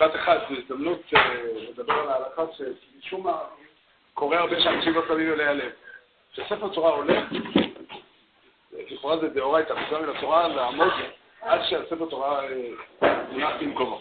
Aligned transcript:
משפט 0.00 0.14
אחד, 0.14 0.38
זו 0.48 0.54
הזדמנות 0.54 1.00
לדבר 1.70 1.92
על 1.92 2.08
ההלכה 2.08 2.42
שמשום 2.52 3.26
מה 3.26 3.38
קורה 4.14 4.38
הרבה 4.38 4.60
שאנשים 4.60 4.94
לא 4.94 5.02
שמים 5.08 5.32
אליה 5.32 5.52
לב. 5.52 5.72
כשספר 6.32 6.68
תורה 6.68 6.90
עולה, 6.90 7.22
לכאורה 8.90 9.18
זה 9.18 9.28
דאורייתא, 9.28 9.72
מצווה 9.72 10.00
מן 10.00 10.16
התורה 10.16 10.48
לעמוד 10.48 10.92
עד 11.40 11.60
שהספר 11.64 12.06
תורה 12.10 12.42
מונח 13.02 13.52
במקומו. 13.60 14.00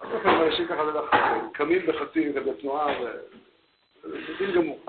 הספר 0.00 0.46
אנשים 0.46 0.68
ככה 0.68 0.84
בטח 0.84 1.16
קמים 1.52 1.86
בחצי 1.86 2.32
ובתנועה, 2.34 2.86
וזה 4.04 4.34
דין 4.38 4.52
גמור. 4.52 4.80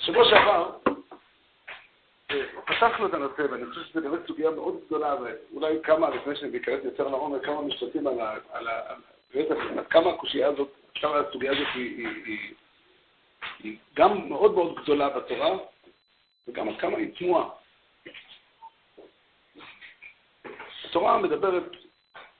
שבוע 0.00 0.24
שעבר 0.24 0.70
פתחנו 2.80 3.06
את 3.06 3.14
הנושא, 3.14 3.42
ואני 3.50 3.66
חושב 3.66 3.80
שזו 3.84 4.00
באמת 4.00 4.26
סוגיה 4.26 4.50
מאוד 4.50 4.80
גדולה, 4.86 5.14
ואולי 5.20 5.78
כמה, 5.82 6.10
לפני 6.10 6.36
שניכנס 6.36 6.84
יותר 6.84 7.08
לעומק, 7.08 7.44
כמה 7.44 7.62
משפטים 7.62 8.06
על 8.06 8.20
ה... 8.20 8.36
על 8.52 8.68
ה... 8.68 8.94
עד 9.78 9.86
כמה 9.90 10.10
הקושייה 10.10 10.48
הזאת, 10.48 10.68
כמה 10.94 11.16
הסוגיה 11.16 11.52
הזאת 11.52 11.66
היא, 11.74 11.96
היא, 11.96 12.24
היא, 12.24 12.54
היא 13.62 13.76
גם 13.94 14.28
מאוד 14.28 14.54
מאוד 14.54 14.74
גדולה 14.82 15.08
בתורה, 15.08 15.56
וגם 16.48 16.68
עד 16.68 16.74
כמה 16.78 16.96
היא 16.96 17.14
תמוהה. 17.18 17.48
התורה 20.84 21.18
מדברת, 21.18 21.76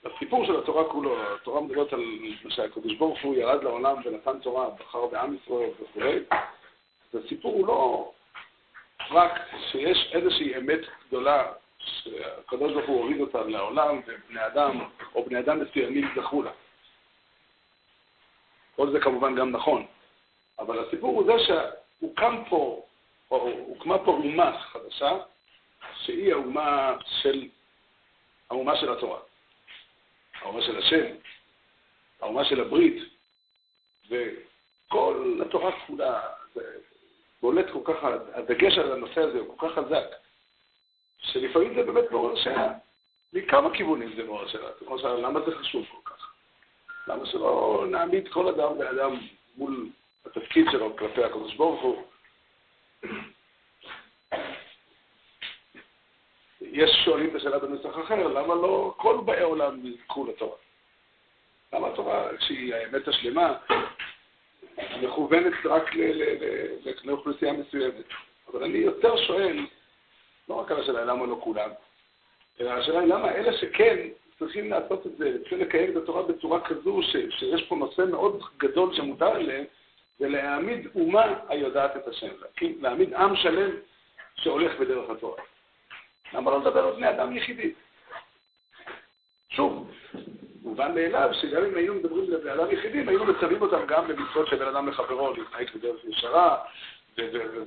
הסיפור 0.05 0.47
של 0.47 0.59
התורה 0.59 0.85
כולו, 0.85 1.35
התורה 1.35 1.61
מדברת 1.61 1.93
על 1.93 2.05
שהקדוש 2.49 2.95
ברוך 2.95 3.19
הוא 3.23 3.35
ירד 3.35 3.65
לעולם 3.65 3.97
ונתן 4.05 4.39
תורה, 4.39 4.71
בחר 4.71 5.07
בעם 5.07 5.37
ישראל 5.37 5.71
וכו', 5.81 6.01
והסיפור 7.15 7.53
הוא 7.53 7.67
לא 7.67 8.13
רק 9.11 9.33
שיש 9.71 10.11
איזושהי 10.13 10.57
אמת 10.57 10.81
גדולה 11.09 11.53
שהקדוש 11.79 12.73
ברוך 12.73 12.87
הוא 12.87 12.99
הוריד 12.99 13.21
אותה 13.21 13.43
לעולם, 13.43 14.01
ובני 14.07 14.47
אדם, 14.47 14.81
או 15.15 15.25
בני 15.25 15.39
אדם 15.39 15.61
מסוימים 15.61 16.09
זכו 16.17 16.43
לה. 16.43 16.51
כל 18.77 18.91
זה 18.91 19.01
כמובן 19.01 19.35
גם 19.35 19.51
נכון, 19.51 19.87
אבל 20.59 20.87
הסיפור 20.87 21.11
הוא 21.11 21.25
זה 21.27 21.45
שהוקם 21.45 22.43
פה, 22.49 22.85
או 23.31 23.51
הוקמה 23.67 23.99
פה 23.99 24.11
אומה 24.11 24.59
חדשה, 24.59 25.19
שהיא 25.95 26.33
האומה 26.33 26.97
של, 27.07 27.49
האומה 28.51 28.77
של 28.77 28.93
התורה, 28.93 29.19
האומה 30.41 30.63
של 30.63 30.79
השם, 30.79 31.07
האומה 32.21 32.45
של 32.45 32.61
הברית, 32.61 33.03
וכל 34.09 35.41
התורה 35.47 35.73
כולה, 35.87 36.21
בולט 37.43 37.67
כל 37.71 37.81
כך, 37.85 38.05
הדגש 38.35 38.79
על 38.79 38.93
הנושא 38.93 39.21
הזה 39.21 39.39
הוא 39.39 39.59
כל 39.59 39.69
כך 39.69 39.75
חזק, 39.75 40.07
שלפעמים 41.19 41.75
זה 41.75 41.83
באמת 41.83 42.11
מעורר 42.11 42.37
שאלה. 42.37 42.73
מכמה 43.33 43.75
כיוונים 43.75 44.17
זה 44.17 44.25
מעורר 44.25 44.49
שאלה. 44.49 44.69
כמו 44.79 44.99
שאלה, 44.99 45.15
למה 45.15 45.41
זה 45.41 45.57
חשוב 45.57 45.87
כל 45.91 46.11
כך? 46.11 46.33
למה 47.07 47.27
שלא 47.27 47.85
נעמיד 47.91 48.29
כל 48.29 48.49
אדם 48.49 48.79
ואדם 48.79 49.17
מול 49.57 49.89
התפקיד 50.27 50.67
שלו 50.73 50.97
כלפי 50.97 51.25
הקדוש 51.25 51.55
ברוך 51.55 51.83
הוא? 51.83 52.03
יש 56.61 56.91
שואלים 57.05 57.31
את 57.31 57.35
השאלה 57.35 57.59
בנוסח 57.59 57.99
אחר, 58.05 58.29
למה 58.29 58.55
לא 58.55 58.95
כל 58.97 59.21
באי 59.25 59.43
עולם 59.43 59.87
יזכו 59.87 60.27
לתורה? 60.27 60.57
למה 61.73 61.89
התורה, 61.89 62.29
שהיא 62.41 62.75
האמת 62.75 63.09
השלמה, 63.09 63.57
מכוונת 65.03 65.53
רק 65.65 65.91
לאוכלוסייה 67.05 67.53
מסוימת. 67.53 68.05
אבל 68.53 68.65
אני 68.65 68.79
יותר 68.79 69.17
שואל, 69.27 69.67
לא 70.49 70.55
רק 70.55 70.71
על 70.71 70.81
השאלה 70.81 71.05
למה 71.05 71.27
לא 71.27 71.41
כולם, 71.43 71.71
אלא 72.61 72.71
השאלה 72.71 73.01
היא 73.01 73.09
למה 73.09 73.33
אלה 73.33 73.53
שכן 73.59 74.09
צריכים 74.39 74.71
לעשות 74.71 75.07
את 75.07 75.17
זה, 75.17 75.39
צריכים 75.41 75.61
לקיים 75.61 75.91
את 75.91 75.97
התורה 75.97 76.23
בצורה 76.23 76.61
כזו 76.61 77.03
ש, 77.03 77.17
שיש 77.31 77.65
פה 77.69 77.77
נושא 77.77 78.03
מאוד 78.11 78.43
גדול 78.59 78.95
שמותר 78.95 79.29
עליהם, 79.29 79.65
ולהעמיד 80.21 80.89
אומה 80.95 81.35
היודעת 81.49 81.97
את 81.97 82.09
השם, 82.09 82.29
להעמיד 82.81 83.15
עם 83.15 83.37
שלם 83.37 83.71
שהולך 84.37 84.81
בדרך 84.81 85.11
התורה. 85.11 85.43
למה 86.33 86.51
לא 86.51 86.61
לדבר 86.61 86.87
על 86.87 86.95
בני 86.95 87.11
אדם 87.11 87.37
יחידים? 87.37 87.73
שוב, 89.49 89.91
מובן 90.63 90.95
מאליו 90.95 91.31
שגם 91.33 91.65
אם 91.65 91.77
היינו 91.77 91.95
מדברים 91.95 92.31
לבני 92.31 92.53
אדם 92.53 92.71
יחידים, 92.71 93.09
היינו 93.09 93.25
מצווים 93.25 93.63
אותם 93.63 93.87
גם 93.87 94.09
במצוות 94.09 94.49
של 94.49 94.57
בן 94.57 94.69
אדם 94.69 94.89
לחברו, 94.89 95.33
להתנהג 95.33 95.71
בדרך 95.75 96.05
ישרה 96.05 96.57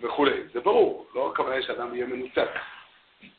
וכולי. 0.02 0.44
זה 0.54 0.60
ברור, 0.60 1.08
לא 1.16 1.32
הכוונה 1.32 1.62
שאדם 1.62 1.96
יהיה 1.96 2.06
מנותק 2.06 2.50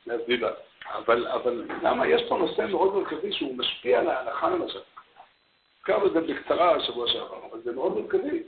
מהסביבה. 0.06 0.50
אבל, 0.94 1.26
אבל 1.26 1.64
למה 1.82 2.06
יש 2.06 2.22
פה 2.28 2.36
נושא 2.36 2.66
מאוד 2.70 2.94
מרכזי 2.94 3.32
שהוא 3.32 3.58
משפיע 3.58 4.00
על 4.00 4.08
ההלכה 4.08 4.50
למשל? 4.50 4.78
הזכרנו 5.78 6.06
את 6.06 6.12
זה 6.12 6.20
בקצרה 6.20 6.76
השבוע 6.76 7.08
שעבר, 7.08 7.40
אבל 7.50 7.60
זה 7.64 7.72
מאוד 7.72 8.00
מרכזי. 8.00 8.42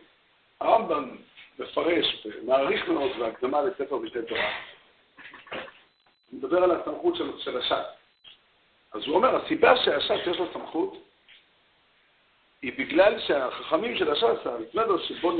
הרמב"ם 0.60 1.16
מפרש 1.58 2.26
ומעריך 2.26 2.88
מאוד 2.88 3.10
בהקדמה 3.18 3.62
לספר 3.62 3.96
בשתי 3.96 4.18
תורה. 4.28 4.50
הוא 6.30 6.38
מדבר 6.38 6.64
על 6.64 6.70
הסמכות 6.70 7.16
של, 7.16 7.38
של 7.38 7.58
הש"ס. 7.58 8.05
אז 8.96 9.02
הוא 9.06 9.16
אומר, 9.16 9.36
הסיבה 9.36 9.76
שהש"ס 9.76 10.26
יש 10.26 10.38
לו 10.38 10.46
סמכות 10.52 10.96
היא 12.62 12.72
בגלל 12.78 13.20
שהחכמים 13.20 13.96
של 13.96 14.12
הש"ס, 14.12 14.46
המתמדר 14.46 14.98
שבו 14.98 15.32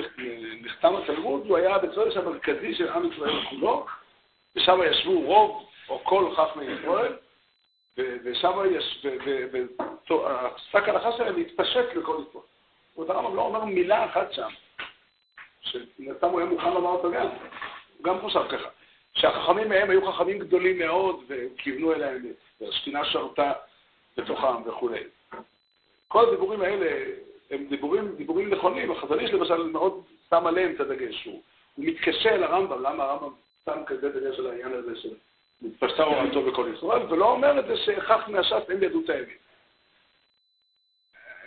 נחתם 0.62 0.97
התלמוד, 0.97 1.47
הוא 1.47 1.56
היה 1.56 1.75
הבית 1.75 1.91
המרכזי 2.17 2.75
של 2.75 2.89
עם 2.89 3.12
ישראל 3.12 3.44
כולו, 3.50 3.87
ושם 4.56 4.81
ישבו 4.91 5.21
רוב 5.21 5.69
או 5.89 6.05
כל 6.05 6.34
חכמי 6.37 6.65
ישראל, 6.65 7.12
ושם 7.99 8.53
יש, 8.71 9.06
ושק 9.53 10.88
ההלכה 10.88 11.12
שלהם 11.12 11.41
התפשט 11.41 11.94
לכל 11.94 12.23
ישראל. 12.28 12.44
אומרת, 12.97 13.11
הרמב"ם 13.11 13.37
לא 13.37 13.43
אומר 13.43 13.65
מילה 13.65 14.05
אחת 14.05 14.33
שם, 14.33 14.49
שמן 15.61 16.15
הוא 16.21 16.41
היה 16.41 16.49
מוכן 16.49 16.73
לומר 16.73 16.91
אותו 16.91 17.11
גם, 17.11 17.27
הוא 17.97 18.05
גם 18.05 18.21
חושב 18.21 18.49
ככה, 18.49 18.69
שהחכמים 19.16 19.69
מהם 19.69 19.91
היו 19.91 20.12
חכמים 20.12 20.38
גדולים 20.38 20.78
מאוד, 20.78 21.25
וכיוונו 21.28 21.93
אליהם, 21.93 22.22
והשכינה 22.60 23.04
שרתה 23.04 23.53
בתוכם 24.16 24.69
וכולי. 24.69 25.00
כל 26.09 26.28
הדיבורים 26.28 26.60
האלה 26.62 27.04
הם 27.50 27.66
דיבורים, 27.69 28.16
דיבורים 28.16 28.50
נכונים, 28.50 28.91
החזון 28.91 29.21
איש 29.21 29.31
למשל 29.31 29.62
מאוד 29.62 30.03
שם 30.31 30.47
עליהם 30.47 30.75
את 30.75 30.81
הדגש, 30.81 31.25
הוא, 31.25 31.43
מתקשה 31.78 32.34
אל 32.34 32.43
הרמב"ם, 32.43 32.82
למה 32.82 33.05
הרמב"ם 33.05 33.32
שם 33.65 33.84
כזה 33.87 34.09
דגש 34.09 34.38
על 34.38 34.47
העניין 34.47 34.72
הזה 34.72 34.97
של 34.97 35.15
מתפשטה 35.62 36.03
הוראתו 36.03 36.43
בכל 36.43 36.72
ישראל, 36.76 37.12
ולא 37.12 37.31
אומר 37.31 37.60
את 37.60 37.66
זה 37.66 37.76
שהכרח 37.76 38.28
מהש"ס 38.28 38.71
אין 38.71 38.81
ביהדות 38.81 39.10
האמת. 39.10 39.28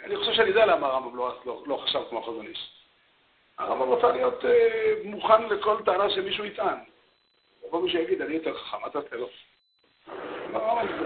אני 0.04 0.18
חושב 0.18 0.34
שאני 0.34 0.50
יודע 0.50 0.66
למה 0.66 0.88
הרמב"ם 0.88 1.18
לא, 1.18 1.38
לא, 1.46 1.64
לא 1.68 1.78
חשב 1.84 2.00
כמו 2.10 2.20
החזון 2.20 2.48
איש. 2.48 2.70
הרמב"ם 3.58 3.88
רוצה 3.88 4.12
להיות 4.12 4.46
אה, 4.46 4.94
מוכן 5.04 5.44
לכל 5.50 5.78
טענה 5.86 6.10
שמישהו 6.10 6.46
יטען. 6.46 6.78
יבוא 7.70 7.82
מישהו 7.82 8.00
יגיד, 8.02 8.22
אני 8.22 8.34
יותר 8.34 8.58
חכם, 8.58 8.90
תעשה 8.90 9.16
לו? 9.16 9.30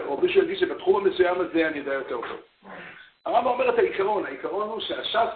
או 0.05 0.21
מישהו 0.21 0.43
יגיד 0.43 0.57
שבתחום 0.57 1.05
המסוים 1.05 1.41
הזה 1.41 1.67
אני 1.67 1.77
יודע 1.77 1.93
יותר 1.93 2.21
טוב. 2.21 2.41
הרמב"ם 3.25 3.47
אומר 3.47 3.69
את 3.69 3.79
העיקרון, 3.79 4.25
העיקרון 4.25 4.69
הוא 4.69 4.79
שהש"ס, 4.79 5.29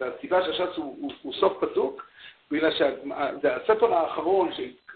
והסיבה 0.00 0.44
שהש"ס 0.44 0.76
הוא, 0.76 0.96
הוא, 1.00 1.12
הוא 1.22 1.32
סוף 1.32 1.64
פסוק, 1.64 2.06
בגלל 2.50 2.70
שזה 2.70 3.56
הספר 3.56 3.94
האחרון, 3.94 4.50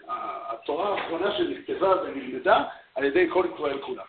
התורה 0.07 0.89
האחרונה 0.89 1.37
שנכתבה 1.37 2.01
ונלמדה 2.03 2.63
על 2.95 3.03
ידי 3.03 3.27
כל 3.29 3.45
ישראל 3.53 3.81
כולם. 3.81 4.05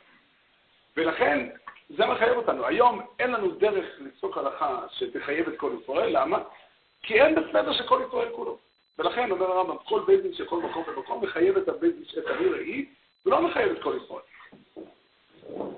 ולכן, 0.96 1.48
זה 1.96 2.06
מחייב 2.06 2.36
אותנו. 2.36 2.66
היום 2.66 3.00
אין 3.18 3.30
לנו 3.30 3.50
דרך 3.50 3.86
לפסוק 3.98 4.38
הלכה 4.38 4.80
שתחייב 4.90 5.48
את 5.48 5.56
כל 5.56 5.70
ישראל, 5.82 6.20
למה? 6.20 6.38
כי 7.02 7.22
אין 7.22 7.34
בסדר 7.34 7.72
של 7.72 7.88
כל 7.88 8.02
ישראל 8.08 8.28
כולו. 8.32 8.58
ולכן, 8.98 9.30
אומר 9.30 9.50
הרמב"ם, 9.50 9.76
כל 9.84 10.02
בית 10.06 10.22
דין 10.22 10.34
של 10.34 10.46
כל 10.46 10.62
מקום 10.62 10.84
ומקום 10.86 11.24
מחייב 11.24 11.56
את 11.56 11.68
הבית 11.68 11.94
דין 11.94 12.04
של 12.04 12.28
העיר 12.28 12.54
ההיא, 12.54 12.86
ולא 13.26 13.42
מחייב 13.42 13.72
את 13.72 13.82
כל 13.82 13.94
ישראל. 14.04 14.22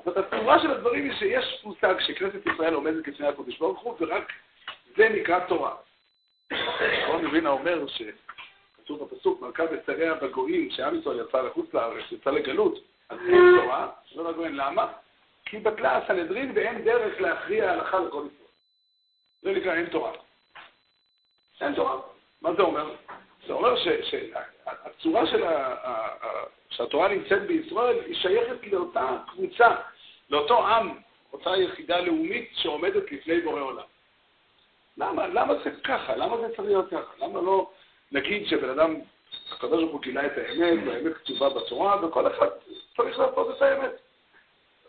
זאת 0.04 0.16
הצורה 0.16 0.62
של 0.62 0.70
הדברים 0.70 1.10
היא 1.10 1.18
שיש 1.18 1.60
מושג 1.64 1.94
שכנסת 2.00 2.46
ישראל 2.46 2.74
עומדת 2.74 3.08
לפני 3.08 3.26
הקודש 3.26 3.58
ברוך 3.58 3.80
הוא, 3.80 3.96
ורק 4.00 4.32
זה 4.96 5.08
נקרא 5.08 5.40
תורה. 5.48 5.74
רון 7.06 7.24
מבינה 7.26 7.50
אומר 7.50 7.86
שכתוב 7.86 9.04
בפסוק, 9.04 9.40
מלכה 9.40 9.66
בשריה 9.66 10.14
בגויים, 10.14 10.70
שעם 10.70 10.98
ישראל 10.98 11.20
יצא 11.20 11.42
לחוץ 11.42 11.74
לארץ, 11.74 12.04
יצא 12.12 12.30
לגלות, 12.30 12.78
אז 13.08 13.18
אין 13.28 13.60
תורה, 13.60 13.88
לא 14.14 14.30
לגויים, 14.30 14.54
למה? 14.54 14.92
כי 15.44 15.58
בטלה 15.58 15.96
הסנהדרין 15.96 16.52
ואין 16.54 16.84
דרך 16.84 17.20
להכריע 17.20 17.70
הלכה 17.70 18.00
לכל 18.00 18.22
ישראל. 18.34 18.50
זה 19.42 19.52
נקרא 19.52 19.74
אין 19.74 19.86
תורה. 19.86 20.12
אין 21.60 21.74
תורה. 21.74 22.00
מה 22.42 22.54
זה 22.54 22.62
אומר? 22.62 22.94
זה 23.46 23.52
אומר 23.52 23.74
שהצורה 24.02 25.26
של 25.26 25.44
שהתורה 26.70 27.08
נמצאת 27.08 27.42
בישראל 27.46 27.96
היא 28.06 28.14
שייכת 28.14 28.66
לאותה 28.72 29.18
קבוצה, 29.32 29.68
לאותו 30.30 30.66
עם, 30.66 30.98
אותה 31.32 31.56
יחידה 31.56 32.00
לאומית 32.00 32.50
שעומדת 32.54 33.12
לפני 33.12 33.40
בורא 33.40 33.60
עולם. 33.60 33.84
למה? 34.96 35.26
למה 35.26 35.54
זה 35.64 35.70
ככה? 35.84 36.16
למה 36.16 36.36
זה 36.36 36.48
צריך 36.48 36.68
להיות 36.68 36.90
ככה? 36.90 37.26
למה 37.26 37.40
לא 37.40 37.70
נגיד 38.12 38.46
שבן 38.46 38.68
אדם, 38.68 38.96
הקדוש 39.52 39.80
ברוך 39.80 39.92
הוא 39.92 40.00
גילה 40.00 40.26
את 40.26 40.32
האמת, 40.38 40.78
והאמת 40.86 41.16
כתובה 41.16 41.48
בתורה, 41.48 42.06
וכל 42.06 42.26
אחד 42.26 42.48
צריך 42.96 43.18
לעשות 43.18 43.56
את 43.56 43.62
האמת. 43.62 43.90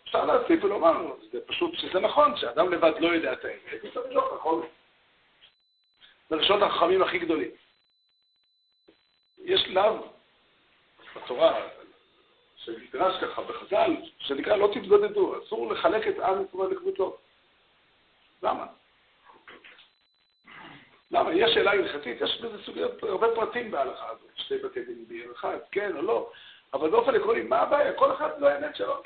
אפשר 0.04 0.24
להוסיף 0.24 0.64
ולומר, 0.64 1.12
זה 1.32 1.38
פשוט 1.46 1.74
שזה 1.74 2.00
נכון, 2.00 2.36
שאדם 2.36 2.72
לבד 2.72 2.92
לא 2.98 3.08
יודע 3.08 3.32
את 3.32 3.44
האמת, 3.44 3.82
הוא 3.82 3.90
צריך 3.94 4.06
לשאול 4.10 4.24
נכון. 4.34 4.62
את 6.26 6.62
החכמים 6.62 7.02
הכי 7.02 7.18
גדולים. 7.18 7.50
יש 9.38 9.68
לאו 9.68 10.06
בתורה, 11.16 11.68
שנדרש 12.56 13.24
ככה 13.24 13.42
בחז"ל, 13.42 13.96
שנקרא 14.18 14.56
לא 14.56 14.70
תתגודדו, 14.74 15.42
אסור 15.42 15.72
לחלק 15.72 16.08
את 16.08 16.18
עם 16.18 16.44
ישראל 16.48 16.70
לקבוצות. 16.70 17.20
למה? 18.42 18.66
למה? 21.10 21.34
יש 21.34 21.54
שאלה 21.54 21.70
הלכתית, 21.70 22.20
יש 22.20 22.40
בזה 22.40 22.64
סוגיות, 22.64 23.02
הרבה 23.02 23.26
פרטים 23.34 23.70
בהלכה 23.70 24.08
הזאת, 24.08 24.30
שתי 24.36 24.58
בתי 24.58 24.84
דין 24.84 25.04
בעיר 25.08 25.32
אחד, 25.32 25.56
כן 25.72 25.96
או 25.96 26.02
לא, 26.02 26.30
אבל 26.74 26.90
באופן 26.90 27.14
עקרוני, 27.14 27.42
מה 27.42 27.58
הבעיה? 27.58 27.92
כל 27.92 28.12
אחד 28.12 28.30
לא 28.40 28.48
האמת 28.48 28.76
שלו. 28.76 29.02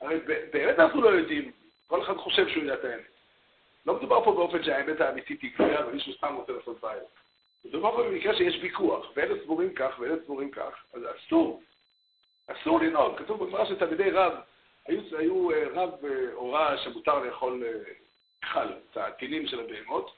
הרי 0.00 0.18
באמת 0.52 0.78
אנחנו 0.78 1.02
לא 1.02 1.08
יודעים, 1.08 1.52
כל 1.86 2.02
אחד 2.02 2.16
חושב 2.16 2.48
שהוא 2.48 2.62
יודע 2.62 2.74
את 2.74 2.84
האמת. 2.84 3.13
לא 3.86 3.94
מדובר 3.94 4.24
פה 4.24 4.32
באופן 4.32 4.62
שהאמת 4.62 5.00
האמיתית 5.00 5.42
היא 5.42 5.50
גבוהה 5.54 5.88
ומישהו 5.88 6.12
סתם 6.12 6.34
רוצה 6.34 6.52
לעשות 6.52 6.80
בעיה. 6.80 7.02
מדובר 7.64 7.96
פה 7.96 8.02
במקרה 8.02 8.34
שיש 8.34 8.58
ויכוח, 8.62 9.06
ואלה 9.16 9.34
סבורים 9.44 9.74
כך 9.74 9.94
ואלה 9.98 10.14
סבורים 10.24 10.50
כך, 10.50 10.84
אז 10.94 11.02
אסור. 11.16 11.62
אסור 12.46 12.80
לנהוג. 12.80 13.18
כתוב 13.18 13.44
בגמרא 13.44 13.64
שתלמידי 13.64 14.10
רב, 14.10 14.32
היו, 14.88 15.00
היו 15.18 15.50
אה, 15.50 15.64
רב 15.74 16.04
אה, 16.04 16.32
הורה 16.32 16.78
שמותר 16.78 17.18
לאכול 17.18 17.64
אה, 17.66 17.92
חל, 18.44 18.68
את 18.90 18.96
הטינים 18.96 19.46
של 19.46 19.60
הבהמות, 19.60 20.10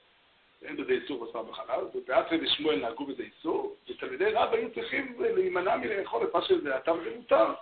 אין 0.62 0.76
בזה 0.76 0.92
איסור 0.92 1.26
בשר 1.26 1.42
בחלב, 1.42 1.96
ובאתרי 1.96 2.38
ושמואל 2.42 2.80
נהגו 2.80 3.06
בזה 3.06 3.22
איסור, 3.22 3.76
ותלמידי 3.88 4.24
רב 4.24 4.54
היו 4.54 4.74
צריכים 4.74 5.16
להימנע 5.18 5.76
מלאכול 5.76 6.24
את 6.24 6.34
מה 6.34 6.42
שזה 6.42 6.76
הטעם 6.76 6.98
ומותר. 7.04 7.54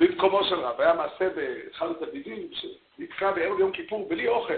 במקומו 0.00 0.44
של 0.44 0.54
רב, 0.54 0.80
היה 0.80 0.94
מעשה 0.94 1.28
באחד 1.28 1.90
התלמידים 1.90 2.48
שנתקע 2.52 3.32
בערב 3.32 3.60
יום 3.60 3.72
כיפור 3.72 4.08
בלי 4.08 4.28
אוכל, 4.28 4.54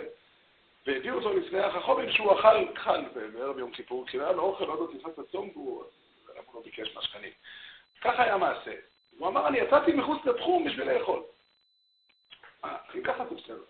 והביאו 0.86 1.14
אותו 1.14 1.32
לפני 1.32 1.60
החכומים 1.60 2.12
שהוא 2.12 2.40
אכל 2.40 2.76
חל 2.76 3.04
בערב 3.34 3.58
יום 3.58 3.70
כיפור, 3.70 4.06
כי 4.06 4.18
לא 4.18 4.24
היה 4.24 4.32
לו 4.32 4.42
אוכל, 4.42 4.64
עוד 4.64 4.78
לא 4.78 4.98
תפס 4.98 5.18
הצום 5.18 5.50
והוא 5.54 5.84
לא 6.54 6.60
ביקש 6.64 6.94
מהשכנים. 6.94 7.32
ככה 8.00 8.22
היה 8.22 8.36
מעשה. 8.36 8.74
הוא 9.18 9.28
אמר, 9.28 9.48
אני 9.48 9.58
יצאתי 9.58 9.92
מחוץ 9.92 10.24
לתחום 10.24 10.64
בשביל 10.64 10.92
לאכול. 10.92 11.22
אה, 12.64 12.76
אם 12.94 13.02
ככה 13.02 13.24
זה 13.26 13.34
בסדר. 13.34 13.62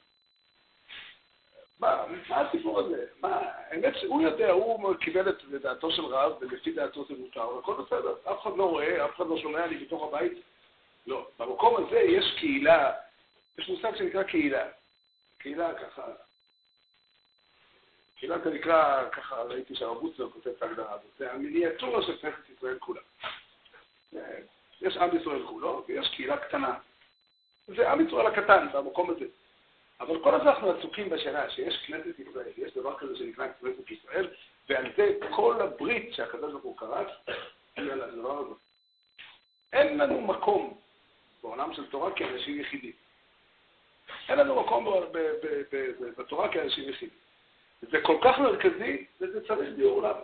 מה, 1.80 2.04
מה 2.28 2.40
הסיפור 2.40 2.80
הזה? 2.80 3.06
מה, 3.20 3.40
האמת 3.70 3.96
שהוא 3.96 4.22
יודע, 4.22 4.50
הוא 4.50 4.94
קיבל 4.94 5.28
את 5.28 5.44
דעתו 5.62 5.92
של 5.92 6.04
רב, 6.04 6.32
ולפי 6.40 6.72
דעתו 6.72 7.04
זה 7.04 7.14
מותר, 7.18 7.48
והכל 7.48 7.74
בסדר. 7.74 8.14
אף 8.24 8.42
אחד 8.42 8.56
לא 8.56 8.64
רואה, 8.64 9.04
אף 9.04 9.16
אחד 9.16 9.26
לא 9.26 9.38
שומע 9.38 9.66
לי 9.66 9.76
בתוך 9.76 10.02
הבית. 10.02 10.32
לא. 11.06 11.28
במקום 11.38 11.76
הזה 11.76 12.00
יש 12.00 12.34
קהילה, 12.38 12.92
יש 13.58 13.68
מושג 13.68 13.96
שנקרא 13.96 14.22
קהילה. 14.22 14.68
קהילה 15.38 15.74
ככה, 15.74 16.02
קהילה 18.16 18.38
זה 18.38 18.50
נקרא, 18.50 19.08
ככה 19.12 19.42
ראיתי 19.42 19.74
שהרב 19.74 19.98
בוצר 20.00 20.30
כותב 20.30 20.50
את 20.50 20.62
ההגדרה 20.62 20.92
הזאת, 20.92 21.10
זה 21.18 21.32
המיניאטורה 21.32 22.02
של 22.02 22.16
כנסת 22.16 22.50
ישראל 22.56 22.78
כולה. 22.78 23.00
יש 24.80 24.96
עם 24.96 25.16
ישראל 25.16 25.46
כולו, 25.46 25.84
ויש 25.88 26.08
קהילה 26.08 26.36
קטנה. 26.36 26.78
זה 27.66 27.90
עם 27.90 28.06
ישראל 28.06 28.26
הקטן 28.26 28.66
במקום 28.72 29.10
הזה. 29.10 29.24
אבל 30.00 30.22
כל 30.22 30.34
הזמן 30.34 30.48
אנחנו 30.48 30.70
עסוקים 30.70 31.10
בשאלה 31.10 31.50
שיש 31.50 31.84
כנסת 31.86 32.18
ישראל, 32.18 32.50
יש 32.56 32.74
דבר 32.76 32.98
כזה 32.98 33.16
שנקרא 33.16 33.46
כנסת 33.60 33.90
ישראל, 33.90 34.28
ועל 34.68 34.92
זה 34.96 35.18
כל 35.30 35.60
הברית 35.60 36.14
שהקדוש 36.14 36.52
ברוך 36.52 36.64
הוא 36.64 36.76
כרת, 36.76 37.08
היא 37.76 37.92
על 37.92 38.02
הדבר 38.02 38.38
הזה. 38.38 38.54
אין 39.72 39.98
לנו 39.98 40.20
מקום 40.20 40.78
בעולם 41.42 41.74
של 41.74 41.86
תורה 41.86 42.10
כאנשים 42.12 42.60
יחידים. 42.60 42.92
אין 44.28 44.38
לנו 44.38 44.62
מקום 44.62 44.86
בתורה 46.18 46.52
כאנשים 46.52 46.88
יחידים. 46.88 47.25
זה 47.82 48.00
כל 48.02 48.16
כך 48.24 48.38
מרכזי, 48.38 49.06
וזה 49.20 49.46
צריך 49.46 49.70
ביאור 49.76 50.02
למה. 50.02 50.20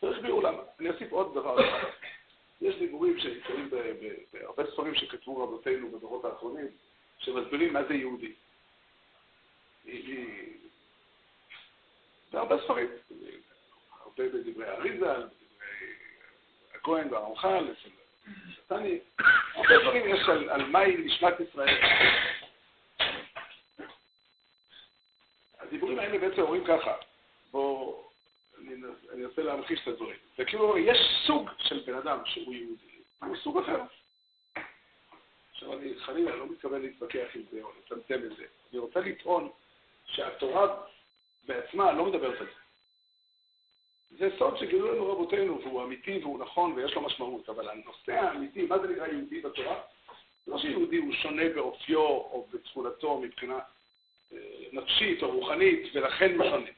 צריך 0.00 0.18
ביאור 0.18 0.42
למה. 0.42 0.62
אני 0.80 0.88
אוסיף 0.90 1.12
עוד 1.12 1.34
דבר 1.34 1.68
אחד. 1.68 1.88
יש 2.60 2.74
דיבורים 2.74 3.18
שנמצאים 3.18 3.70
בהרבה 4.32 4.70
ספרים 4.70 4.94
שכתבו 4.94 5.42
רבותינו 5.42 5.90
בדורות 5.90 6.24
האחרונים, 6.24 6.66
שמסבירים 7.18 7.72
מה 7.72 7.84
זה 7.84 7.94
יהודי. 7.94 8.32
זה 12.34 12.38
הרבה 12.38 12.62
ספרים, 12.64 12.88
הרבה 14.00 14.28
בדברי 14.28 14.66
האריזה, 14.66 15.06
בדברי 15.06 15.28
הכהן 16.74 17.12
והרמח"ל, 17.12 17.72
אצל 17.72 17.88
שטני, 18.54 18.98
הרבה 19.54 19.78
דברים 19.82 20.14
יש 20.14 20.28
על 20.28 20.64
מהי 20.64 20.96
נשמת 20.96 21.34
ישראל. 21.40 21.76
הדיבורים 25.74 25.98
האלה 25.98 26.18
בעצם 26.18 26.42
אומרים 26.42 26.64
ככה, 26.64 26.92
בואו 27.52 28.04
אני 28.62 28.74
אנסה 29.24 29.42
להמחיש 29.42 29.80
את 29.82 29.88
הדברים. 29.88 30.16
וכאילו, 30.38 30.78
יש 30.78 30.98
סוג 31.26 31.50
של 31.58 31.82
בן 31.86 31.94
אדם 31.94 32.18
שהוא 32.24 32.54
יהודי, 32.54 32.82
הוא 33.24 33.36
סוג 33.36 33.58
אחר. 33.58 33.80
עכשיו, 35.52 35.72
אני 35.72 35.94
חלילה 35.98 36.36
לא 36.36 36.46
מתכוון 36.46 36.82
להתווכח 36.82 37.26
עם 37.34 37.42
זה 37.52 37.62
או 37.62 37.70
לצמצם 37.78 38.14
את 38.24 38.36
זה. 38.36 38.44
אני 38.72 38.78
רוצה 38.78 39.00
לטעון 39.00 39.50
שהתורה 40.06 40.76
בעצמה 41.46 41.92
לא 41.92 42.06
מדברת 42.06 42.40
על 42.40 42.46
זה. 42.46 42.52
זה 44.18 44.36
סוד 44.38 44.58
שגילו 44.58 44.94
לנו 44.94 45.12
רבותינו, 45.12 45.60
והוא 45.60 45.82
אמיתי 45.82 46.18
והוא 46.18 46.38
נכון 46.38 46.72
ויש 46.72 46.94
לו 46.94 47.00
משמעות, 47.00 47.48
אבל 47.48 47.68
הנושא 47.68 48.12
האמיתי, 48.12 48.66
מה 48.66 48.78
זה 48.78 48.88
נקרא 48.88 49.06
יהודי 49.06 49.40
בתורה? 49.40 49.80
לא 50.46 50.58
שיהודי 50.58 50.96
הוא 50.96 51.12
שונה 51.12 51.48
באופיו 51.54 51.98
או 51.98 52.46
בצפולתו 52.52 53.20
מבחינה 53.20 53.58
נפשית 54.74 55.22
או 55.22 55.30
רוחנית, 55.30 55.90
ולכן 55.94 56.36
שונה. 56.36 56.70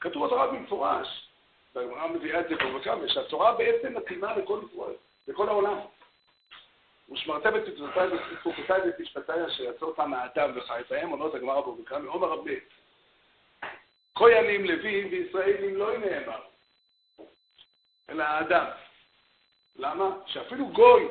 כתוב 0.00 0.26
בתורה 0.26 0.46
במפורש, 0.46 1.28
והגמרא 1.74 2.06
מביאה 2.06 2.40
את 2.40 2.48
זה 2.48 2.54
וכמה, 2.76 3.08
שהתורה 3.08 3.52
בעצם 3.52 3.94
מתאימה 3.94 4.36
לכל 4.36 4.60
לכל 5.28 5.48
העולם. 5.48 5.78
ושמרתם 7.12 7.56
את 7.56 7.68
מצוותיי 7.68 8.08
וחוקותיי 8.08 8.80
ואת 8.80 9.00
משפטיי 9.00 9.46
אשר 9.46 9.62
יצרת 9.62 10.00
מהאדם 10.00 10.50
וחי 10.54 10.82
בהם, 10.90 11.08
עונות 11.08 11.34
הגמרא 11.34 11.60
פה 11.60 11.76
וכמה, 11.82 12.10
עומר 12.10 12.28
רבי. 12.28 12.60
כהנים, 14.14 14.64
לווים 14.64 15.08
וישראלים 15.10 15.76
לא 15.76 15.98
נאמר, 15.98 16.40
אלא 18.10 18.22
האדם. 18.22 18.66
למה? 19.76 20.10
שאפילו 20.26 20.66
גוי, 20.68 21.08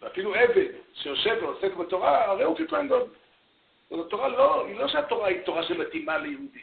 ואפילו 0.00 0.34
עבד 0.34 0.66
שיושב 0.94 1.38
ועוסק 1.42 1.74
בתורה, 1.74 2.24
הרי 2.24 2.44
הוא 2.44 2.56
ככהן 2.56 2.86
גדול. 2.86 3.08
זאת 3.96 4.06
התורה 4.06 4.28
לא, 4.28 4.66
היא 4.66 4.76
לא 4.76 4.88
שהתורה 4.88 5.28
היא 5.28 5.42
תורה 5.42 5.62
שמתאימה 5.62 6.18
ליהודי. 6.18 6.62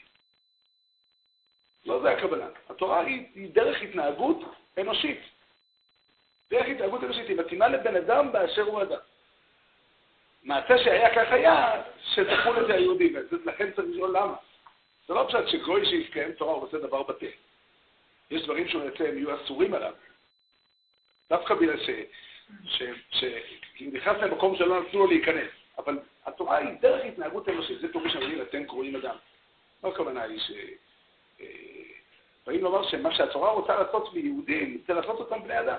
לא 1.85 2.01
זה 2.01 2.11
הכוונה. 2.11 2.47
התורה 2.69 2.99
היא, 2.99 3.25
היא 3.35 3.53
דרך 3.53 3.81
התנהגות 3.81 4.37
אנושית. 4.77 5.19
דרך 6.49 6.67
התנהגות 6.67 7.03
אנושית 7.03 7.27
היא 7.27 7.37
מתאימה 7.37 7.67
לבן 7.67 7.95
אדם 7.95 8.31
באשר 8.31 8.61
הוא 8.61 8.81
אדם. 8.81 8.99
מעשה 10.43 10.77
שהיה 10.77 11.15
כך 11.15 11.31
היה, 11.31 11.83
שזכו 12.13 12.53
לזה 12.53 12.73
היהודים, 12.73 13.15
לכן 13.45 13.71
צריך 13.71 13.87
לשאול 13.91 14.09
למה. 14.09 14.35
זה 15.07 15.13
לא 15.13 15.25
פשוט 15.27 15.47
שגוי 15.47 15.85
שיתקיים 15.85 16.31
תורה 16.31 16.53
הוא 16.53 16.63
עושה 16.63 16.77
דבר 16.77 17.03
בטל. 17.03 17.25
יש 18.31 18.43
דברים 18.43 18.67
שהוא 18.67 18.83
יוצא, 18.83 19.03
הם 19.03 19.17
יהיו 19.17 19.35
אסורים 19.35 19.73
עליו. 19.73 19.93
דווקא 21.29 21.53
בגלל 21.53 21.77
ש... 21.79 21.89
כי 23.73 23.85
הוא 23.85 23.93
נכנס 23.93 24.17
למקום 24.17 24.55
שלא 24.55 24.81
נתנו 24.81 24.99
לו 24.99 25.07
להיכנס. 25.07 25.60
אבל 25.85 25.99
התורה 26.25 26.57
היא 26.57 26.69
דרך 26.81 27.05
התנהגות 27.05 27.49
אנושית, 27.49 27.81
זה 27.81 27.91
פירוש 27.91 28.15
המילים 28.15 28.41
אתם 28.41 28.65
קרואים 28.65 28.95
אדם. 28.95 29.15
לא 29.83 29.89
הכוונה 29.89 30.21
היא 30.21 30.39
ש... 30.39 30.51
באים 32.45 32.63
לומר 32.63 32.89
שמה 32.89 33.15
שהתורה 33.15 33.51
רוצה 33.51 33.75
לעשות 33.75 34.13
מיהודים, 34.13 34.81
זה 34.87 34.93
לעשות 34.93 35.19
אותם 35.19 35.43
בני 35.43 35.59
אדם. 35.59 35.77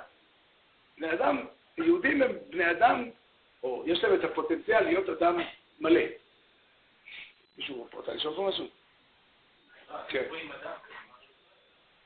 בני 0.99 1.13
אדם, 1.13 1.47
יהודים 1.79 2.23
הם 2.23 2.33
בני 2.51 2.71
אדם, 2.71 3.11
או 3.63 3.83
יש 3.87 4.05
להם 4.05 4.15
את 4.15 4.25
הפוטנציאל 4.25 4.85
להיות 4.85 5.09
אדם 5.09 5.41
מלא. 5.81 6.01
מישהו 7.59 7.89
רוצה 7.93 8.15
לשאול 8.15 8.37
פה 8.37 8.49
משהו? 8.49 8.67
כן. 10.09 10.25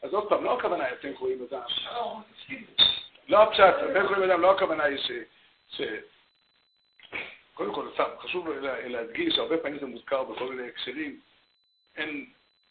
אז 0.03 0.15
עוד 0.15 0.29
פעם, 0.29 0.45
לא 0.45 0.59
הכוונה 0.59 0.85
היא 0.85 0.95
אתם 0.95 1.15
קוראים 1.15 1.47
אדם. 1.51 1.63
לא 3.29 3.43
הפשט, 3.43 3.75
אתם 3.91 4.07
קוראים 4.07 4.31
אדם, 4.31 4.41
לא 4.41 4.51
הכוונה 4.51 4.85
היא 4.85 4.99
ש... 5.69 5.83
קודם 7.57 7.75
כל, 7.75 7.89
חשוב 8.19 8.49
להדגיש 8.85 9.35
שהרבה 9.35 9.59
פעמים 9.59 9.79
זה 9.79 9.87
מוזכר 9.87 10.25
בכל 10.25 10.53
מיני 10.53 10.69
הקשרים. 10.69 11.21
אין 11.97 12.27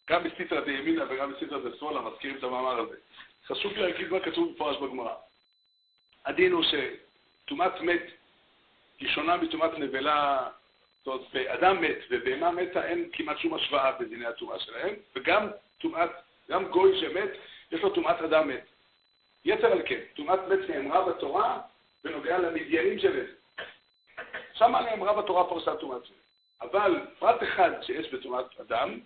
גם 0.09 0.23
בסיטרא 0.23 0.61
דימינה 0.61 1.03
וגם 1.09 1.33
בסיטרא 1.33 1.69
דשמאלה 1.69 2.01
מזכירים 2.01 2.37
את 2.37 2.43
המאמר 2.43 2.79
הזה. 2.79 2.95
חשוב 3.47 3.73
להגיד 3.73 4.07
מה 4.07 4.19
כתוב 4.19 4.49
במפורש 4.49 4.77
בגמרא. 4.77 5.13
הדין 6.25 6.51
הוא 6.51 6.63
שטומאת 6.63 7.81
מת 7.81 8.01
היא 8.99 9.09
שונה 9.09 9.37
מטומאת 9.37 9.79
נבלה, 9.79 10.49
זאת 11.03 11.07
אומרת, 11.07 11.33
באדם 11.33 11.81
מת 11.81 11.97
ובהמה 12.09 12.51
מתה 12.51 12.85
אין 12.85 13.09
כמעט 13.13 13.37
שום 13.37 13.53
השוואה 13.53 13.91
בדיני 13.91 14.25
הטומאה 14.25 14.59
שלהם, 14.59 14.93
וגם 15.15 15.47
טומאת, 15.77 16.09
גם 16.49 16.65
גוי 16.65 16.99
שמת, 16.99 17.29
יש 17.71 17.81
לו 17.81 17.89
טומאת 17.89 18.21
אדם 18.21 18.47
מת. 18.47 18.65
יתר 19.45 19.71
על 19.71 19.81
כן, 19.85 19.99
טומאת 20.15 20.39
מת 20.49 20.69
נאמרה 20.69 21.09
בתורה 21.09 21.59
בנוגע 22.03 22.37
למדיינים 22.37 22.99
של 22.99 23.25
עזר. 24.55 24.65
שמה 24.65 24.81
נאמרה 24.81 25.21
בתורה 25.21 25.43
פרשת 25.49 25.79
טומאת 25.79 26.03
צבי. 26.03 26.13
אבל 26.61 26.99
פרט 27.19 27.43
אחד 27.43 27.71
שיש 27.81 28.13
בטומאת 28.13 28.59
אדם, 28.61 28.99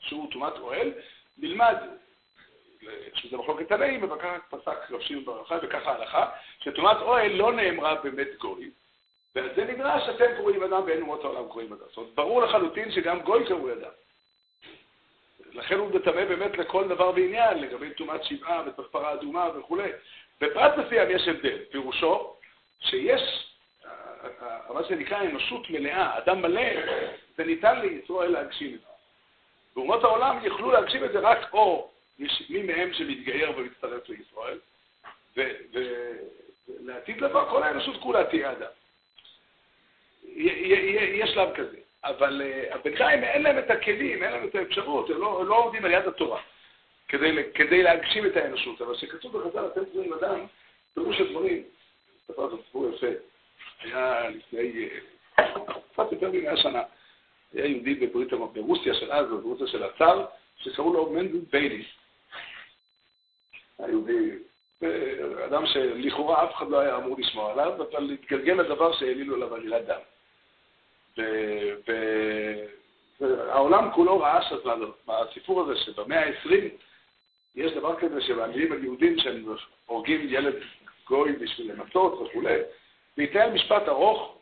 שהוא 0.00 0.30
טומאת 0.32 0.58
אוהל, 0.58 0.92
נלמד, 1.38 1.76
שזה 3.14 3.36
מחלוקת 3.36 3.68
תנאים, 3.68 4.04
אבל 4.04 4.18
ככה 4.18 4.38
פסק 4.50 4.90
רב 4.90 5.00
שמעון 5.00 5.24
בר 5.24 5.36
יוחאי 5.36 5.58
וככה 5.62 5.92
ההלכה, 5.92 6.30
שטומאת 6.60 6.96
אוהל 6.96 7.32
לא 7.32 7.52
נאמרה 7.52 7.94
באמת 7.94 8.28
גוי, 8.40 8.70
ועל 9.34 9.48
זה 9.56 9.64
נדרש 9.64 10.08
אתם 10.08 10.36
קוראים 10.36 10.62
אדם 10.62 10.82
ואין 10.86 11.02
אומות 11.02 11.24
העולם 11.24 11.48
קוראים 11.48 11.72
אדם. 11.72 11.82
זאת 11.88 11.96
אומרת, 11.96 12.14
ברור 12.14 12.42
לחלוטין 12.42 12.92
שגם 12.92 13.20
גוי 13.20 13.46
קראו 13.46 13.72
אדם. 13.72 13.90
לכן 15.52 15.78
הוא 15.78 15.90
מטמא 15.94 16.24
באמת 16.24 16.58
לכל 16.58 16.88
דבר 16.88 17.10
ועניין, 17.14 17.58
לגבי 17.58 17.94
טומאת 17.94 18.24
שבעה 18.24 18.62
ופרה 18.78 19.12
אדומה 19.12 19.48
וכולי. 19.58 19.90
בפרט 20.40 20.72
מסוים 20.78 21.10
יש 21.10 21.28
הבדל, 21.28 21.58
פירושו 21.70 22.34
שיש 22.80 23.51
מה 24.68 24.84
שנקרא 24.88 25.22
אנושות 25.22 25.70
מלאה, 25.70 26.18
אדם 26.18 26.42
מלא, 26.42 26.62
זה 27.36 27.44
ניתן 27.44 27.80
לישראל 27.80 28.30
להגשים 28.30 28.74
את 28.74 28.80
זה. 28.80 28.86
ואומות 29.76 30.04
העולם 30.04 30.38
יכלו 30.42 30.70
להגשים 30.70 31.04
את 31.04 31.12
זה 31.12 31.18
רק 31.18 31.52
או 31.52 31.90
מי 32.18 32.62
מהם 32.62 32.92
שמתגייר 32.92 33.52
ומצטרף 33.56 34.08
לישראל, 34.08 34.58
ולעתיד 35.36 37.20
לבוא 37.20 37.50
כל 37.50 37.62
האנושות 37.62 38.02
כולה 38.02 38.24
תהיה 38.24 38.52
אדם. 38.52 38.70
יש 40.24 41.30
שלב 41.30 41.54
כזה. 41.54 41.76
אבל 42.04 42.42
בינתיים 42.84 43.24
אין 43.24 43.42
להם 43.42 43.58
את 43.58 43.70
הכלים, 43.70 44.22
אין 44.22 44.32
להם 44.32 44.48
את 44.48 44.54
האפשרות, 44.54 45.10
הם 45.10 45.20
לא, 45.20 45.46
לא 45.46 45.54
עומדים 45.54 45.84
על 45.84 45.90
יד 45.90 46.08
התורה 46.08 46.40
כדי, 47.08 47.36
כדי 47.54 47.82
להגשים 47.82 48.26
את 48.26 48.36
האנושות. 48.36 48.82
אבל 48.82 48.96
כשכתוב 48.96 49.38
בחז"ל, 49.38 49.66
אתם 49.66 49.84
תראו 49.84 50.18
אדם, 50.18 50.46
פירוש 50.94 51.20
הדברים, 51.20 51.62
ספר 52.26 52.54
את 52.54 52.60
סיפור 52.64 52.90
יפה. 52.94 53.06
היה 53.84 54.28
לפני 54.30 54.88
קצת 55.92 56.12
יותר 56.12 56.30
מ-100 56.30 56.56
שנה, 56.56 56.82
היה 57.52 57.66
יהודי 57.66 57.94
בברית, 57.94 58.32
ברוסיה 58.32 58.94
של 58.94 59.12
אז, 59.12 59.26
ברוסיה 59.28 59.66
של 59.66 59.82
הצאר, 59.82 60.26
שקראו 60.56 60.92
לו 60.92 61.10
מנדל 61.10 61.38
בייליס. 61.52 61.86
היהודי, 63.78 64.30
אדם 65.46 65.66
שלכאורה 65.66 66.44
אף 66.44 66.54
אחד 66.54 66.68
לא 66.70 66.78
היה 66.78 66.96
אמור 66.96 67.16
לשמוע 67.18 67.52
עליו, 67.52 67.82
אבל 67.82 68.10
התגלגל 68.10 68.52
לדבר 68.52 68.92
שהעלילו 68.92 69.34
עליו 69.34 69.54
עלילת 69.54 69.82
דם. 69.86 70.00
והעולם 73.20 73.90
כולו 73.94 74.18
רעש 74.18 74.52
בסיפור 75.06 75.60
הזה 75.62 75.76
שבמאה 75.76 76.26
ה-20 76.26 76.50
יש 77.54 77.72
דבר 77.72 78.00
כזה 78.00 78.20
שמאמינים 78.20 78.72
על 78.72 78.84
יהודים 78.84 79.18
שהם 79.18 79.44
הורגים 79.86 80.26
ילד 80.28 80.54
גוי 81.06 81.32
בשביל 81.32 81.72
למצות 81.72 82.12
וכולי, 82.12 82.58
והתנהל 83.18 83.52
משפט 83.52 83.88
ארוך, 83.88 84.38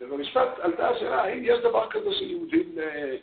ובמשפט 0.00 0.58
עלתה 0.58 0.88
השאלה 0.88 1.22
האם 1.22 1.40
יש 1.44 1.58
דבר 1.58 1.90
כזה 1.90 2.14
שיהודים 2.14 2.78
אה, 2.78 3.16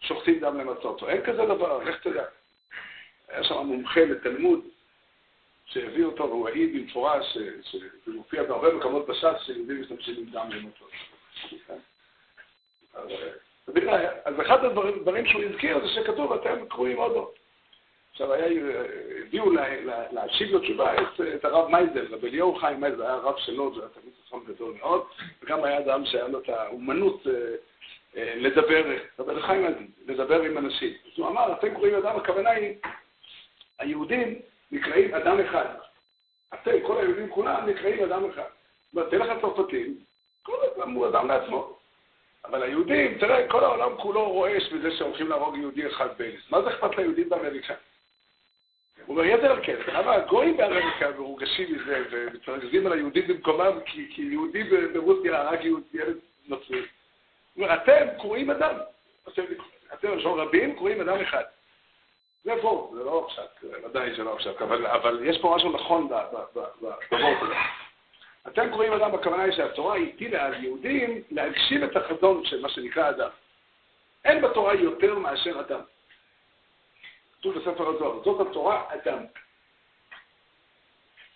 שוחטים 0.00 0.40
דם 0.40 0.58
למצות, 0.58 1.02
או 1.02 1.08
אין 1.08 1.24
כזה 1.24 1.46
דבר, 1.46 1.88
איך 1.88 2.02
תדע. 2.02 2.24
היה 3.28 3.44
שם 3.44 3.54
מומחה 3.54 4.00
לתלמוד 4.00 4.60
שהביא 5.64 6.04
אותו 6.04 6.24
והוא 6.24 6.48
העיד 6.48 6.74
במפורש, 6.74 7.38
שזה 7.62 7.86
מופיע 8.06 8.42
בהרבה 8.42 8.74
מקומות 8.74 9.06
בש"ס 9.06 9.42
שיהודים 9.46 9.80
משתמשים 9.80 10.14
עם 10.18 10.24
דם 10.24 10.50
למצות. 10.50 10.90
אז 14.24 14.40
אחד 14.40 14.64
הדברים 14.64 15.26
שהוא 15.26 15.42
הזכיר 15.42 15.86
זה 15.86 15.88
שכתוב, 15.88 16.32
אתם 16.32 16.68
קרואים 16.68 16.96
אדם. 16.96 17.32
עכשיו, 18.20 18.34
הביאו 19.26 19.50
להשיב 20.10 20.50
לו 20.50 20.58
תשובה 20.58 20.94
את 21.34 21.44
הרב 21.44 21.70
מייזל, 21.70 22.14
רב 22.14 22.24
אליהו 22.24 22.54
חיים 22.54 22.80
מייזל, 22.80 23.02
היה 23.02 23.12
הרב 23.12 23.34
שלו, 23.38 23.74
זה 23.74 23.80
היה 23.80 23.88
תלמיד 23.88 24.14
חכם 24.26 24.52
גדול 24.52 24.74
מאוד, 24.80 25.04
וגם 25.42 25.64
היה 25.64 25.78
אדם 25.78 26.06
שהיה 26.06 26.28
לו 26.28 26.38
את 26.38 26.48
האומנות 26.48 27.26
אה, 27.26 27.32
אה, 28.16 28.34
לדבר, 28.36 28.96
רב 29.18 29.28
אליהו 29.28 29.46
חיים 29.46 29.62
מייזל, 29.62 29.84
לדבר 30.06 30.42
עם 30.42 30.58
אנשים. 30.58 30.94
אז 31.06 31.18
הוא 31.18 31.28
אמר, 31.28 31.52
אתם 31.52 31.74
קרואים 31.74 31.94
אדם, 31.94 32.16
הכוונה 32.16 32.50
היא, 32.50 32.74
היהודים 33.78 34.38
נקראים 34.72 35.14
אדם 35.14 35.40
אחד. 35.40 35.66
אתם, 36.54 36.70
כל 36.86 36.98
היהודים 36.98 37.30
כולם 37.30 37.66
נקראים 37.68 38.04
אדם 38.04 38.24
אחד. 38.30 38.42
זאת 38.86 38.96
אומרת, 38.96 39.10
תלך 39.10 39.28
הצרפתים, 39.28 39.96
כל 40.42 40.56
אדם 40.76 40.90
הוא 40.90 41.08
אדם 41.08 41.28
לעצמו. 41.28 41.76
אבל 42.44 42.62
היהודים, 42.62 43.18
תראה, 43.18 43.48
כל 43.48 43.64
העולם 43.64 43.90
כולו 43.96 44.30
רועש 44.30 44.72
בזה 44.72 44.96
שהולכים 44.96 45.28
להרוג 45.28 45.56
יהודי 45.56 45.86
אחד 45.86 46.08
בייליס. 46.16 46.50
מה 46.50 46.62
זה 46.62 46.68
אכפת 46.68 46.96
ליהודים 46.96 47.28
באמריקה? 47.28 47.74
הוא 49.08 49.16
אומר, 49.16 49.24
יתר 49.24 49.52
על 49.52 49.58
כן, 49.62 49.76
למה 49.92 50.14
הגויים 50.14 50.56
באמריקה 50.56 51.10
מרוגשים 51.10 51.74
מזה 51.74 52.04
ומתרכזים 52.10 52.86
על 52.86 52.92
היהודים 52.92 53.28
במקומם 53.28 53.80
כי, 53.86 54.06
כי 54.10 54.22
יהודי 54.22 54.64
ברוסיה 54.92 55.40
הרג 55.40 55.64
ילד 55.92 56.16
נוצרי? 56.48 56.78
הוא 56.78 57.64
אומר, 57.64 57.74
אתם 57.74 58.06
קוראים 58.16 58.50
אדם. 58.50 58.74
אתם, 59.28 59.42
אתם 59.94 60.08
רבים 60.24 60.74
קוראים 60.76 61.00
אדם 61.00 61.20
אחד. 61.20 61.42
זה 62.44 62.54
בור, 62.62 62.94
זה 62.98 63.04
לא 63.04 63.26
עכשיו, 63.26 63.44
ודאי 63.84 64.16
שלא 64.16 64.34
עכשיו, 64.34 64.54
אבל, 64.64 65.26
יש 65.26 65.40
פה 65.40 65.54
משהו 65.56 65.72
נכון 65.72 66.08
בבור 66.08 67.34
הזה. 67.40 67.54
אתם 68.46 68.70
קוראים 68.70 68.92
אדם, 68.92 69.14
הכוונה 69.14 69.42
היא 69.42 69.52
שהתורה 69.52 69.96
הטילה 69.96 70.46
על 70.46 70.64
יהודים 70.64 71.22
להגשים 71.30 71.84
את 71.84 71.96
החזון 71.96 72.44
של 72.44 72.62
מה 72.62 72.68
שנקרא 72.68 73.10
אדם. 73.10 73.30
אין 74.24 74.42
בתורה 74.42 74.74
יותר 74.74 75.18
מאשר 75.18 75.60
אדם. 75.60 75.80
כתוב 77.38 77.58
בספר 77.58 77.88
הזוהר, 77.88 78.22
זאת 78.24 78.46
התורה 78.46 78.84
אדם. 78.88 79.24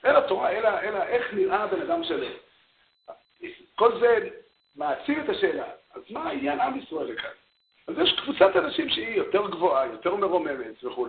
אין 0.04 0.16
התורה, 0.16 0.50
אלא, 0.50 0.68
אלא 0.68 1.02
איך 1.02 1.34
נראה 1.34 1.66
בן 1.66 1.82
אדם 1.82 2.04
שלם. 2.04 2.32
כל 3.74 4.00
זה 4.00 4.28
מעצים 4.76 5.20
את 5.20 5.28
השאלה, 5.28 5.70
אז 5.94 6.02
מה 6.10 6.28
העניין 6.28 6.60
עם 6.60 6.78
ישראל 6.78 7.06
לכאן? 7.06 7.30
אז 7.88 7.94
יש 7.98 8.20
קבוצת 8.20 8.56
אנשים 8.56 8.88
שהיא 8.88 9.16
יותר 9.16 9.48
גבוהה, 9.48 9.86
יותר 9.86 10.16
מרוממת 10.16 10.84
וכו'. 10.84 11.08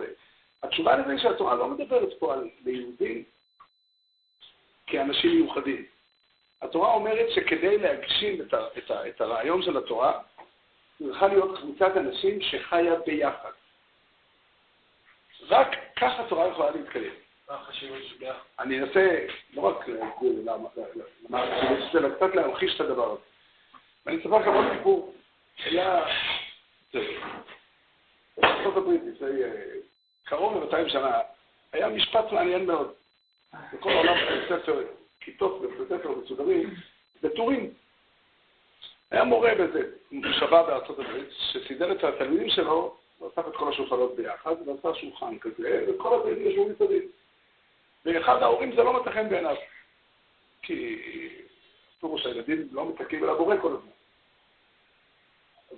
התשובה 0.62 0.96
לזה 0.96 1.10
היא 1.10 1.18
שהתורה 1.18 1.54
לא 1.54 1.68
מדברת 1.68 2.18
פה 2.18 2.34
על 2.34 2.50
ליהודים 2.64 3.24
כאנשים 4.86 5.30
מיוחדים. 5.30 5.84
התורה 6.62 6.92
אומרת 6.94 7.30
שכדי 7.30 7.78
להגשים 7.78 8.40
את, 8.40 8.54
ה, 8.54 8.66
את, 8.78 8.90
ה, 8.90 9.08
את 9.08 9.20
הרעיון 9.20 9.62
של 9.62 9.76
התורה, 9.76 10.20
צריכה 10.98 11.26
להיות 11.26 11.58
קבוצת 11.58 11.96
אנשים 11.96 12.40
שחיה 12.40 12.94
ביחד. 13.06 13.50
רק 15.48 15.68
ככה 15.96 16.24
התורה 16.24 16.48
יכולה 16.48 16.70
להתקיים. 16.70 17.12
אני 18.58 18.80
אנסה 18.80 19.26
לא 19.54 19.60
רק 19.60 19.88
אלא 21.94 22.08
קצת 22.14 22.34
להמחיש 22.34 22.74
את 22.74 22.80
הדבר 22.80 23.12
הזה. 23.12 23.20
ואני 24.06 24.18
אספר 24.18 24.38
לכם 24.38 24.52
עוד 24.52 24.64
סיפור. 24.78 25.14
היה 25.64 26.04
בארצות 28.36 28.76
הברית 28.76 29.00
לפני 29.04 29.42
אה, 29.42 29.50
קרוב 30.24 30.64
ל-200 30.64 30.88
שנה, 30.88 31.18
היה 31.72 31.88
משפט 31.88 32.32
מעניין 32.32 32.66
מאוד. 32.66 32.92
בכל 33.72 33.90
העולם 33.90 34.14
בתי 34.14 34.54
ספר, 34.54 34.84
כיתות 35.20 35.62
בבתי 35.62 35.94
ספר 35.94 36.10
מסודרים, 36.24 36.74
בטורים. 37.22 37.70
היה 39.10 39.24
מורה 39.24 39.54
באיזה 39.54 39.82
מושבה 40.12 40.62
בארצות 40.62 40.98
הברית, 40.98 41.28
שסידר 41.30 41.92
את 41.92 42.04
התלמידים 42.04 42.50
שלו 42.50 42.96
הוא 43.18 43.28
אסף 43.28 43.48
את 43.48 43.56
כל 43.56 43.68
השולחנות 43.68 44.16
ביחד, 44.16 44.54
ועשה 44.66 45.00
שולחן 45.00 45.38
כזה, 45.38 45.84
וכל 45.88 46.20
התלמידים 46.20 46.46
ישבו 46.50 46.68
מסביב. 46.68 47.02
ואחד 48.04 48.42
ההורים 48.42 48.76
זה 48.76 48.82
לא 48.82 49.00
מצא 49.00 49.10
חן 49.10 49.28
בעיניו, 49.28 49.56
כי 50.62 50.98
פירוש 52.00 52.22
שהילדים 52.22 52.68
לא 52.72 52.88
מתעכבים 52.88 53.24
אל 53.24 53.28
הבורא 53.28 53.56
כל 53.62 53.72
הזמן. 53.72 53.90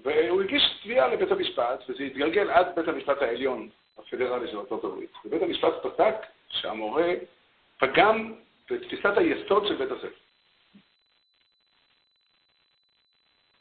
והוא 0.03 0.43
הגיש 0.43 0.63
תביעה 0.83 1.09
לבית 1.09 1.31
המשפט, 1.31 1.83
וזה 1.89 2.03
התגלגל 2.03 2.51
עד 2.51 2.67
בית 2.77 2.89
המשפט 2.89 3.23
העליון 3.23 3.69
הפדרלי 3.99 4.49
של 4.49 4.57
ארה"ב. 4.57 4.85
ובית 5.25 5.43
המשפט 5.43 5.73
פסק 5.83 6.15
שהמורה 6.49 7.15
פגם 7.79 8.35
בתפיסת 8.71 9.13
היסוד 9.17 9.67
של 9.67 9.75
בית 9.75 9.91
הספר. 9.91 10.09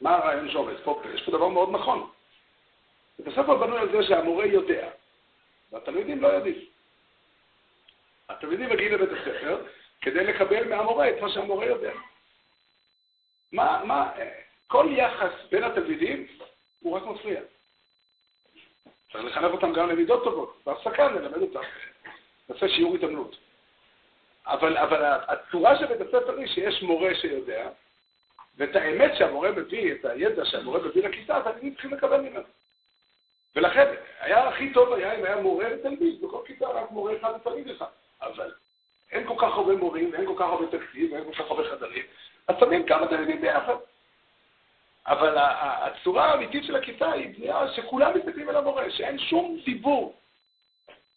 מה 0.00 0.16
הרעיון 0.16 0.50
שעומד 0.50 0.76
פה? 0.84 1.02
יש 1.14 1.22
פה 1.22 1.30
דבר 1.30 1.48
מאוד 1.48 1.70
נכון. 1.70 2.10
בית 3.18 3.26
הספר 3.26 3.54
בנוי 3.56 3.78
על 3.78 3.92
זה 3.92 4.02
שהמורה 4.02 4.46
יודע, 4.46 4.88
והתלמידים 5.72 6.22
לא 6.22 6.28
יודעים. 6.28 6.64
התלמידים 8.28 8.70
מגיעים 8.70 8.92
לבית 8.92 9.18
הספר 9.18 9.66
כדי 10.00 10.24
לקבל 10.24 10.68
מהמורה 10.68 11.10
את 11.10 11.20
מה 11.20 11.30
שהמורה 11.30 11.66
יודע. 11.66 11.92
מה, 13.52 13.84
מה, 13.84 14.12
כל 14.66 14.86
יחס 14.90 15.32
בין 15.50 15.64
התלמידים 15.64 16.26
הוא 16.80 16.96
רק 16.96 17.02
מפריע. 17.02 17.40
צריך 19.12 19.24
לחנך 19.24 19.52
אותם 19.52 19.72
גם 19.72 19.88
למידות 19.88 20.24
טובות. 20.24 20.60
בהפסקה 20.66 21.08
נלמד 21.08 21.36
אותם, 21.42 21.60
נעשה 22.48 22.68
שיעור 22.68 22.94
התעמלות. 22.94 23.36
אבל, 24.46 24.76
אבל 24.76 25.04
הצורה 25.04 25.78
של 25.78 25.86
בית 25.86 26.00
הספר 26.00 26.38
היא 26.38 26.46
שיש 26.46 26.82
מורה 26.82 27.14
שיודע, 27.14 27.68
ואת 28.56 28.76
האמת 28.76 29.12
שהמורה 29.18 29.52
מביא, 29.52 29.92
את 29.92 30.04
הידע 30.04 30.44
שהמורה 30.44 30.80
מביא 30.80 31.08
לכיתה, 31.08 31.36
התלמידים 31.36 31.72
צריכים 31.72 31.94
לקבל 31.94 32.20
ממנו. 32.20 32.44
ולכן, 33.56 33.94
היה 34.20 34.48
הכי 34.48 34.72
טוב 34.72 34.92
היה 34.92 35.12
אם 35.12 35.24
היה 35.24 35.36
מורה 35.36 35.66
ותלמיד, 35.74 36.20
בכל 36.20 36.42
כיתה 36.46 36.68
רק 36.68 36.90
מורה 36.90 37.16
אחד 37.16 37.32
ותלמיד 37.40 37.70
אחד. 37.70 37.86
אבל 38.22 38.52
אין 39.12 39.26
כל 39.26 39.34
כך 39.38 39.52
הרבה 39.52 39.76
מורים, 39.76 40.12
ואין 40.12 40.26
כל 40.26 40.34
כך 40.36 40.44
הרבה 40.44 40.66
תקציב, 40.66 41.12
ואין 41.12 41.24
כל 41.24 41.32
כך 41.32 41.50
הרבה 41.50 41.70
חדרים, 41.70 42.02
אז 42.48 42.56
שמים 42.60 42.86
כמה 42.86 43.04
התלמידים 43.04 43.40
ביחד. 43.40 43.74
אבל 45.06 45.36
הצורה 45.38 46.24
האמיתית 46.24 46.64
של 46.64 46.76
הכיתה 46.76 47.12
היא 47.12 47.34
בנייה 47.36 47.72
שכולם 47.76 48.18
מסתכלים 48.18 48.48
על 48.48 48.56
המורה, 48.56 48.90
שאין 48.90 49.18
שום 49.18 49.58
דיבור, 49.64 50.14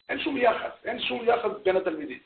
אין 0.10 0.20
שום 0.20 0.38
יחס, 0.38 0.72
אין 0.86 1.00
שום 1.00 1.22
יחס 1.26 1.52
בין 1.64 1.78
התלמידים. 1.78 2.20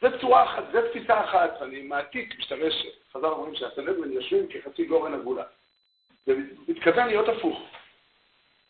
זו 0.00 0.08
צורה 0.20 0.44
אחת, 0.44 0.64
זו 0.72 0.78
תפיסה 0.88 1.24
אחת, 1.24 1.50
ואני 1.60 1.82
מעתיק, 1.82 2.38
משתמש, 2.38 2.86
חז"ל 3.12 3.26
אומרים 3.26 3.54
שהסנדרין 3.54 4.12
יושבים 4.12 4.46
כחצי 4.48 4.84
גורן 4.84 5.14
הגבולה. 5.14 5.44
ומתכוון 6.26 7.06
להיות 7.06 7.28
הפוך. 7.28 7.77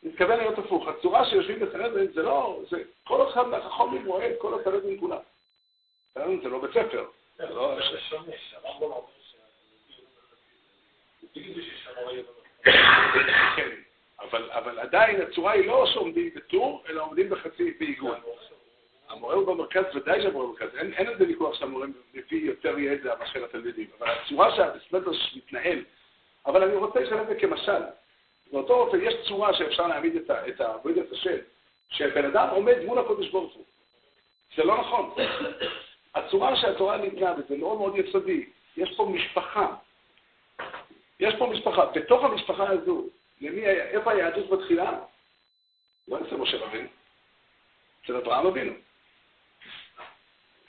מתכוון 0.02 0.38
להיות 0.38 0.58
הפוך. 0.58 0.88
הצורה 0.88 1.24
שיושבים 1.24 1.60
בסנדרין 1.60 2.12
זה 2.12 2.22
לא, 2.22 2.62
זה 2.70 2.82
כל 3.04 3.28
אחד 3.28 3.48
מהחכמים 3.48 4.06
רואה 4.06 4.30
את 4.30 4.36
כל 4.38 4.60
הסנדרין 4.60 5.00
כולם. 5.00 5.18
סנדרין 6.14 6.40
זה 6.42 6.48
לא 6.48 6.60
בית 6.60 6.70
ספר. 6.70 7.06
זה 7.36 7.46
לא... 7.46 7.78
כן, 13.56 13.70
אבל 14.30 14.78
עדיין 14.78 15.20
הצורה 15.20 15.52
היא 15.52 15.66
לא 15.66 15.86
שעומדים 15.86 16.30
בטור, 16.34 16.84
אלא 16.88 17.02
עומדים 17.02 17.30
בחצי 17.30 17.70
בעיגון. 17.78 18.20
המורה 19.08 19.34
הוא 19.34 19.46
במרכז, 19.46 19.84
ודאי 19.94 20.22
שהמורה 20.22 20.44
הוא 20.44 20.54
במרכז, 20.54 20.78
אין, 20.78 20.92
אין 20.92 21.06
על 21.06 21.18
זה 21.18 21.24
ויכוח 21.28 21.54
שהמורה 21.54 21.86
מביא 22.14 22.46
יותר 22.46 22.78
ידע 22.78 23.14
מאשר 23.18 23.44
התלמידים, 23.44 23.86
אבל 23.98 24.10
הצורה 24.10 24.56
שהסמטר 24.56 25.10
מתנהל, 25.36 25.84
אבל 26.46 26.62
אני 26.62 26.74
רוצה 26.74 27.00
לשלם 27.00 27.20
את 27.20 27.26
זה 27.26 27.34
כמשל. 27.34 27.82
באותו 28.52 28.74
אופן 28.74 28.98
יש 29.02 29.14
צורה 29.28 29.54
שאפשר 29.54 29.86
להעמיד 29.86 30.16
את 30.30 30.60
עבודת 30.60 31.12
השם, 31.12 31.36
שבן 31.90 32.24
אדם 32.24 32.48
עומד 32.50 32.76
מול 32.84 32.98
הקודש 32.98 33.28
ברוך 33.28 33.54
הוא. 33.54 33.64
זה 34.56 34.64
לא 34.64 34.80
נכון. 34.80 35.14
הצורה 36.14 36.56
שהתורה 36.56 36.96
ניתנה, 36.96 37.34
וזה 37.38 37.56
מאוד 37.56 37.78
מאוד 37.78 37.96
יסודי, 37.96 38.46
יש 38.76 38.96
פה 38.96 39.04
משפחה. 39.04 39.74
יש 41.20 41.34
פה 41.38 41.46
משפחה. 41.46 41.86
בתוך 41.86 42.24
המשפחה 42.24 42.68
הזו, 42.68 43.06
למי, 43.40 43.66
איפה 43.66 44.12
היהדות 44.12 44.50
מתחילה? 44.50 44.98
לא 46.08 46.18
אצל 46.20 46.36
משה 46.36 46.56
רבינו, 46.56 46.88
אצל 48.04 48.16
אברהם 48.16 48.46
אבינו. 48.46 48.72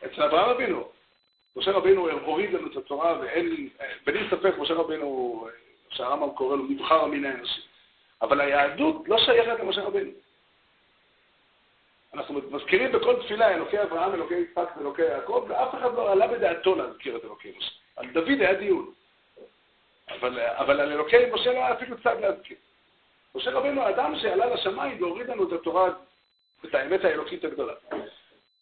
אצל 0.05 0.23
אברהם 0.23 0.49
אבינו. 0.49 0.89
משה 1.55 1.71
רבינו 1.71 2.09
הוריד 2.09 2.53
לנו 2.53 2.71
את 2.71 2.77
התורה, 2.77 3.19
ואין, 3.19 3.69
בלי 4.05 4.27
ספק, 4.31 4.53
משה 4.57 4.73
רבינו, 4.73 5.47
שהרמב"ם 5.89 6.35
קורא 6.35 6.55
לו 6.55 6.63
נבחר 6.63 7.03
המין 7.03 7.25
האנושי. 7.25 7.61
אבל 8.21 8.41
היהדות 8.41 9.07
לא 9.07 9.17
שייכת 9.17 9.59
למשה 9.59 9.81
רבינו. 9.81 10.11
אנחנו 12.13 12.41
מזכירים 12.51 12.91
בכל 12.91 13.23
תפילה 13.23 13.53
אלוקי 13.53 13.81
אברהם, 13.81 14.13
אלוקי 14.13 14.33
יצחק 14.35 14.77
ואלוקי 14.77 15.01
יעקב, 15.01 15.45
ואף 15.49 15.75
אחד 15.75 15.93
לא 15.93 16.11
עלה 16.11 16.27
בדעתו 16.27 16.75
להזכיר 16.75 17.17
את 17.17 17.25
אלוקי 17.25 17.53
משה. 17.57 17.71
על 17.95 18.09
דוד 18.09 18.29
היה 18.39 18.53
דיון. 18.53 18.91
אבל, 20.09 20.39
אבל 20.39 20.79
על 20.81 20.91
אלוקי 20.91 21.31
משה 21.33 21.53
לא 21.53 21.57
היה 21.57 21.73
אפילו 21.73 21.97
צד 22.03 22.15
להזכיר. 22.21 22.57
משה 23.35 23.51
רבינו 23.51 23.81
האדם 23.81 24.15
שעלה 24.21 24.45
לשמיים 24.45 25.03
והוריד 25.03 25.27
לנו 25.27 25.47
את 25.47 25.53
התורה, 25.53 25.89
את 26.65 26.75
האמת 26.75 27.03
האלוקית 27.03 27.43
הגדולה. 27.43 27.73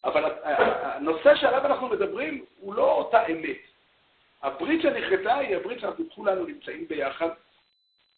אבל 0.03 0.31
הנושא 0.43 1.35
שעליו 1.35 1.65
אנחנו 1.65 1.87
מדברים 1.87 2.45
הוא 2.59 2.73
לא 2.73 2.91
אותה 2.91 3.25
אמת. 3.25 3.57
הברית 4.43 4.81
שנכרתה 4.81 5.35
היא 5.35 5.55
הברית 5.55 5.79
שאנחנו 5.79 6.05
כולנו 6.15 6.45
נמצאים 6.45 6.87
ביחד, 6.87 7.29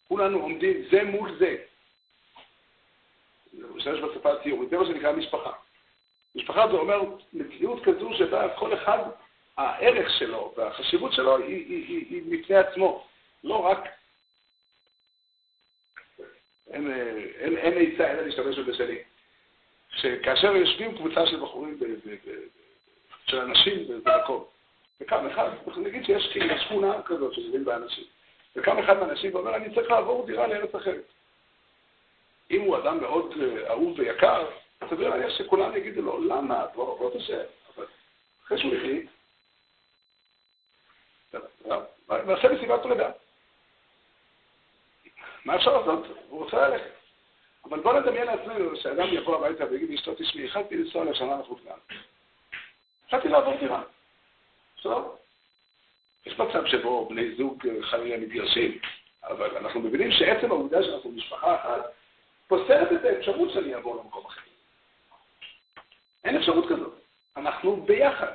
כולנו 0.10 0.40
עומדים 0.40 0.84
זה 0.92 1.04
מול 1.04 1.36
זה. 1.40 1.58
אני 3.54 3.64
משתמש 3.76 4.00
בשפה 4.00 4.34
הציורית, 4.34 4.70
זה 4.70 4.78
מה 4.78 4.86
שנקרא 4.86 5.12
משפחה. 5.12 5.52
משפחה 6.36 6.68
זה 6.68 6.74
אומר 6.74 7.02
מציאות 7.34 7.84
כזו 7.84 8.14
שבה 8.14 8.56
כל 8.56 8.74
אחד, 8.74 8.98
הערך 9.58 10.10
שלו 10.20 10.54
והחשיבות 10.58 11.14
שלו 11.14 11.38
היא, 11.38 11.46
היא, 11.46 11.86
היא, 11.88 12.06
היא 12.10 12.22
מפני 12.26 12.56
עצמו, 12.56 13.08
לא 13.44 13.56
רק... 13.56 13.80
אין, 16.70 16.92
עצה 17.78 18.12
אלא 18.12 18.22
להשתמש 18.22 18.60
בבשלים. 18.60 18.98
שכאשר 19.90 20.56
יושבים 20.56 20.98
קבוצה 20.98 21.28
של 21.28 21.40
בחורים, 21.40 21.80
של 23.28 23.40
אנשים 23.40 23.88
במקום, 23.88 24.46
וקם 25.02 25.28
אחד, 25.28 25.50
נגיד 25.78 26.06
שיש 26.06 26.38
שכונה 26.66 27.02
כזאת 27.06 27.34
שיושבים 27.34 27.66
באנשים, 27.66 28.06
וקם 28.56 28.80
אחד 28.80 29.00
מהאנשים 29.00 29.36
ואומר, 29.36 29.56
אני 29.56 29.76
צריך 29.76 29.92
לעבור 29.92 30.26
דירה 30.26 30.48
לארץ 30.48 30.76
אחרת. 30.76 31.04
אם 32.52 32.62
הוא 32.62 32.78
אדם 32.78 33.02
מאוד 33.02 33.34
אה, 33.42 33.70
אהוב 33.70 34.00
ויקר, 34.00 34.50
סביר 34.90 35.10
להניח 35.10 35.30
שכולם 35.30 35.76
יגידו 35.76 36.02
לו, 36.02 36.24
למה? 36.24 36.66
בוא, 36.74 37.00
בוא 37.00 37.12
תשב. 37.18 37.44
אבל 37.76 37.86
אחרי 38.46 38.60
שהוא 38.60 38.76
החליט, 38.76 39.10
נעשה 42.10 42.50
מסיבת 42.54 42.84
פרידה. 42.84 43.10
מה 45.46 45.56
אפשר 45.56 45.78
לעשות? 45.78 46.06
הוא 46.30 46.44
רוצה 46.44 46.68
ללכת. 46.68 46.92
אבל 47.66 47.80
בוא 47.80 48.00
נדמיין 48.00 48.28
לעצמנו 48.28 48.76
שאדם 48.76 49.08
יבוא 49.12 49.36
הביתה 49.36 49.66
ויגיד 49.72 49.90
לאשתו, 49.90 50.16
תשמעי, 50.16 50.46
החלטתי 50.46 50.78
לנסוע 50.78 51.06
לשנה 51.06 51.40
לחוץ 51.40 51.60
לארץ. 51.66 51.80
החלטתי 53.08 53.28
לעבור 53.28 53.58
דירה. 53.60 53.84
בסדר? 54.78 55.04
יש 56.26 56.40
מצב 56.40 56.66
שבו 56.66 57.10
בני 57.10 57.36
זוג 57.36 57.68
אה, 57.68 57.84
חלילה 57.84 58.18
מתגרשים, 58.18 58.78
אבל 59.24 59.58
אנחנו 59.58 59.80
מבינים 59.80 60.12
שעצם 60.12 60.52
העובדה 60.52 60.84
שאנחנו 60.84 61.12
משפחה 61.12 61.56
אחת 61.56 61.82
פוסלת 62.48 62.92
את 62.92 63.06
האפשרות 63.06 63.54
שאני 63.54 63.76
אעבור 63.76 63.96
למקום 63.96 64.26
אחר. 64.26 64.42
אין 66.24 66.38
אפשרות 66.38 66.66
כזאת. 66.70 66.94
אנחנו 67.38 67.82
ביחד. 67.82 68.32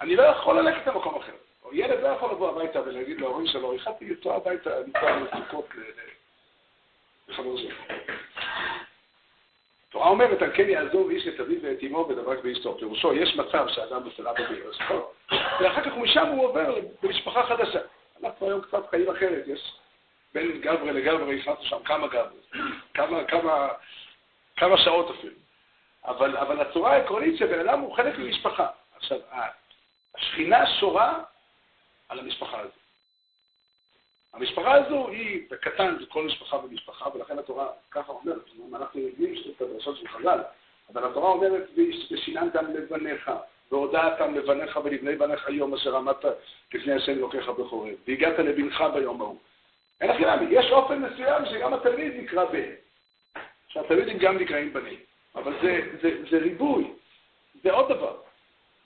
אני 0.00 0.16
לא 0.16 0.22
יכול 0.22 0.60
ללכת 0.60 0.86
למקום 0.86 1.14
אחר. 1.16 1.32
או 1.64 1.74
ילד 1.74 2.02
לא 2.02 2.08
יכול 2.08 2.30
לבוא 2.30 2.50
הביתה 2.50 2.82
ולהגיד 2.82 3.20
להורים 3.20 3.46
שלו, 3.46 3.74
החלטתי 3.74 4.04
לנסוע 4.04 4.36
הביתה, 4.36 4.70
לנסוע 4.80 5.16
לסוכות 5.16 5.68
לחבר 7.28 7.56
שלו. 7.56 7.70
התורה 9.88 10.08
אומרת, 10.08 10.42
על 10.42 10.50
כן 10.54 10.68
יעזוב 10.68 11.10
איש 11.10 11.28
את 11.28 11.40
אביו 11.40 11.58
ואת 11.62 11.78
אמו 11.86 12.08
ודבק 12.08 12.38
באשתו. 12.44 12.78
פירושו, 12.78 13.14
יש 13.14 13.36
מצב 13.36 13.66
שאדם 13.68 14.04
בסלאם 14.04 14.34
בבירס, 14.34 14.76
ואחר 15.60 15.82
כך 15.82 15.96
משם 15.96 16.26
הוא 16.26 16.44
עובר 16.44 16.74
למשפחה 17.02 17.42
חדשה. 17.42 17.80
אנחנו 18.22 18.46
היום 18.46 18.60
קצת 18.60 18.90
חיים 18.90 19.10
אחרת, 19.10 19.44
יש 19.46 19.72
בין 20.34 20.60
גברי 20.60 20.92
לגברי, 20.92 21.40
הכנסנו 21.40 21.64
שם 21.64 21.82
כמה 21.84 22.06
גברי, 22.06 22.62
כמה, 22.94 23.24
כמה, 23.24 23.68
כמה 24.56 24.78
שעות 24.78 25.10
אפילו. 25.10 25.34
אבל, 26.04 26.36
אבל 26.36 26.60
הצורה 26.60 26.92
העקרונית 26.92 27.38
שבן 27.38 27.68
אדם 27.68 27.80
הוא 27.80 27.96
חלק 27.96 28.18
ממשפחה. 28.18 28.66
עכשיו, 28.96 29.18
השכינה 30.14 30.66
שורה 30.66 31.18
על 32.08 32.18
המשפחה 32.18 32.60
הזו. 32.60 32.85
המשפחה 34.36 34.74
הזו 34.74 35.08
היא, 35.08 35.42
בקטן, 35.50 35.96
זה 36.00 36.06
כל 36.06 36.22
משפחה 36.22 36.56
ומשפחה, 36.56 37.08
ולכן 37.14 37.38
התורה 37.38 37.66
ככה 37.90 38.12
אומרת, 38.12 38.38
אנחנו 38.74 39.00
יודעים 39.00 39.34
את 39.56 39.62
הדרשות 39.62 39.96
של 39.96 40.08
חז"ל, 40.08 40.40
אבל 40.92 41.04
התורה 41.04 41.30
אומרת, 41.30 41.70
ושיננתם 42.10 42.66
לבניך, 42.74 43.30
והודעתם 43.72 44.34
לבניך 44.34 44.78
ולבני 44.84 45.16
בניך 45.16 45.46
היום 45.46 45.74
אשר 45.74 45.96
עמדת 45.96 46.24
לפני 46.74 46.92
השם 46.92 47.12
אלוקיך 47.12 47.48
בחורב, 47.48 47.94
והגעת 48.08 48.38
לבנך 48.38 48.84
ביום 48.94 49.20
ההוא. 49.20 49.38
אין 50.00 50.10
לך 50.10 50.20
למה, 50.20 50.42
יש 50.50 50.70
אופן 50.70 51.02
מסוים 51.02 51.46
שגם 51.46 51.74
התלמיד 51.74 52.12
נקרא 52.16 52.44
בן, 52.44 52.70
שהתלמידים 53.68 54.18
גם 54.18 54.38
נקראים 54.38 54.72
בנים, 54.72 54.98
אבל 55.34 55.52
זה, 55.62 55.80
זה, 56.02 56.10
זה 56.30 56.38
ריבוי, 56.38 56.92
זה 57.62 57.72
עוד 57.72 57.88
דבר. 57.88 58.16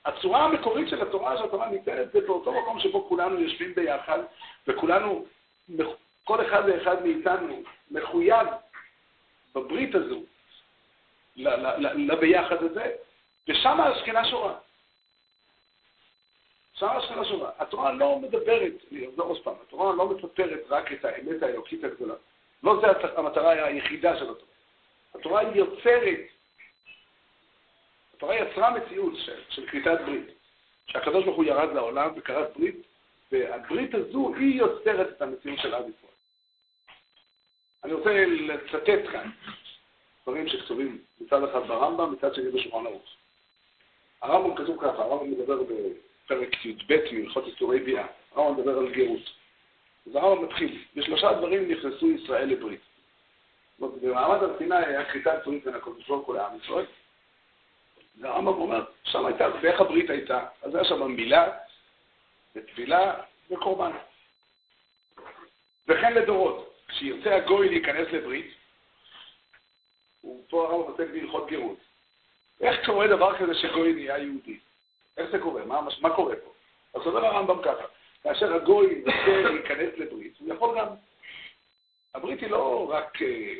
הצורה 0.04 0.44
המקורית 0.44 0.88
של 0.88 1.02
התורה, 1.02 1.38
שהתורה 1.38 1.68
ניתנת, 1.68 2.12
זה 2.12 2.20
באותו 2.20 2.52
מקום 2.52 2.80
שבו 2.80 3.08
כולנו 3.08 3.40
יושבים 3.40 3.74
ביחד, 3.74 4.18
וכולנו 4.68 5.24
כל 6.24 6.46
אחד 6.46 6.62
ואחד 6.66 7.02
מאיתנו 7.02 7.62
מחויב 7.90 8.46
בברית 9.54 9.94
הזו, 9.94 10.22
לביחד 11.96 12.62
הזה, 12.62 12.92
ושם 13.48 13.80
השכינה 13.80 14.24
שורה. 14.24 14.54
שם 16.74 16.86
השכינה 16.86 17.24
שורה. 17.24 17.50
התורה 17.58 17.92
לא 17.92 18.18
מדברת, 18.18 18.72
אני 18.92 19.08
אחזור 19.08 19.26
עוד 19.26 19.44
פעם, 19.44 19.54
התורה 19.66 19.94
לא 19.94 20.08
מספרת 20.08 20.60
רק 20.68 20.92
את 20.92 21.04
האמת 21.04 21.42
האלוקית 21.42 21.84
הגדולה. 21.84 22.14
לא 22.62 22.80
זו 22.80 23.08
המטרה 23.16 23.50
היחידה 23.50 24.16
של 24.18 24.30
התורה. 24.30 24.50
התורה 25.14 25.42
יוצרת, 25.42 26.20
התורה 28.14 28.36
יצרה 28.36 28.70
מציאות 28.70 29.12
של, 29.16 29.40
של 29.48 29.66
כריתת 29.66 30.00
ברית, 30.06 30.26
שהקדוש 30.86 31.24
ברוך 31.24 31.36
הוא 31.36 31.44
ירד 31.44 31.74
לעולם 31.74 32.10
וכרת 32.16 32.56
ברית 32.56 32.86
והברית 33.32 33.94
הזו 33.94 34.34
היא 34.34 34.58
יוצרת 34.58 35.08
את 35.08 35.22
המציאות 35.22 35.58
של 35.58 35.74
עם 35.74 35.82
ישראל. 35.82 36.12
אני 37.84 37.92
רוצה 37.92 38.24
לצטט 38.26 39.10
כאן 39.12 39.30
דברים 40.22 40.48
שכתובים 40.48 40.98
מצד 41.20 41.44
אחד 41.44 41.66
ברמב"ם, 41.66 42.12
מצד 42.12 42.34
שני 42.34 42.50
בשולחן 42.50 42.86
ערוך. 42.86 43.02
הרמב"ם 44.22 44.56
כתוב 44.56 44.76
ככה, 44.80 45.02
הרמב"ם 45.02 45.30
מדבר 45.30 45.62
בפרק 45.62 46.64
י"ב 46.64 46.96
מהלכות 47.12 47.46
איסורי 47.46 47.80
ביאה. 47.80 48.06
הרמב"ם 48.34 48.60
מדבר 48.60 48.78
על 48.78 48.92
גרות. 48.92 49.22
אז 50.06 50.16
הרמב"ם 50.16 50.44
מתחיל, 50.44 50.84
בשלושה 50.96 51.32
דברים 51.32 51.70
נכנסו 51.70 52.10
ישראל 52.10 52.48
לברית. 52.48 52.80
במעמד 53.78 54.42
הר 54.42 54.58
סיני 54.58 54.76
היה 54.76 55.04
כריתת 55.04 55.38
ברית 55.46 55.64
בין 55.64 55.74
הקודש 55.74 56.08
ברוך 56.08 56.26
הוא 56.26 56.34
לעם 56.34 56.56
ישראל. 56.64 56.86
והרמב"ם 58.20 58.60
אומר, 58.60 58.84
שם 59.04 59.26
הייתה, 59.26 59.48
ואיך 59.62 59.80
הברית 59.80 60.10
הייתה? 60.10 60.46
אז 60.62 60.74
היה 60.74 60.84
שם 60.84 61.02
מילה 61.02 61.48
בטבילה 62.54 63.14
וקורבן. 63.50 63.90
וכן 65.88 66.14
לדורות, 66.14 66.74
כשירצה 66.88 67.36
הגוי 67.36 67.68
להיכנס 67.68 68.08
לברית, 68.12 68.54
הוא 70.20 70.44
פה 70.50 70.64
הרב 70.64 70.80
עוסק 70.80 71.10
בהלכות 71.12 71.50
גרות. 71.50 71.78
איך 72.60 72.86
קורה 72.86 73.06
דבר 73.06 73.38
כזה 73.38 73.54
שגוי 73.54 73.92
נהיה 73.92 74.18
יהודי? 74.18 74.58
איך 75.16 75.30
זה 75.30 75.38
קורה? 75.38 75.64
מה, 75.64 75.80
מה 76.00 76.16
קורה 76.16 76.34
פה? 76.36 76.52
אז 76.94 77.06
אומר 77.06 77.26
הרמב"ם 77.26 77.62
ככה, 77.62 77.84
כאשר 78.22 78.54
הגוי 78.54 79.02
רוצה 79.06 79.50
להיכנס 79.52 79.98
לברית, 79.98 80.34
הוא 80.38 80.54
יכול 80.54 80.78
גם... 80.78 80.86
הברית 82.14 82.40
היא 82.40 82.50
לא 82.50 82.90
רק 82.90 83.22
אה, 83.22 83.54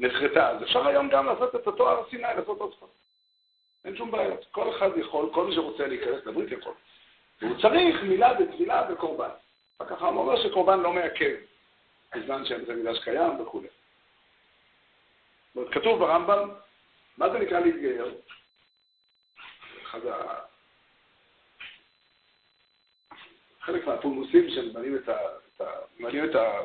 נחרטה, 0.00 0.50
אז 0.50 0.62
אפשר 0.62 0.86
היום 0.86 1.08
גם 1.08 1.26
לעשות 1.26 1.54
את 1.54 1.66
אותו 1.66 1.90
הר 1.90 2.10
סיני, 2.10 2.22
לעשות 2.22 2.58
עוד 2.58 2.74
פעם. 2.74 2.88
אין 3.84 3.96
שום 3.96 4.10
בעיות. 4.10 4.46
כל 4.50 4.76
אחד 4.76 4.90
יכול, 4.96 5.30
כל 5.34 5.46
מי 5.46 5.54
שרוצה 5.54 5.86
להיכנס 5.86 6.26
לברית 6.26 6.52
יכול. 6.52 6.74
והוא 7.42 7.60
צריך 7.62 8.02
מילה 8.02 8.34
בתפילה 8.34 8.88
וקורבן. 8.92 9.28
אחר 9.78 9.96
כך 9.96 10.02
הוא 10.02 10.08
אומר 10.08 10.42
שקורבן 10.42 10.80
לא 10.80 10.92
מעכב, 10.92 11.34
בזמן 12.14 12.44
שזה 12.44 12.74
מילה 12.74 12.94
שקיים 12.94 13.40
וכו'. 13.40 13.62
כתוב 15.70 15.98
ברמב"ם, 15.98 16.50
מה 17.18 17.30
זה 17.30 17.38
נקרא 17.38 17.60
להתגייר? 17.60 18.14
אחד 19.82 20.06
ה... 20.06 20.38
חלק 23.60 23.86
מהפולמוסים 23.86 24.50
שממלאים 24.50 24.96
את, 24.96 25.08
ה... 25.08 25.16
את, 25.56 25.60
ה... 26.34 26.60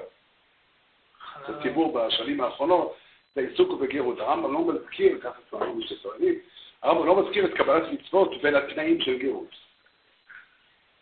את 1.39 1.49
הציבור 1.49 1.93
בשנים 1.93 2.41
האחרונות, 2.41 2.97
זה 3.35 3.41
עיסוק 3.41 3.79
בגרות. 3.81 4.19
הרמב"ם 4.19 4.53
לא 4.53 4.59
מזכיר, 4.59 5.19
ככה 5.21 5.41
טוענים 5.49 5.81
שטוענים, 5.81 6.39
הרמב"ם 6.81 7.07
לא 7.07 7.23
מזכיר 7.23 7.45
את 7.45 7.53
קבלת 7.57 7.91
מצוות 7.91 8.41
בין 8.41 8.55
התנאים 8.55 9.01
של 9.01 9.17
גרות. 9.17 9.70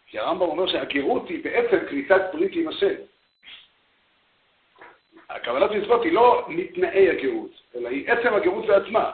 כי 0.10 0.20
הרמב"ם 0.20 0.42
אומר 0.42 0.68
שהגרות 0.68 1.30
היא 1.30 1.44
בעצם 1.44 1.78
כריתת 1.90 2.22
ברית 2.34 2.52
עם 2.54 2.68
השם. 2.68 2.96
הקבלת 5.30 5.72
מצוות 5.72 6.04
היא 6.04 6.14
לא 6.14 6.46
מתנאי 6.48 7.10
הגרות, 7.10 7.52
אלא 7.76 7.90
היא 7.90 8.12
עצם 8.12 8.34
הגרות 8.34 8.66
בעצמה. 8.66 9.12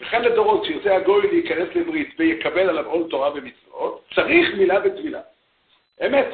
וכן 0.00 0.22
לדורות, 0.22 0.62
כשירצה 0.62 0.96
הגוי 0.96 1.26
להיכנס 1.30 1.68
לברית 1.74 2.14
ויקבל 2.18 2.68
עליו 2.68 2.86
עול 2.86 3.10
תורה 3.10 3.30
ומצוות, 3.34 4.04
צריך 4.14 4.54
מילה 4.58 4.78
וטבילה. 4.84 5.20
אמת. 6.06 6.26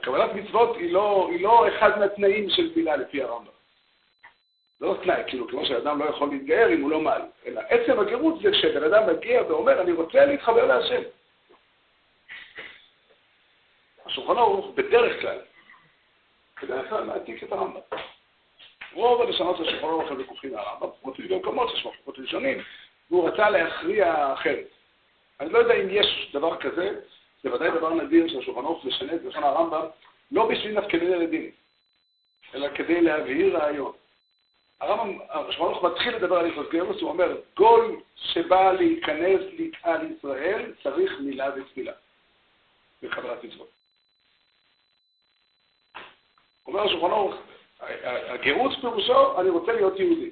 קבלת 0.00 0.34
מצוות 0.34 0.76
היא 0.76 0.92
לא, 0.92 1.28
היא 1.30 1.42
לא 1.42 1.68
אחד 1.68 1.98
מהתנאים 1.98 2.50
של 2.50 2.72
מילה 2.76 2.96
לפי 2.96 3.22
הרמב"ם. 3.22 3.52
זה 4.78 4.86
לא 4.86 4.96
תנאי, 5.02 5.22
כאילו, 5.26 5.48
כמו 5.48 5.66
שאדם 5.66 5.98
לא 5.98 6.04
יכול 6.04 6.28
להתגייר 6.28 6.72
אם 6.72 6.82
הוא 6.82 6.90
לא 6.90 7.00
מעל, 7.00 7.22
אלא 7.46 7.60
עצם 7.68 8.00
הגירות 8.00 8.42
זה 8.42 8.50
כשבן 8.50 8.84
אדם 8.84 9.06
מגיע 9.06 9.42
ואומר, 9.42 9.80
אני 9.80 9.92
רוצה 9.92 10.24
להתחבר 10.24 10.66
להשם. 10.66 11.02
השולחן 14.12 14.38
ערוך 14.38 14.66
בדרך 14.74 15.20
כלל, 15.20 15.38
בדרך 16.62 16.88
כלל 16.88 17.04
מעתיק 17.04 17.42
את 17.42 17.52
הרמב"ם. 17.52 17.80
רוב 18.92 19.20
הלשונות 19.20 19.56
של 19.56 19.62
השולחן 19.62 19.86
ערוך 19.86 20.10
הם 20.10 20.20
לקוחים 20.20 20.52
מהרמב"ם, 20.52 20.88
חוץ 21.02 21.16
במקומות 21.18 21.70
שיש 21.70 21.86
מחלוקות 21.86 22.18
ראשונים, 22.18 22.58
והוא 23.10 23.28
רצה 23.28 23.50
להכריע 23.50 24.32
אחרת. 24.32 24.66
אני 25.40 25.52
לא 25.52 25.58
יודע 25.58 25.74
אם 25.74 25.86
יש 25.90 26.30
דבר 26.32 26.56
כזה, 26.60 27.00
זה 27.42 27.54
ודאי 27.54 27.70
דבר 27.70 27.94
נדיר 27.94 28.28
שהשולחן 28.28 28.60
ערוך 28.60 28.84
משנה 28.84 29.14
את 29.14 29.20
לשון 29.24 29.44
הרמב"ם, 29.44 29.86
לא 30.32 30.48
בשביל 30.48 30.78
נפקני 30.78 31.04
ילדים, 31.04 31.50
אלא 32.54 32.68
כדי 32.74 33.00
להבהיר 33.00 33.56
רעיון. 33.56 33.92
הרמב"ם, 34.80 35.18
השולחן 35.30 35.62
ערוך 35.62 35.84
מתחיל 35.84 36.16
לדבר 36.16 36.38
על 36.38 36.46
יחס 36.46 36.72
גרמוס, 36.72 37.00
הוא 37.00 37.10
אומר, 37.10 37.36
גול 37.56 38.00
שבא 38.16 38.72
להיכנס 38.72 39.40
לקהל 39.58 40.12
ישראל 40.12 40.72
צריך 40.82 41.12
מילה 41.20 41.50
ותפילה 41.56 41.92
בקבלת 43.02 43.44
מצוות. 43.44 43.81
אומר 46.66 46.80
השולחן 46.82 47.06
ערוך, 47.06 47.34
הגירוץ 48.28 48.72
פירושו, 48.80 49.40
אני 49.40 49.50
רוצה 49.50 49.72
להיות 49.72 50.00
יהודי. 50.00 50.30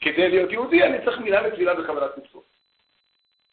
כדי 0.00 0.28
להיות 0.28 0.50
יהודי 0.50 0.82
אני 0.82 1.04
צריך 1.04 1.18
מילה 1.18 1.48
ותפילה 1.48 1.74
בקבלת 1.74 2.18
מצוות. 2.18 2.44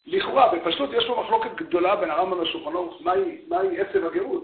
לכאורה, 0.06 0.56
בפשטות 0.56 0.90
יש 0.94 1.06
פה 1.08 1.24
מחלוקת 1.24 1.52
גדולה 1.56 1.96
בין 1.96 2.12
הרמב"ם 2.12 2.42
לשולחן 2.42 2.76
ערוך, 2.76 3.02
מהי, 3.02 3.42
מהי 3.48 3.82
עצם 3.82 4.06
הגירות. 4.06 4.44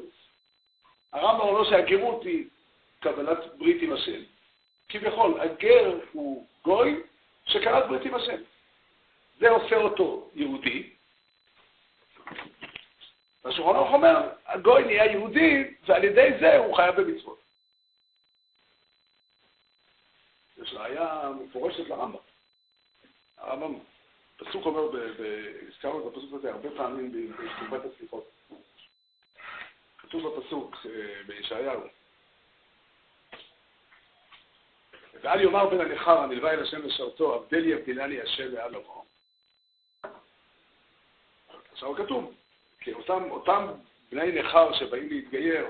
הרמב"ם 1.14 1.42
אומר 1.42 1.70
שהגירות 1.70 2.24
היא 2.24 2.46
קבלת 3.00 3.58
ברית 3.58 3.82
עם 3.82 3.94
השם. 3.94 4.22
כביכול, 4.90 5.40
הגר 5.40 6.00
הוא 6.12 6.48
גוי 6.64 7.02
שקלט 7.46 7.86
ברית 7.86 8.06
עם 8.06 8.16
השם. 8.16 8.38
זה 9.40 9.50
עושה 9.50 9.76
אותו 9.76 10.30
יהודי. 10.34 10.90
והשולחן 13.46 13.76
ערוך 13.76 13.94
אומר, 13.94 14.30
הגוי 14.48 14.84
נהיה 14.84 15.06
יהודי, 15.06 15.74
ועל 15.88 16.04
ידי 16.04 16.30
זה 16.40 16.58
הוא 16.58 16.76
חייב 16.76 16.96
במצוות. 16.96 17.40
יש 20.58 20.74
ראיה 20.74 21.32
מפורשת 21.42 21.90
לרמב"ם. 21.90 22.20
הרמב"ם, 23.38 23.80
פסוק 24.38 24.66
אומר, 24.66 24.82
הזכרנו 25.68 26.00
את 26.00 26.14
הפסוק 26.14 26.34
הזה 26.34 26.52
הרבה 26.52 26.70
פעמים 26.78 27.32
בתקופת 27.32 27.86
הסליחות. 27.86 28.32
כתוב 29.98 30.28
בפסוק 30.28 30.76
אה, 30.86 31.24
בישעיהו, 31.28 31.82
ואל 35.22 35.42
יאמר 35.42 35.70
בן 35.70 35.82
הנכר 35.82 36.20
הנלווה 36.20 36.52
אל 36.52 36.64
השם 36.64 36.82
לשרתו, 36.82 37.36
הבדל 37.36 37.66
יבדילני 37.66 38.22
השם 38.22 38.54
מעל 38.54 38.76
עמו. 38.76 39.06
עכשיו 41.72 41.96
כתוב, 41.96 42.34
כי 42.80 42.94
אותם, 42.94 43.32
אותם 43.32 43.68
בני 44.12 44.32
נכר 44.32 44.74
שבאים 44.74 45.10
להתגייר, 45.10 45.68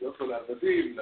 להיות 0.00 0.20
לו 0.20 0.26
לעבדים, 0.26 0.96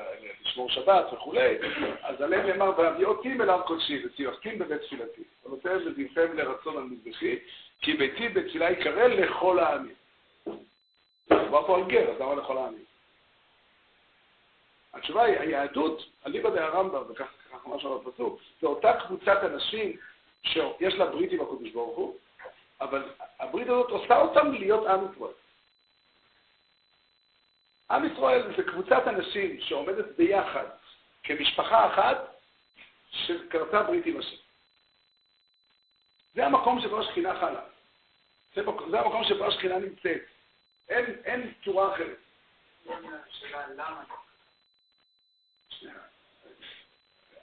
לשמור 0.45 0.71
שבת 0.71 1.13
וכולי, 1.13 1.59
אז 2.03 2.21
עליהם 2.21 2.47
נאמר, 2.47 2.73
והביאותים 2.79 3.43
אל 3.43 3.51
הר 3.51 3.63
קודשי 3.63 4.07
וציוחתים 4.07 4.59
בבית 4.59 4.83
תפילתי, 4.83 5.23
ונותן 5.47 5.79
ודינכם 5.87 6.37
לרצון 6.37 6.77
על 6.77 6.83
מזבחי, 6.83 7.39
כי 7.81 7.95
ביתי 7.95 8.29
בתפילה 8.29 8.71
יקרא 8.71 9.07
לכל 9.07 9.59
העמים. 9.59 9.95
מדובר 11.31 11.67
פה 11.67 11.77
על 11.77 11.85
גר, 11.85 12.11
אז 12.11 12.21
למה 12.21 12.35
לכל 12.35 12.59
העמים? 12.59 12.85
התשובה 14.95 15.25
היא, 15.25 15.39
היהדות, 15.39 16.05
אליבא 16.27 16.51
דהרמב"ם, 16.51 17.03
וכך 17.09 17.27
מה 17.67 17.81
שאומר 17.81 17.99
בפסוק, 17.99 18.41
זה 18.61 18.67
אותה 18.67 18.93
קבוצת 19.07 19.39
אנשים 19.43 19.97
שיש 20.43 20.95
לה 20.95 21.07
ברית 21.07 21.33
עם 21.33 21.41
הקדוש 21.41 21.71
ברוך 21.71 21.97
הוא, 21.97 22.17
אבל 22.81 23.03
הברית 23.41 23.69
הזאת 23.69 23.91
עושה 23.91 24.21
אותם 24.21 24.53
להיות 24.53 24.87
עם 24.87 25.01
ישראל. 25.13 25.33
עם 27.91 28.05
ישראל 28.13 28.57
זה 28.57 28.63
קבוצת 28.63 29.03
אנשים 29.07 29.61
שעומדת 29.61 30.17
ביחד 30.17 30.65
כמשפחה 31.23 31.93
אחת 31.95 32.17
שקרתה 33.11 33.83
ברית 33.83 34.07
עם 34.07 34.21
השם. 34.21 34.37
זה 36.35 36.47
המקום 36.47 36.81
שבו 36.81 37.01
השכינה 37.01 37.41
חלה. 37.41 37.61
זה, 38.55 38.63
זה 38.91 39.01
המקום 39.01 39.25
שבו 39.25 39.45
השכינה 39.45 39.79
נמצאת. 39.79 40.23
אין, 40.89 41.05
אין 41.25 41.53
צורה 41.65 41.95
אחרת. 41.95 42.19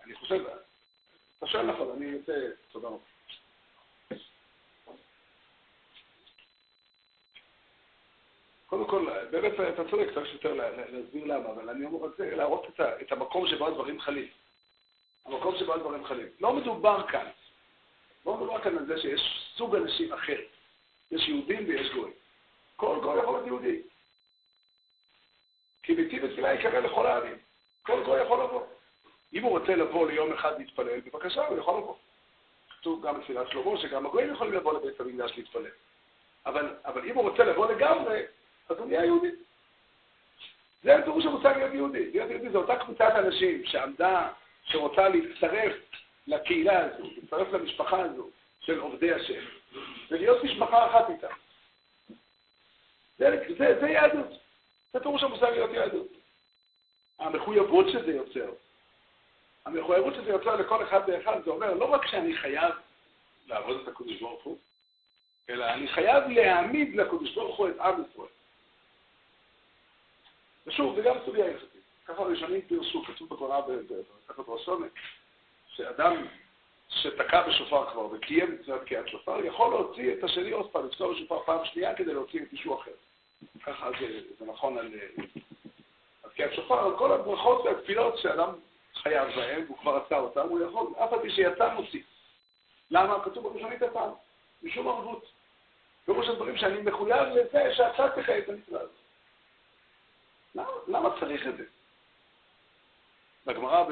אני 0.03 0.15
חושב, 0.15 0.43
אתה 1.38 1.47
שואל 1.47 1.65
נכון, 1.65 1.97
אני 1.97 2.05
יוצא, 2.05 2.34
תודה 2.71 2.88
רבה. 2.88 2.97
קודם 8.65 8.85
כל, 8.95 9.08
באמת 9.31 9.53
אתה 9.73 9.89
צודק, 9.89 10.13
צריך 10.13 10.34
יותר 10.34 10.53
להסביר 10.91 11.25
למה, 11.25 11.49
אבל 11.49 11.69
אני 11.69 11.86
זה, 12.17 12.36
להראות 12.36 12.65
את, 12.69 12.79
את 13.01 13.12
המקום 13.12 13.47
שבו 13.47 13.67
הדברים 13.67 13.99
חלים. 13.99 14.27
המקום 15.25 15.55
שבו 15.60 15.73
הדברים 15.73 16.05
חלים. 16.05 16.27
לא 16.39 16.53
מדובר 16.53 17.08
כאן, 17.08 17.27
לא 18.25 18.36
מדובר 18.36 18.62
כאן 18.62 18.77
על 18.77 18.86
זה 18.86 19.01
שיש 19.01 19.51
סוג 19.58 19.75
אנשים 19.75 20.13
אחר. 20.13 20.39
יש 21.12 21.27
יהודים 21.27 21.65
ויש 21.67 21.93
גויים. 21.93 22.13
כל 22.75 22.99
גוי 23.03 23.19
יכול 23.19 23.34
להיות 23.34 23.47
יהודי. 23.47 23.81
כי 25.84 25.95
ביתי 25.95 26.19
בתפילה 26.19 26.53
יקרא 26.53 26.79
לכל 26.79 27.05
העמים. 27.05 27.38
כל 27.84 28.03
גוי 28.03 28.21
יכול 28.21 28.43
לבוא. 28.43 28.62
אם 29.34 29.43
הוא 29.43 29.60
רוצה 29.60 29.75
לבוא 29.75 30.08
ליום 30.08 30.34
אחד 30.34 30.60
להתפלל, 30.60 30.99
בבקשה, 30.99 31.47
הוא 31.47 31.58
יכול 31.58 31.77
לבוא. 31.77 31.95
כתוב 32.79 33.05
גם 33.05 33.19
בתפילת 33.19 33.47
שלמה 33.51 33.77
שגם 33.77 34.05
הגויים 34.05 34.34
יכולים 34.34 34.53
לבוא 34.53 34.73
לבית 34.73 34.99
המקדש 34.99 35.31
להתפלל. 35.38 35.71
אבל, 36.45 36.75
אבל 36.86 37.10
אם 37.10 37.15
הוא 37.15 37.29
רוצה 37.29 37.43
לבוא 37.43 37.71
לגמרי, 37.71 38.21
אז 38.69 38.78
הוא 38.78 38.88
נהיה 38.88 39.06
יהודי. 39.06 39.32
זה 40.84 40.95
פירוש 41.04 41.25
המושג 41.25 41.54
להיות 41.58 41.73
יהודי. 41.73 42.12
להיות 42.12 42.30
יהודי 42.30 42.49
זה 42.49 42.58
אותה 42.58 42.75
קבוצת 42.75 43.13
אנשים 43.15 43.65
שעמדה, 43.65 44.30
שרוצה 44.63 45.10
להצטרף 45.10 45.73
לקהילה 46.28 46.86
הזו, 46.86 47.10
להצטרף 47.15 47.47
למשפחה 47.54 48.01
הזו 48.01 48.30
של 48.60 48.80
עובדי 48.80 49.13
השם, 49.13 49.45
ולהיות 50.12 50.43
משפחה 50.43 50.86
אחת 50.86 51.10
איתה. 51.10 51.28
זה, 53.17 53.43
זה, 53.58 53.80
זה 53.82 53.89
יהדות. 53.89 54.28
זה 54.93 54.99
פירוש 54.99 55.23
המושג 55.23 55.49
להיות 55.49 55.71
יהדות. 55.71 56.08
המחויבות 57.19 57.86
שזה 57.89 58.12
יוצר, 58.12 58.51
המחויבות 59.65 60.13
שזה 60.15 60.30
יוצר 60.30 60.56
לכל 60.56 60.84
אחד 60.84 60.99
ואחד, 61.08 61.43
זה 61.45 61.51
אומר 61.51 61.73
לא 61.73 61.86
רק 61.86 62.08
שאני 62.08 62.38
חייב 62.38 62.73
לעבוד 63.47 63.82
את 63.82 63.88
הקדוש 63.88 64.19
ברוך 64.19 64.43
הוא, 64.43 64.58
אלא 65.49 65.65
אני 65.65 65.88
חייב 65.88 66.23
להעמיד 66.28 66.95
לקדוש 66.95 67.36
ברוך 67.36 67.58
הוא 67.58 67.69
את 67.69 67.80
עם 67.80 68.04
ישראל. 68.12 68.28
ושוב, 70.67 70.95
זה 70.95 71.01
גם 71.01 71.15
סוגיה 71.25 71.45
הלכתית. 71.45 71.82
ככה 72.06 72.23
ראשונים 72.23 72.62
פירשו, 72.62 73.04
כתוב 73.04 73.30
בתורה 73.30 73.62
במסכת 73.62 74.49
רסונת, 74.49 74.91
שאדם 75.67 76.25
שתקע 76.89 77.47
בשופר 77.47 77.91
כבר 77.91 78.08
וקיים 78.12 78.58
מצוות 78.60 78.82
תקיעת 78.82 79.08
שופר, 79.08 79.45
יכול 79.45 79.69
להוציא 79.69 80.13
את 80.13 80.23
השני 80.23 80.51
עוד 80.51 80.69
פעם, 80.71 80.86
לתקוע 80.86 81.13
בשופר 81.13 81.43
פעם 81.45 81.65
שנייה 81.65 81.95
כדי 81.95 82.13
להוציא 82.13 82.41
את 82.41 82.54
מישהו 82.54 82.82
אחר. 82.82 82.91
ככה 83.65 83.89
זה, 83.99 84.21
זה 84.39 84.45
נכון 84.45 84.78
על 84.78 84.91
תקיעת 86.32 86.54
שופר, 86.54 86.86
על 86.86 86.97
כל 86.97 87.12
הברכות 87.12 87.65
והתפילות 87.65 88.17
שאדם 88.17 88.49
חייב 88.95 89.36
בהן, 89.36 89.63
והוא 89.65 89.78
כבר 89.78 90.01
עשה 90.06 90.19
אותן, 90.19 90.41
הוא 90.41 90.62
יכול, 90.62 90.88
אף 91.04 91.13
על 91.13 91.19
פי 91.21 91.32
שיצא 91.32 91.73
מוציא. 91.73 92.01
למה? 92.91 93.23
כתוב 93.23 93.47
בראשונית 93.47 93.82
הפעם, 93.82 94.12
משום 94.63 94.88
ערבות. 94.88 95.25
פירוש 96.06 96.30
הדברים 96.30 96.58
שאני 96.58 96.82
מחויב 96.82 97.28
לזה 97.28 97.73
שאתה 97.75 98.10
תקיים 98.10 98.43
את 98.43 98.49
המצווה 98.49 98.80
הזאת. 98.80 98.94
למה, 100.95 101.10
צריך 101.19 101.47
את 101.47 101.58
זה? 101.58 101.63
בגמרא 103.45 103.84
ב... 103.84 103.91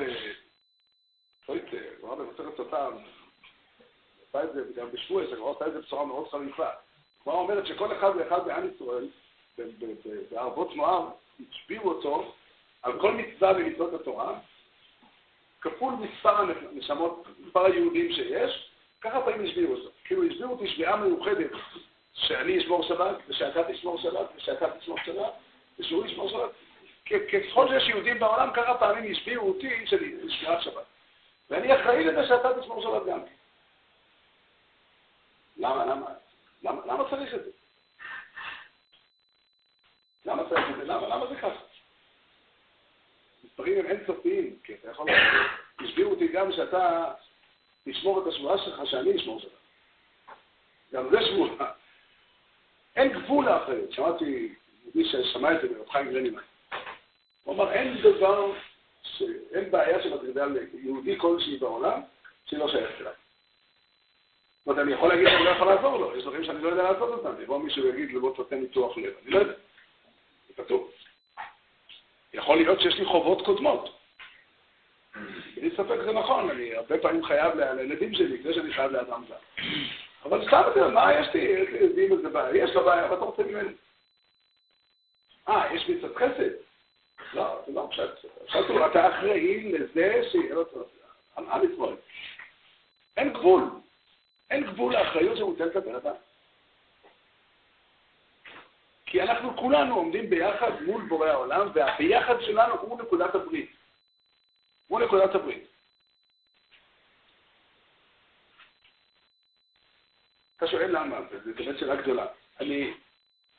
לא 1.49 1.53
יודע, 1.53 1.77
הגמרא 1.97 2.15
במסכת 2.15 2.57
סוטן, 2.57 2.91
עשה 4.29 4.43
את 4.43 4.53
זה 4.53 4.61
גם 4.75 4.91
בשבועס, 4.91 5.29
הגמרא 5.31 5.49
עושה 5.49 5.67
את 5.67 5.73
זה 5.73 5.79
בצורה 5.79 6.05
מאוד 6.05 6.27
חריפה. 6.27 6.67
הגמרא 7.21 7.37
אומרת 7.37 7.67
שכל 7.67 7.97
אחד 7.97 8.11
ואחד 8.17 8.45
בעם 8.45 8.69
ישראל, 8.75 9.07
בערבות 10.31 10.75
מואב, 10.75 11.09
הצביעו 11.39 11.89
אותו 11.89 12.33
על 12.81 12.99
כל 12.99 13.11
מצווה 13.11 13.53
במצוות 13.53 14.01
התורה, 14.01 14.39
כפול 15.61 15.93
מספר 15.93 16.37
הנשמות, 16.37 17.27
מספר 17.39 17.65
היהודים 17.65 18.11
שיש, 18.13 18.71
ככה 19.01 19.21
פעמים 19.21 19.45
השביעו 19.45 19.75
אותו. 19.75 19.89
כאילו 20.03 20.23
השביעו 20.23 20.51
אותי 20.51 20.67
שביעה 20.67 20.95
מיוחדת, 20.95 21.51
שאני 22.13 22.59
אשמור 22.59 22.83
שבת, 22.83 23.15
ושאתה 23.27 23.73
תשמור 23.73 23.97
שבת, 23.97 24.27
ושאתה 24.35 24.77
תשמור 24.79 24.97
שבת, 25.05 25.33
ושהוא 25.79 26.05
ישמור 26.05 26.29
שבת. 26.29 26.49
ככל 27.05 27.67
שיש 27.67 27.89
יהודים 27.89 28.19
בעולם, 28.19 28.49
ככה 28.53 28.77
פעמים 28.77 29.11
השביעו 29.11 29.47
אותי 29.47 29.87
של 29.87 30.29
שמירת 30.29 30.61
שבת. 30.61 30.85
ואני 31.49 31.81
אחראי 31.81 32.03
לזה 32.03 32.27
שאתה 32.27 32.61
תשמור 32.61 32.81
שבת 32.81 33.05
גם 33.05 33.25
כן. 33.25 33.33
למה, 35.57 35.85
למה? 35.85 36.05
למה, 36.63 36.81
למה 36.85 37.09
צריך 37.09 37.33
את 37.33 37.43
זה? 37.43 37.51
למה 40.25 40.49
צריך 40.49 40.65
את 40.69 40.75
זה? 40.75 40.83
למה, 40.83 41.07
למה 41.07 41.27
זה 41.27 41.35
ככה? 41.35 41.63
מספרים 43.43 43.79
הם 43.79 43.85
אינסופיים, 43.85 44.57
כי 44.63 44.73
אתה 44.73 44.91
יכול... 44.91 45.07
השביעו 45.79 46.11
אותי 46.11 46.27
גם 46.27 46.51
שאתה 46.51 47.13
תשמור 47.85 48.21
את 48.21 48.27
השבועה 48.27 48.57
שלך, 48.57 48.81
שאני 48.85 49.15
אשמור 49.15 49.39
שבת. 49.39 49.51
גם 50.93 51.09
זה 51.09 51.17
שבועה. 51.25 51.71
אין 52.95 53.09
גבול 53.13 53.45
לאחריות. 53.45 53.91
שמעתי 53.91 54.53
מי 54.95 55.05
ששמע 55.05 55.51
את 55.51 55.61
זה 55.61 55.67
מרב 55.69 55.89
חיים 55.89 56.11
גרנימן. 56.11 56.41
אמר, 57.49 57.71
אין 57.71 57.97
דבר, 58.01 58.51
אין 59.51 59.71
בעיה 59.71 60.03
שמטרידה 60.03 60.45
ליהודי 60.45 61.19
כלשהי 61.19 61.57
בעולם 61.57 62.01
שהיא 62.45 62.59
לא 62.59 62.67
שייכת 62.67 63.01
אליי. 63.01 63.13
זאת 64.65 64.67
אומרת, 64.67 64.85
אני 64.85 64.93
יכול 64.93 65.09
להגיד 65.09 65.27
שאני 65.27 65.45
לא 65.45 65.49
יכול 65.49 65.67
לעזור 65.67 65.97
לו, 65.97 66.17
יש 66.17 66.23
דברים 66.23 66.43
שאני 66.43 66.61
לא 66.61 66.69
יודע 66.69 66.83
לעשות 66.83 67.09
אותם. 67.09 67.41
יבוא 67.41 67.57
מישהו 67.57 67.83
ויגיד 67.83 68.11
לו, 68.11 68.21
בוא 68.21 68.35
תעשה 68.35 68.55
ניתוח 68.55 68.97
לב, 68.97 69.13
אני 69.23 69.31
לא 69.31 69.39
יודע. 69.39 69.53
זה 70.47 70.63
כתוב. 70.63 70.91
יכול 72.33 72.57
להיות 72.57 72.81
שיש 72.81 72.95
לי 72.95 73.05
חובות 73.05 73.45
קודמות. 73.45 73.99
בלי 75.55 75.71
ספק 75.71 75.97
זה 76.05 76.11
נכון, 76.11 76.49
אני 76.49 76.75
הרבה 76.75 76.97
פעמים 76.97 77.25
חייב 77.25 77.55
לילדים 77.55 78.13
שלי, 78.13 78.43
זה 78.43 78.53
שאני 78.53 78.73
חייב 78.73 78.91
לאדם 78.91 79.23
זר. 79.27 79.63
אבל 80.25 80.47
סתם 80.47 80.61
אתה 80.71 80.87
מה 80.87 81.13
יש 81.13 81.27
לי, 81.33 81.41
יודעים 81.81 82.11
איזה 82.11 82.29
בעיה, 82.29 82.63
יש 82.63 82.75
לו 82.75 82.85
בעיה, 82.85 83.07
מה 83.07 83.13
אתה 83.13 83.25
רוצה 83.25 83.43
ממני? 83.43 83.73
אה, 85.49 85.75
יש 85.75 85.87
לי 85.87 85.99
קצת 85.99 86.15
חסד? 86.15 86.49
לא, 87.33 87.61
זה 87.67 87.73
לא 87.73 87.87
פשט. 87.91 88.09
הוא, 88.69 88.85
אתה 88.85 89.09
אחראי 89.09 89.71
לזה 89.71 90.21
שיהיה 90.31 90.53
לו 90.53 90.63
טוב. 90.63 90.83
עם 91.37 91.73
ישראל. 91.73 91.95
אין 93.17 93.33
גבול. 93.33 93.63
אין 94.51 94.63
גבול 94.63 94.93
לאחריות 94.93 95.37
שמוטלת 95.37 95.75
לבן 95.75 95.95
אדם. 95.95 96.15
כי 99.05 99.21
אנחנו 99.21 99.57
כולנו 99.57 99.95
עומדים 99.95 100.29
ביחד 100.29 100.81
מול 100.81 101.01
בורא 101.01 101.27
העולם, 101.27 101.69
והביחד 101.73 102.41
שלנו 102.41 102.73
הוא 102.81 103.01
נקודת 103.01 103.35
הברית. 103.35 103.71
הוא 104.87 104.99
נקודת 104.99 105.35
הברית. 105.35 105.67
אתה 110.57 110.67
שואל 110.67 110.97
למה, 110.97 111.19
זו 111.45 111.51
באמת 111.55 111.79
שאלה 111.79 111.95
גדולה. 111.95 112.25
אני, 112.59 112.93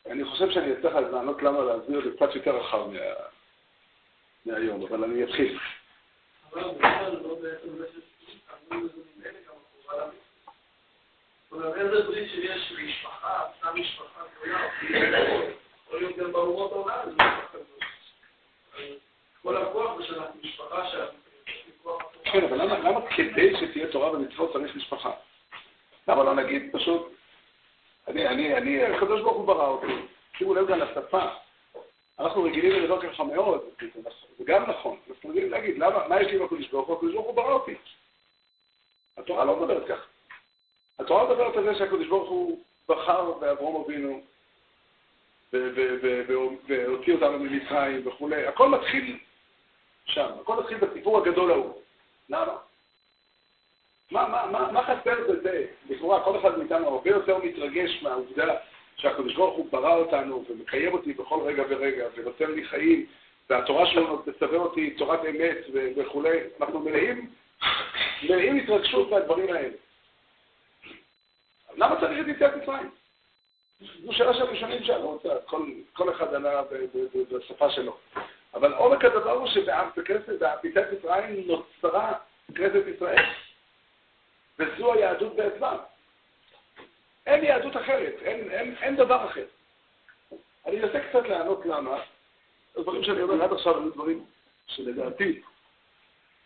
אני 0.06 0.24
חושב 0.24 0.50
שאני 0.50 0.72
אצטרך 0.72 0.94
לענות 0.94 1.42
למה 1.42 1.64
להסביר 1.64 1.98
את 1.98 2.04
זה 2.04 2.16
קצת 2.16 2.34
יותר 2.34 2.56
רחב 2.56 2.86
מה, 2.86 2.98
מהיום, 4.46 4.82
אבל 4.82 5.04
אני 5.04 5.24
אתחיל. 5.24 5.58
איזה 11.76 12.02
ברית 12.02 12.30
שיש 12.30 12.72
משפחה, 12.72 13.42
סתם 13.58 13.80
משפחה 13.80 14.20
גדולה, 14.36 14.68
יכול 15.86 16.00
להיות 16.00 16.16
גם 16.16 16.32
באומות 16.32 16.72
העולם, 16.72 17.16
כל 19.42 19.56
הכוח 19.56 19.96
זה 19.98 20.04
שאנחנו 20.04 20.40
משפחה 20.42 20.88
שאנחנו... 20.90 21.18
כן, 22.24 22.44
אבל 22.44 22.56
למה 22.62 23.00
כדי 23.16 23.56
שתהיה 23.56 23.92
תורה 23.92 24.12
ומצוות 24.12 24.52
צריך 24.52 24.76
משפחה? 24.76 25.10
למה 26.08 26.24
לא 26.24 26.34
נגיד 26.34 26.68
פשוט, 26.72 27.12
אני, 28.08 28.28
אני, 28.28 28.56
אני, 28.56 28.84
הקדוש 28.84 29.20
ברוך 29.20 29.36
הוא 29.36 29.46
ברא 29.46 29.66
אותי, 29.66 29.92
שימו 30.38 30.54
לב 30.54 30.66
גם 30.68 30.78
לשפה. 30.78 31.43
אנחנו 32.18 32.42
רגילים 32.42 32.82
לדבר 32.82 33.00
ככה 33.00 33.24
מאוד, 33.24 33.64
זה 34.38 34.44
גם 34.44 34.70
נכון, 34.70 34.96
אנחנו 35.10 35.30
רגילים 35.30 35.50
להגיד, 35.50 35.78
למה, 35.78 36.08
מה 36.08 36.22
יש 36.22 36.26
לי 36.26 36.38
בקדוש 36.38 36.68
ברוך 36.68 36.88
הוא? 36.88 36.96
הקדוש 36.96 37.12
ברוך 37.12 37.26
הוא 37.26 37.34
ברא 37.34 37.52
אותי. 37.52 37.74
התורה 39.16 39.44
לא 39.44 39.56
מדברת 39.56 39.88
ככה. 39.88 40.04
התורה 40.98 41.24
מדברת 41.24 41.56
על 41.56 41.64
זה 41.64 41.74
שהקדוש 41.74 42.06
ברוך 42.06 42.30
הוא 42.30 42.60
בחר 42.88 43.32
באברום 43.32 43.84
אבינו, 43.84 44.20
והוציא 46.68 47.14
אותנו 47.14 47.38
ממצרים 47.38 48.08
וכולי. 48.08 48.46
הכל 48.46 48.68
מתחיל 48.68 49.18
שם, 50.04 50.30
הכל 50.40 50.60
מתחיל 50.60 50.78
בסיפור 50.78 51.18
הגדול 51.18 51.50
ההוא. 51.50 51.72
למה? 52.28 52.56
מה, 54.10 54.28
מה, 54.28 54.46
מה, 54.46 54.72
מה 54.72 54.82
חסר 54.82 55.16
בזה? 55.28 55.66
לכאורה 55.88 56.24
כל 56.24 56.38
אחד 56.38 56.58
מאיתנו 56.58 56.88
הרבה 56.88 57.10
יותר 57.10 57.38
מתרגש 57.38 58.02
מהעובדה 58.02 58.54
שהקדוש 58.96 59.34
ברוך 59.34 59.56
הוא 59.56 59.66
ברא 59.70 59.94
אותנו 59.94 60.44
ומקיים 60.50 60.92
אותי 60.92 61.12
בכל 61.12 61.40
רגע 61.44 61.62
ורגע 61.68 62.06
ונותן 62.16 62.50
לי 62.50 62.64
חיים 62.64 63.06
והתורה 63.50 63.86
שלו 63.86 64.22
תצווה 64.22 64.58
אותי 64.58 64.90
תורת 64.90 65.20
אמת 65.30 65.56
וכולי. 65.96 66.38
אנחנו 66.60 66.80
מלאים, 66.80 67.30
מלאים 68.22 68.56
התרגשות 68.56 69.10
מהדברים 69.10 69.54
האלה. 69.54 69.76
למה 71.76 72.00
צריך 72.00 72.20
את 72.20 72.28
יציאת 72.28 72.56
מצרים? 72.56 72.90
זו 74.04 74.12
שאלה 74.12 74.34
שהראשונים 74.34 74.84
שאלו 74.84 75.04
אותה, 75.04 75.28
כל, 75.46 75.66
כל 75.92 76.10
אחד 76.10 76.34
ענה 76.34 76.62
בשפה 77.30 77.70
שלו. 77.70 77.96
אבל 78.54 78.72
עומק 78.72 79.04
הדבר 79.04 79.30
הוא 79.30 79.48
שבכנסת 79.48 80.32
מצרים 80.92 81.44
נוצרה 81.46 82.12
כנסת 82.54 82.82
ישראל. 82.96 83.24
וזו 84.58 84.92
היהדות 84.92 85.36
בעצמה. 85.36 85.76
אין 87.26 87.44
יהדות 87.44 87.76
אחרת, 87.76 88.14
אין, 88.22 88.50
אין, 88.50 88.74
אין 88.82 88.96
דבר 88.96 89.26
אחר. 89.30 89.44
אני 90.66 90.82
אנסה 90.82 91.00
קצת 91.00 91.28
לענות 91.28 91.66
למה. 91.66 92.00
הדברים 92.76 93.04
שאני 93.04 93.22
אומר 93.22 93.44
עד 93.44 93.52
עכשיו 93.52 93.78
היו 93.78 93.90
דברים 93.90 94.24
שלדעתי 94.66 95.40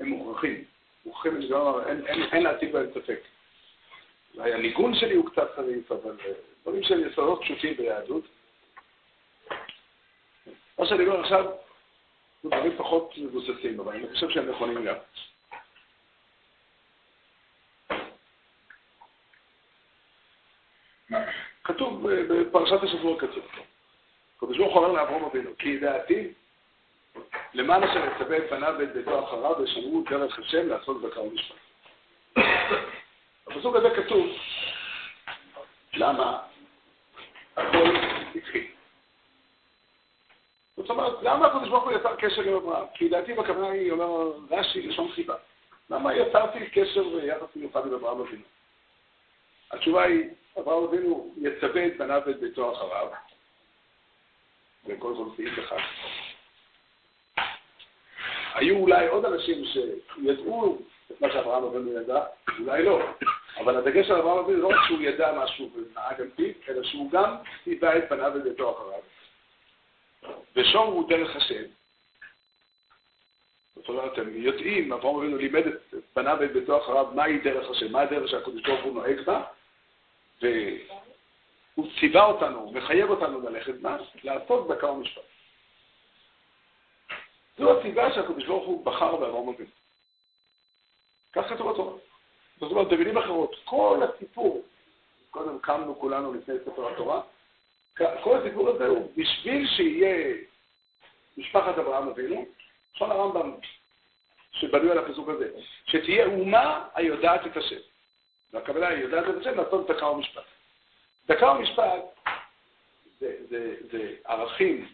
הם 0.00 0.08
מוכרחים. 0.08 0.64
מוכרחים, 1.06 1.36
אני 1.36 1.48
גם 1.48 1.60
אומר, 1.60 1.88
אין, 1.88 2.06
אין, 2.06 2.22
אין 2.22 2.42
להציג 2.42 2.72
בהם 2.72 2.86
ספק. 2.94 3.20
אולי 4.34 4.52
הניגון 4.52 4.94
שלי 4.94 5.14
הוא 5.14 5.30
קצת 5.30 5.54
חריף, 5.56 5.92
אבל 5.92 6.16
אה, 6.26 6.32
דברים 6.62 6.82
שהם 6.82 7.08
יסודות 7.08 7.40
פשוטים 7.42 7.76
ביהדות. 7.76 8.24
מה 10.78 10.86
שאני 10.86 11.06
אומר 11.06 11.20
עכשיו, 11.20 11.44
זה 12.42 12.48
דברים 12.48 12.72
פחות 12.76 13.14
מבוססים, 13.16 13.80
אבל 13.80 13.94
אני 13.94 14.08
חושב 14.08 14.30
שהם 14.30 14.50
נכונים 14.50 14.84
גם. 14.84 14.94
בפרשת 22.02 22.82
השבוע 22.82 23.20
כתוב. 23.20 23.44
הקדוש 24.36 24.58
ברוך 24.58 24.74
הוא 24.74 24.84
אומר 24.84 24.92
לאברהם 24.92 25.24
אבינו, 25.24 25.50
כי 25.58 25.78
דעתי 25.78 26.28
למען 27.54 27.82
אשר 27.82 28.04
יצווה 28.06 28.38
את 28.38 28.42
פניו 28.48 28.74
ואת 28.78 28.92
ביתו 28.92 29.24
אחריו 29.24 29.54
ושמרו 29.62 30.04
דרך 30.10 30.38
השם 30.38 30.68
לעשות 30.68 31.02
זכר 31.02 31.22
ומשפט. 31.22 31.56
בפסוק 33.46 33.76
הזה 33.76 33.90
כתוב 33.96 34.26
למה 35.94 36.38
הכל 37.56 37.96
התחיל. 38.34 38.66
זאת 40.76 40.90
אומרת, 40.90 41.22
למה 41.22 41.46
הקדוש 41.46 41.68
ברוך 41.68 41.84
הוא 41.84 41.92
יצר 41.92 42.16
קשר 42.16 42.42
עם 42.42 42.54
אברהם? 42.54 42.86
כי 42.94 43.08
דעתי 43.08 43.34
בכוונה 43.34 43.70
היא, 43.70 43.92
אומר 43.92 44.32
רש"י, 44.50 44.82
לשון 44.82 45.08
חיבה. 45.12 45.34
למה 45.90 46.14
יצרתי 46.14 46.66
קשר 46.66 47.06
ויחס 47.08 47.56
מיוחד 47.56 47.86
עם 47.86 47.94
אברהם 47.94 48.20
אבינו? 48.20 48.42
התשובה 49.70 50.02
היא, 50.02 50.24
אברהם 50.58 50.84
אבינו 50.84 51.34
יצווה 51.36 51.86
את 51.86 51.96
בניו 51.96 52.22
ואת 52.26 52.40
ביתו 52.40 52.72
אחריו, 52.72 53.08
וקודם 54.86 55.16
כל 55.16 55.36
סעיף 55.36 55.58
אחד. 55.58 55.78
היו 58.54 58.76
אולי 58.76 59.08
עוד 59.08 59.24
אנשים 59.24 59.64
שידעו 59.64 60.78
את 61.12 61.20
מה 61.20 61.32
שאברהם 61.32 61.64
אבינו 61.64 62.00
ידע, 62.00 62.24
אולי 62.58 62.82
לא. 62.82 63.00
אבל 63.56 63.76
הדגש 63.76 64.06
של 64.06 64.14
אברהם 64.14 64.38
אבינו 64.38 64.62
לא 64.62 64.68
רק 64.68 64.86
שהוא 64.86 65.00
ידע 65.00 65.32
משהו 65.42 65.70
ונהג 65.74 66.20
על 66.20 66.30
פיו, 66.36 66.52
אלא 66.68 66.82
שהוא 66.82 67.10
גם 67.10 67.36
ציווה 67.64 67.98
את 67.98 68.08
פניו 68.08 68.32
וביתו 68.34 68.70
אחריו. 68.70 69.00
ושור 70.56 70.84
הוא 70.84 71.08
דרך 71.08 71.36
השם. 71.36 71.62
זאת 73.76 73.88
אומרת, 73.88 74.18
הם 74.18 74.32
יודעים, 74.34 74.92
אברהם 74.92 75.16
אבינו 75.16 75.36
לימד 75.36 75.66
את 75.66 75.94
פניו 76.14 76.36
ואת 76.40 76.52
ביתו 76.52 76.78
אחריו, 76.78 77.06
מהי 77.14 77.38
דרך 77.38 77.70
השם, 77.70 77.92
מה 77.92 78.00
הדרך 78.00 78.28
שהקדוש 78.28 78.62
ברוך 78.62 78.84
הוא 78.84 78.94
נוהג 78.94 79.20
בה, 79.20 79.44
והוא 80.42 81.86
ציווה 82.00 82.24
אותנו, 82.24 82.72
מחייב 82.72 83.10
אותנו 83.10 83.40
ללכת 83.40 83.74
בה, 83.74 83.96
לעשות 84.22 84.68
דקה 84.68 84.90
ומשפט. 84.90 85.22
זו 87.58 87.80
הסיבה 87.80 88.14
שהקדוש 88.14 88.46
ברוך 88.46 88.66
הוא 88.66 88.84
בחר 88.84 89.16
באברהם 89.16 89.48
אבינו. 89.48 89.70
כך 91.32 91.48
כתוב 91.48 91.72
בתורה. 91.72 91.92
זאת 92.60 92.70
אומרת, 92.70 92.88
במילים 92.88 93.18
אחרות, 93.18 93.56
כל 93.64 94.00
הסיפור, 94.02 94.64
קודם 95.30 95.58
קמנו 95.58 96.00
כולנו 96.00 96.34
לפני 96.34 96.54
ספר 96.64 96.92
התורה, 96.92 97.20
כל 97.96 98.38
הסיפור 98.38 98.68
הזה 98.68 98.86
הוא 98.86 99.12
בשביל 99.16 99.66
שיהיה 99.66 100.36
משפחת 101.36 101.78
אברהם 101.78 102.08
אבינו, 102.08 102.46
לשון 102.94 103.10
הרמב"ם 103.10 103.52
שבנוי 104.52 104.90
על 104.90 104.98
הפסוק 104.98 105.28
הזה, 105.28 105.50
שתהיה 105.86 106.26
אומה 106.26 106.88
היודעת 106.94 107.46
את 107.46 107.56
השם. 107.56 107.80
והכוונה 108.52 108.88
היא 108.88 108.98
יודעת 108.98 109.24
את 109.28 109.40
השם 109.40 109.56
לעשות 109.56 109.90
דקה 109.90 110.06
ומשפט. 110.06 110.42
דקה 111.26 111.46
ומשפט 111.46 112.02
זה, 113.20 113.36
זה, 113.50 113.74
זה 113.92 114.14
ערכים 114.24 114.92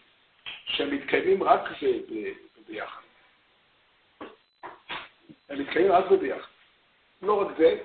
שמתקיימים 0.65 1.43
רק 1.43 1.61
ב, 1.61 1.85
ב, 1.85 2.33
ביחד. 2.67 3.01
הם 5.49 5.59
מתקיימים 5.59 5.91
רק 5.91 6.05
בביחד. 6.05 6.47
לא 7.21 7.41
רק 7.41 7.57
זה, 7.57 7.77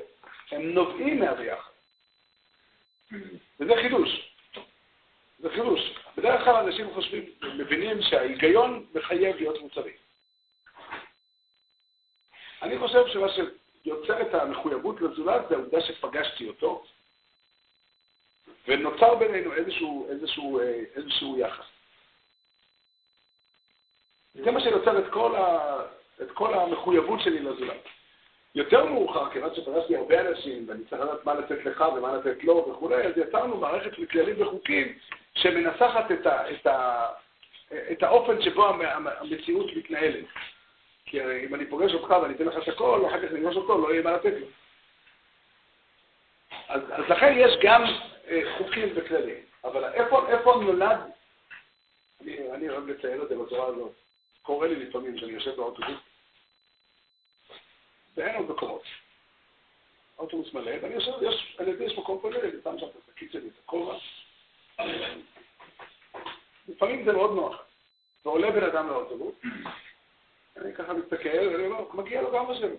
הם 0.50 0.62
נובעים 0.62 1.20
מהביחד. 1.20 1.70
וזה 3.60 3.72
חידוש. 3.82 4.30
זה 5.38 5.50
חידוש. 5.50 5.94
בדרך 6.16 6.44
כלל 6.44 6.56
אנשים 6.56 6.94
חושבים, 6.94 7.24
מבינים 7.58 8.02
שההיגיון 8.02 8.86
מחייב 8.94 9.36
להיות 9.36 9.60
מוצרי. 9.60 9.92
אני 12.62 12.78
חושב 12.78 13.06
שמה 13.12 13.26
שיוצר 13.84 14.22
את 14.22 14.34
המחויבות 14.34 15.00
לזולת 15.00 15.48
זה 15.48 15.54
העובדה 15.54 15.80
שפגשתי 15.80 16.48
אותו, 16.48 16.84
ונוצר 18.68 19.14
בינינו 19.14 19.52
איזשהו, 19.54 20.06
איזשהו, 20.10 20.60
אה, 20.60 20.80
איזשהו 20.94 21.38
יחס. 21.38 21.64
זה 24.34 24.50
מה 24.50 24.60
שיוצר 24.60 24.98
את 24.98 25.12
כל, 25.12 25.36
ה, 25.36 25.76
את 26.22 26.30
כל 26.30 26.54
המחויבות 26.54 27.20
שלי 27.20 27.38
לזולת. 27.38 27.84
יותר 28.54 28.84
מאוחר, 28.84 29.30
כיוון 29.30 29.54
שפגשתי 29.54 29.96
הרבה 29.96 30.20
אנשים, 30.20 30.64
ואני 30.68 30.84
צריך 30.84 31.02
לדעת 31.02 31.24
מה 31.24 31.34
לתת 31.34 31.64
לך 31.64 31.84
ומה 31.96 32.16
לתת 32.16 32.44
לו 32.44 32.68
וכולי, 32.70 33.02
אז 33.02 33.12
יצרנו 33.16 33.56
מערכת 33.56 33.94
של 33.96 34.06
כללים 34.06 34.42
וחוקים 34.42 34.98
שמנסחת 35.34 36.12
את, 36.12 36.26
ה, 36.26 36.50
את, 36.50 36.66
ה, 36.66 37.08
את 37.92 38.02
האופן 38.02 38.42
שבו 38.42 38.68
המציאות 39.20 39.66
מתנהלת. 39.76 40.24
כי 41.10 41.20
הרי 41.20 41.46
אם 41.46 41.54
אני 41.54 41.66
פוגש 41.66 41.94
אותך 41.94 42.10
ואני 42.10 42.34
אתן 42.34 42.44
לך 42.44 42.62
את 42.62 42.68
הכל, 42.68 43.00
ואחר 43.04 43.26
כך 43.26 43.32
נפגוש 43.32 43.56
אותו, 43.56 43.78
לא 43.78 43.92
יהיה 43.92 44.02
מה 44.02 44.12
לתת 44.12 44.32
לו. 44.40 44.46
אז, 46.68 46.82
אז 46.92 47.04
לכן 47.08 47.34
יש 47.36 47.52
גם 47.62 47.84
אה, 48.28 48.40
חוקים 48.58 48.88
וכללים. 48.94 49.44
אבל 49.64 49.84
איפה, 49.84 50.28
איפה 50.28 50.54
נולד, 50.62 50.98
אני, 52.20 52.52
אני 52.52 52.68
אוהב 52.68 52.88
לציין 52.88 53.22
את 53.22 53.28
זה 53.28 53.36
בצורה 53.36 53.66
הזאת, 53.66 53.92
קורה 54.42 54.68
לי 54.68 54.76
לפעמים 54.76 55.18
שאני 55.18 55.32
יושב 55.32 55.56
באוטובוס, 55.56 55.98
ואין 58.16 58.36
עוד 58.36 58.50
מקומות. 58.50 58.82
האוטובוס 60.18 60.54
מלא, 60.54 60.72
ואני 60.82 60.94
יושב, 60.94 61.12
יש, 61.22 61.56
אני 61.60 61.70
יודע, 61.70 61.84
יש 61.84 61.98
מקום 61.98 62.20
כזה, 62.22 62.40
אני 62.42 62.50
שם 62.64 62.78
שם 62.78 62.86
את 62.86 63.08
השקית 63.08 63.32
שלי, 63.32 63.48
את 63.48 63.58
הכובע. 63.64 63.94
לפעמים 66.68 67.04
זה 67.04 67.12
מאוד 67.12 67.34
נוח. 67.34 67.62
ועולה 68.24 68.50
בן 68.50 68.64
אדם 68.64 68.88
לאוטובוס, 68.88 69.34
אני 70.60 70.74
ככה 70.74 70.92
מסתכל, 70.92 71.48
ואני 71.52 71.66
אומר, 71.66 71.84
מגיע 71.94 72.22
לו 72.22 72.32
גם 72.32 72.50
לשבת. 72.50 72.78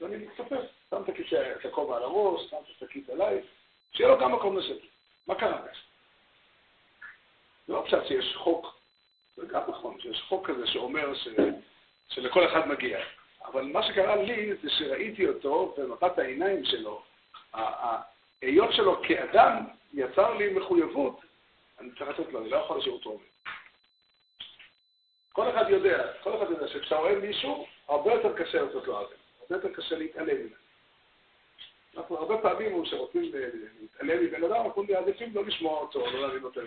ואני 0.00 0.16
מצטפף, 0.16 0.64
שם 0.90 1.02
את 1.60 1.64
הכובע 1.64 1.96
על 1.96 2.02
הראש, 2.02 2.50
שם 2.50 2.56
את 2.56 2.82
השקית 2.82 3.08
עליי, 3.08 3.40
שיהיה 3.92 4.10
לו 4.10 4.18
גם 4.18 4.32
מקום 4.32 4.58
לשבת. 4.58 4.80
מה 5.26 5.34
קרה? 5.34 5.62
זה 7.66 7.72
לא 7.72 7.82
פשוט 7.86 8.06
שיש 8.06 8.36
חוק, 8.36 8.80
זה 9.36 9.46
גם 9.46 9.62
נכון, 9.68 10.00
שיש 10.00 10.22
חוק 10.28 10.50
כזה 10.50 10.66
שאומר 10.66 11.14
ש... 11.14 11.28
שלכל 12.08 12.46
אחד 12.46 12.68
מגיע. 12.68 12.98
אבל 13.44 13.62
מה 13.62 13.82
שקרה 13.82 14.16
לי 14.16 14.54
זה 14.62 14.70
שראיתי 14.70 15.28
אותו 15.28 15.74
במבט 15.78 16.18
העיניים 16.18 16.64
שלו, 16.64 17.02
ההיות 17.52 18.72
שלו 18.72 19.02
כאדם 19.02 19.64
יצר 19.94 20.34
לי 20.34 20.52
מחויבות, 20.52 21.20
אני 21.80 21.90
צריך 21.98 22.18
לתת 22.18 22.32
לו, 22.32 22.40
אני 22.40 22.50
לא 22.50 22.56
יכול 22.56 22.76
להשאיר 22.76 22.94
אותו 22.94 23.10
עומד. 23.10 23.31
כל 25.32 25.50
אחד 25.50 25.64
יודע, 25.70 26.12
כל 26.22 26.36
אחד 26.36 26.50
יודע 26.50 26.68
שכשאתה 26.68 26.96
רואה 26.96 27.14
מישהו, 27.14 27.66
הרבה 27.88 28.12
יותר 28.12 28.36
קשה 28.36 28.62
לעשות 28.62 28.86
לו 28.86 28.98
עוול, 28.98 29.14
הרבה 29.40 29.56
יותר 29.56 29.74
קשה 29.74 29.98
להתעלם 29.98 30.36
ממנו. 30.36 30.56
אנחנו 31.96 32.16
הרבה 32.16 32.38
פעמים, 32.38 32.84
כשרוצים 32.84 33.32
להתעלם 33.80 34.24
מבן 34.24 34.44
אדם, 34.44 34.66
אנחנו 34.66 34.82
מעדיפים 34.82 35.34
לא 35.34 35.44
לשמוע 35.44 35.80
אותו, 35.80 36.10
לא 36.10 36.22
להבין 36.22 36.44
אותו. 36.44 36.60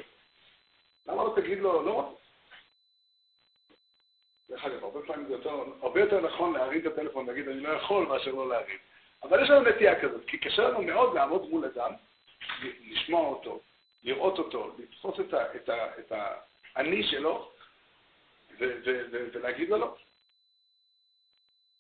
למה 1.07 1.23
לא 1.23 1.33
תגיד 1.35 1.59
לו, 1.59 1.81
לא? 1.81 2.17
דרך 4.49 4.65
אגב, 4.65 4.83
הרבה 4.83 4.99
פעמים 5.07 5.27
זה 5.27 5.33
יותר, 5.33 5.63
הרבה 5.81 5.99
יותר 5.99 6.21
נכון 6.21 6.53
להרים 6.53 6.81
את 6.81 6.85
הטלפון 6.85 7.25
ולהגיד 7.25 7.47
אני 7.47 7.59
לא 7.59 7.69
יכול 7.69 8.05
מאשר 8.05 8.31
לא 8.31 8.49
להרים. 8.49 8.77
אבל 9.23 9.43
יש 9.43 9.49
לנו 9.49 9.69
נטייה 9.69 10.01
כזאת, 10.01 10.25
כי 10.27 10.37
קשה 10.37 10.61
לנו 10.61 10.81
מאוד 10.81 11.15
לעמוד 11.15 11.49
מול 11.49 11.65
אדם, 11.65 11.91
לשמוע 12.91 13.27
אותו, 13.27 13.59
לראות 14.03 14.39
אותו, 14.39 14.71
לתפוס 14.77 15.15
את 15.99 16.11
האני 16.75 17.03
שלו 17.03 17.51
ולהגיד 18.59 19.69
לו 19.69 19.77
לא. 19.77 19.95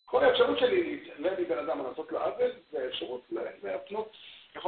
כל 0.05 0.23
האפשרות 0.23 0.59
שלי 0.59 0.83
להתעלם 0.95 1.43
מבן 1.43 1.57
אדם 1.57 1.79
ולעשות 1.79 2.11
לו 2.11 2.19
עוול, 2.19 2.51
זה 2.71 2.83
האפשרות 2.83 3.23
להפנות, 3.63 4.17
איך 4.55 4.65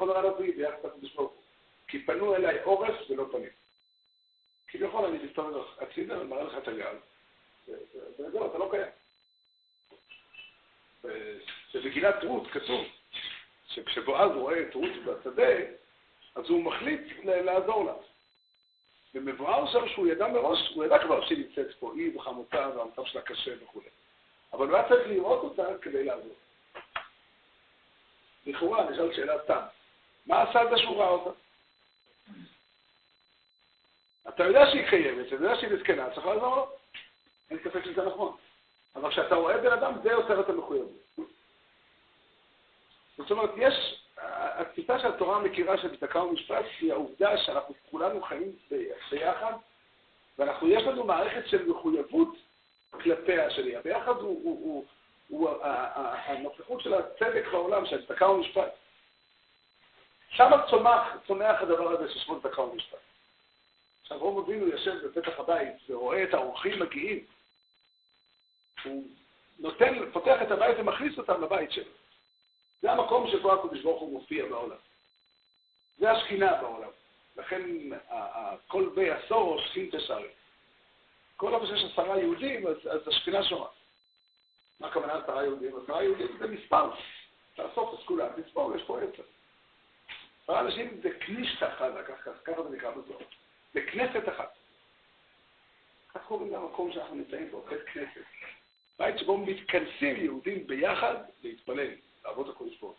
אומר 0.00 0.16
הנביא 0.16 0.56
ביחס 0.56 0.84
לקדוש 0.84 1.14
ברוך 1.14 1.32
הוא, 1.32 1.42
כי 1.88 2.06
פנו 2.06 2.36
אליי 2.36 2.62
עורף 2.62 3.10
ולא 3.10 3.26
פנים. 3.32 3.50
כביכול 4.66 5.04
אני 5.04 5.18
מסתובב 5.18 5.64
הצידה 5.80 6.20
ומראה 6.20 6.42
לך 6.42 6.58
את 6.58 6.68
הגל. 6.68 6.96
וזהו, 8.18 8.46
אתה 8.46 8.58
לא 8.58 8.68
קיים. 8.70 8.92
במגילת 11.74 12.24
רות 12.24 12.46
כתוב 12.50 12.84
שכשבועז 13.68 14.30
רואה 14.30 14.62
את 14.62 14.74
רות 14.74 14.90
בשדה, 15.04 15.52
אז 16.34 16.44
הוא 16.48 16.62
מחליט 16.62 17.24
לעזור 17.24 17.84
לה. 17.84 17.94
ומבואר 19.14 19.72
שם 19.72 19.88
שהוא 19.88 20.06
ידע 20.06 20.28
מראש, 20.28 20.72
הוא 20.74 20.84
ידע 20.84 20.98
כבר 20.98 21.26
שהיא 21.26 21.38
נמצאת 21.38 21.74
פה, 21.78 21.92
היא 21.96 22.16
וחמותה 22.16 22.68
והמצב 22.76 23.04
שלה 23.04 23.22
קשה 23.22 23.50
וכו'. 23.62 23.80
אבל 24.52 24.68
הוא 24.68 24.76
היה 24.76 24.88
צריך 24.88 25.08
לראות 25.08 25.42
אותה 25.42 25.78
כדי 25.82 26.04
לעזור. 26.04 26.34
לכאורה, 28.46 28.82
אני 28.82 28.94
אשאל 28.94 29.14
שאלה 29.14 29.34
סתם. 29.44 29.60
מה 30.26 30.42
עשה 30.42 30.62
את 30.62 30.70
זה 30.70 30.78
שהוא 30.78 30.96
ראה 30.96 31.08
אותה? 31.08 31.30
אתה 34.28 34.44
יודע 34.44 34.66
שהיא 34.70 34.88
קיימת, 34.90 35.26
אתה 35.26 35.34
יודע 35.34 35.56
שהיא 35.56 35.70
מסכנה, 35.70 36.10
צריך 36.14 36.26
לעזור 36.26 36.56
לו. 36.56 36.68
אין 37.50 37.58
ספק 37.58 37.84
שזה 37.84 38.04
נכון. 38.06 38.36
אבל 38.96 39.10
כשאתה 39.10 39.34
רואה 39.34 39.58
בן 39.58 39.72
אדם, 39.72 39.92
זה 40.02 40.10
יוצר 40.10 40.40
את 40.40 40.48
המחויבות. 40.48 41.02
זאת 43.16 43.30
אומרת, 43.30 43.50
יש, 43.56 44.01
התפיסה 44.54 44.98
שהתורה 44.98 45.38
מכירה 45.38 45.78
של 45.78 45.96
צדקה 45.96 46.22
ומשפט 46.22 46.64
היא 46.80 46.92
העובדה 46.92 47.38
שאנחנו 47.38 47.74
כולנו 47.90 48.22
חיים 48.22 48.52
ביחד, 49.10 49.52
ואנחנו, 50.38 50.68
יש 50.68 50.82
לנו 50.82 51.04
מערכת 51.04 51.48
של 51.48 51.68
מחויבות 51.68 52.36
כלפי 52.90 53.40
השני. 53.40 53.76
הביחד 53.76 54.16
הוא, 54.16 54.40
הוא, 54.44 54.60
הוא, 54.64 54.84
הוא 55.28 55.50
הנוכחות 55.62 56.80
של 56.80 56.94
הצדק 56.94 57.44
בעולם, 57.52 57.86
של 57.86 58.06
צדקה 58.06 58.30
ומשפט. 58.30 58.72
שם 60.28 60.50
צומח, 60.70 61.16
צומח 61.26 61.62
הדבר 61.62 61.90
הזה 61.90 62.12
ששמו 62.12 62.40
צדקה 62.40 62.62
ומשפט. 62.62 62.98
עכשיו, 64.02 64.18
רוב 64.18 64.38
אבינו 64.38 64.66
יושב 64.66 65.06
בפתח 65.06 65.38
הבית 65.38 65.74
ורואה 65.88 66.22
את 66.22 66.34
האורחים 66.34 66.80
מגיעים, 66.80 67.24
הוא 68.84 69.04
נותן, 69.58 70.10
פותח 70.12 70.42
את 70.42 70.50
הבית 70.50 70.76
ומכניס 70.78 71.18
אותם 71.18 71.42
לבית 71.42 71.72
שלו. 71.72 72.01
זה 72.82 72.92
המקום 72.92 73.30
שבו 73.30 73.52
הקדוש 73.52 73.82
ברוך 73.82 74.00
הוא 74.00 74.12
מופיע 74.12 74.46
בעולם. 74.46 74.76
זה 75.98 76.10
השכינה 76.10 76.54
בעולם. 76.54 76.88
לכן 77.36 77.62
כל 78.66 78.90
בי 78.94 79.10
עשור 79.10 79.60
שכין 79.60 79.88
תשרת. 79.92 80.30
כל 81.36 81.54
איפה 81.54 81.66
שיש 81.66 81.92
עשרה 81.92 82.18
יהודים, 82.18 82.66
אז, 82.66 82.76
אז 82.90 83.08
השכינה 83.08 83.44
שומעת. 83.44 83.68
מה 84.80 84.88
הכוונה 84.88 85.12
עשרה 85.12 85.44
יהודים? 85.44 85.72
עשרה 85.84 86.02
יהודים 86.02 86.26
זה 86.38 86.46
מספר. 86.46 86.90
תאסוף 87.54 88.00
את 88.00 88.06
כולם, 88.06 88.28
תספור, 88.42 88.76
יש 88.76 88.82
פה 88.82 88.98
עשר. 89.00 89.22
עשרה 90.44 90.60
אנשים 90.60 91.00
זה 91.02 91.10
כנישת 91.20 91.62
אחת, 91.62 91.90
ככה 92.44 92.62
זה 92.62 92.76
נקרא 92.76 92.90
בזוהר. 92.90 93.24
זה 93.74 93.80
כנסת 93.80 94.28
אחת. 94.28 94.54
כך 96.14 96.20
קוראים 96.26 96.52
למקום 96.52 96.92
שאנחנו 96.92 97.14
נמצאים 97.14 97.50
בו, 97.50 97.62
בית 97.68 97.82
כנסת. 97.92 98.24
בית 98.98 99.18
שבו 99.18 99.38
מתכנסים 99.38 100.16
יהודים 100.16 100.66
ביחד 100.66 101.14
להתפלל, 101.42 101.90
לעבוד 102.32 102.48
הקודש 102.48 102.76
ברוך 102.80 102.96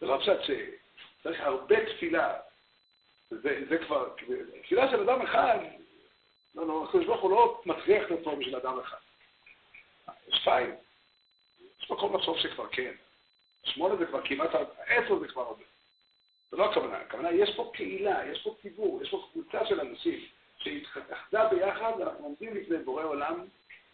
זה 0.00 0.06
לא 0.06 0.18
פשט 0.18 0.38
שצריך 0.42 1.40
הרבה 1.40 1.76
תפילה. 1.86 2.38
זה, 3.30 3.62
זה 3.68 3.78
כבר, 3.78 4.14
תפילה 4.62 4.90
של 4.90 5.10
אדם 5.10 5.22
אחד, 5.22 5.58
לא, 6.54 6.66
לא, 6.66 6.84
הקדוש 6.88 7.06
ברוך 7.06 7.22
הוא 7.22 7.30
לא 7.30 7.62
מצליח 7.66 8.10
לפה 8.10 8.36
בשביל 8.36 8.56
אדם 8.56 8.78
אחד. 8.78 8.96
יש 10.28 10.40
פיין. 10.44 10.74
יש 11.80 11.90
מקום 11.90 12.16
לחשוב 12.16 12.38
שכבר 12.38 12.68
כן. 12.68 12.92
שמונה 13.64 13.96
זה 13.96 14.06
כבר 14.06 14.26
כמעט, 14.26 14.50
עשר 14.86 15.18
זה 15.18 15.28
כבר 15.28 15.42
הרבה. 15.42 15.64
זה 16.50 16.56
לא 16.56 16.70
הכוונה, 16.70 16.96
הכוונה, 16.96 17.32
יש 17.32 17.56
פה 17.56 17.70
קהילה, 17.74 18.26
יש 18.26 18.42
פה 18.42 18.56
ציבור, 18.62 19.02
יש 19.02 19.10
פה 19.10 19.28
קבוצה 19.32 19.66
של 19.66 19.80
אנשים 19.80 20.26
שהתאחדה 20.58 21.48
ביחד, 21.48 21.92
ואנחנו 21.98 22.24
עומדים 22.24 22.56
לפני 22.56 22.78
בורא 22.78 23.04
עולם, 23.04 23.44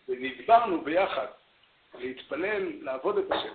ונדברנו 0.09 0.81
ביחד 0.81 1.27
להתפלל, 1.95 2.82
לעבוד 2.82 3.18
את 3.18 3.32
השם. 3.32 3.53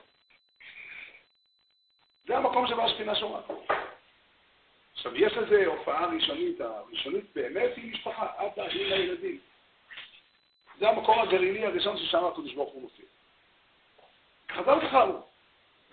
זה 2.27 2.38
המקום 2.38 2.67
שבו 2.67 2.81
השכינה 2.81 3.15
שומעת. 3.15 3.43
עכשיו, 4.93 5.15
יש 5.15 5.34
לזה 5.34 5.65
הופעה 5.65 6.05
ראשונית, 6.05 6.61
הראשונית 6.61 7.25
באמת 7.36 7.71
היא 7.75 7.91
משפחה, 7.93 8.27
אבא, 8.38 8.67
אמא, 8.67 8.93
ילדים. 8.93 9.39
זה 10.79 10.89
המקום 10.89 11.19
הגרעיני 11.19 11.65
הראשון 11.65 11.97
ששם 11.97 12.25
הקדוש 12.25 12.53
ברוך 12.53 12.73
הוא 12.73 12.81
מופיע. 12.81 13.05
חז"ל 14.51 14.88
בחרו. 14.88 15.21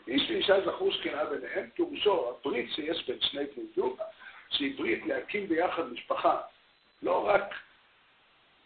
איש 0.08 0.30
ואישה 0.30 0.60
זכו 0.60 0.92
שכנה 0.92 1.24
ביניהם, 1.24 1.70
פירושו 1.74 2.30
הברית 2.30 2.70
שיש 2.72 3.06
בין 3.06 3.20
שני 3.20 3.44
בני 3.44 3.64
זוג, 3.76 4.00
שהיא 4.50 4.78
ברית 4.78 5.06
להקים 5.06 5.48
ביחד 5.48 5.92
משפחה, 5.92 6.40
לא 7.02 7.26
רק 7.28 7.54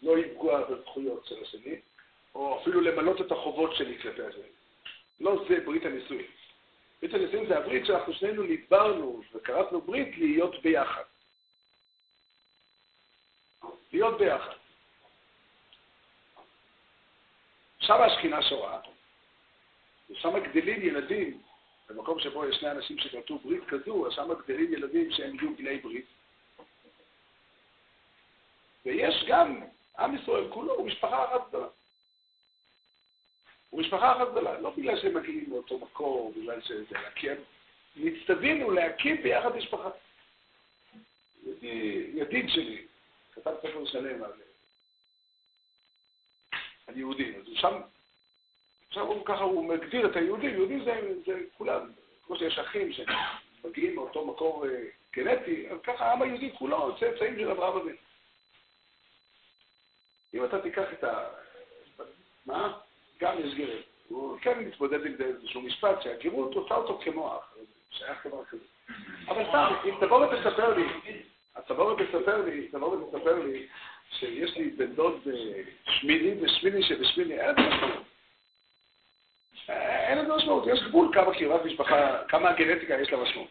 לא 0.01 0.17
לפגוע 0.17 0.61
בזכויות 0.61 1.25
של 1.25 1.35
השני, 1.41 1.75
או 2.35 2.61
אפילו 2.61 2.81
למלות 2.81 3.21
את 3.21 3.31
החובות 3.31 3.75
שלי 3.75 3.99
כלפי 3.99 4.23
השני. 4.23 4.49
לא 5.19 5.45
זה 5.49 5.59
ברית 5.65 5.85
הנישואים. 5.85 6.25
ברית 7.01 7.13
הנישואים 7.13 7.47
זה 7.47 7.57
הברית 7.57 7.85
שאנחנו 7.85 8.13
שנינו 8.13 8.43
נדברנו 8.43 9.21
וקראתנו 9.33 9.81
ברית 9.81 10.17
להיות 10.17 10.61
ביחד. 10.61 11.03
להיות 13.93 14.17
ביחד. 14.17 14.53
שם 17.79 18.01
השכינה 18.01 18.41
שורה, 18.43 18.79
ושם 20.09 20.39
גדלים 20.39 20.81
ילדים, 20.81 21.41
במקום 21.89 22.19
שבו 22.19 22.45
יש 22.45 22.55
שני 22.55 22.71
אנשים 22.71 22.97
שכרתו 22.99 23.39
ברית 23.39 23.63
כזו, 23.67 24.07
אז 24.07 24.13
שם 24.13 24.33
גדלים 24.43 24.73
ילדים 24.73 25.11
שהם 25.11 25.35
יהיו 25.35 25.55
בני 25.55 25.77
ברית. 25.77 26.05
ויש 28.85 29.25
גם, 29.27 29.61
עם 29.99 30.15
ישראל 30.15 30.51
כולו 30.53 30.73
הוא 30.73 30.87
משפחה 30.87 31.25
אחת 31.25 31.47
גדולה. 31.49 31.67
הוא 33.75 33.81
משפחה 33.81 34.11
אחת 34.11 34.31
גדולה, 34.31 34.59
לא 34.59 34.69
בגלל 34.69 34.99
שהם 34.99 35.13
מגיעים 35.13 35.49
מאותו 35.49 35.77
מקור, 35.77 36.33
בגלל 36.37 36.61
שזה, 36.61 36.95
כי 37.15 37.29
הם 37.29 37.37
נצטווינו 37.95 38.71
להקים 38.71 39.23
ביחד 39.23 39.55
משפחה. 39.55 39.89
ידיד 42.13 42.49
שלי, 42.49 42.85
כתב 43.33 43.51
ספר 43.59 43.85
שלם 43.85 44.23
על, 44.23 44.31
על 46.87 46.97
יהודים, 46.97 47.35
אז 47.35 47.45
שם 47.53 47.81
עכשיו 48.87 49.03
הוא 49.07 49.25
ככה, 49.25 49.43
הוא 49.43 49.65
מגדיר 49.65 50.11
את 50.11 50.15
היהודים, 50.15 50.53
יהודים 50.53 50.83
זה, 50.83 51.01
זה 51.25 51.39
כולם, 51.57 51.91
כמו 52.25 52.37
שיש 52.37 52.59
אחים 52.59 52.91
שמגיעים 52.93 53.95
מאותו 53.95 54.25
מקור 54.25 54.65
אה, 54.67 54.83
גנטי, 55.13 55.69
אז 55.69 55.77
ככה 55.83 56.05
העם 56.05 56.21
היהודי 56.21 56.51
כולו 56.57 56.95
צאצאים 56.99 57.35
של 57.35 57.51
אברהם 57.51 57.77
אבינו. 57.77 57.97
אם 60.33 60.45
אתה 60.45 60.61
תיקח 60.61 60.93
את 60.93 61.03
ה... 61.03 61.27
מה? 62.45 62.84
גם 63.21 63.35
יש 63.39 63.55
גרת. 63.55 63.83
הוא 64.07 64.37
כן 64.41 64.59
מתמודד 64.59 65.05
עם 65.05 65.15
זה 65.17 65.23
איזשהו 65.23 65.61
משפט 65.61 66.01
שהגירות 66.01 66.55
עושה 66.55 66.75
אותו 66.75 66.99
כמוח, 67.03 67.55
שייך 67.91 68.27
דבר 68.27 68.45
כזה. 68.45 68.63
אבל 69.27 69.43
סתם, 69.49 69.73
אם 69.85 69.95
תבוא 69.99 70.25
ותספר 70.25 70.73
לי, 70.73 70.85
אז 71.55 71.63
תבוא 71.67 71.91
ותספר 71.91 72.41
לי, 72.41 72.67
תבוא 72.67 72.87
ותספר 72.87 73.43
לי 73.43 73.67
שיש 74.11 74.57
לי 74.57 74.69
בן 74.69 74.93
דוד 74.95 75.19
אה, 75.27 75.61
שמיני 75.85 76.41
ושמיני 76.41 76.83
שבשמיני, 76.83 77.39
אין 77.39 77.55
משמעות. 77.55 78.03
אין 79.69 80.17
לזה 80.17 80.35
משמעות, 80.35 80.63
יש 80.67 80.83
גבול 80.83 81.09
כמה 81.13 81.33
קרבת 81.33 81.65
משפחה, 81.65 82.23
כמה 82.27 82.53
גנטיקה 82.53 83.01
יש 83.01 83.11
לה 83.11 83.17
משמעות. 83.17 83.47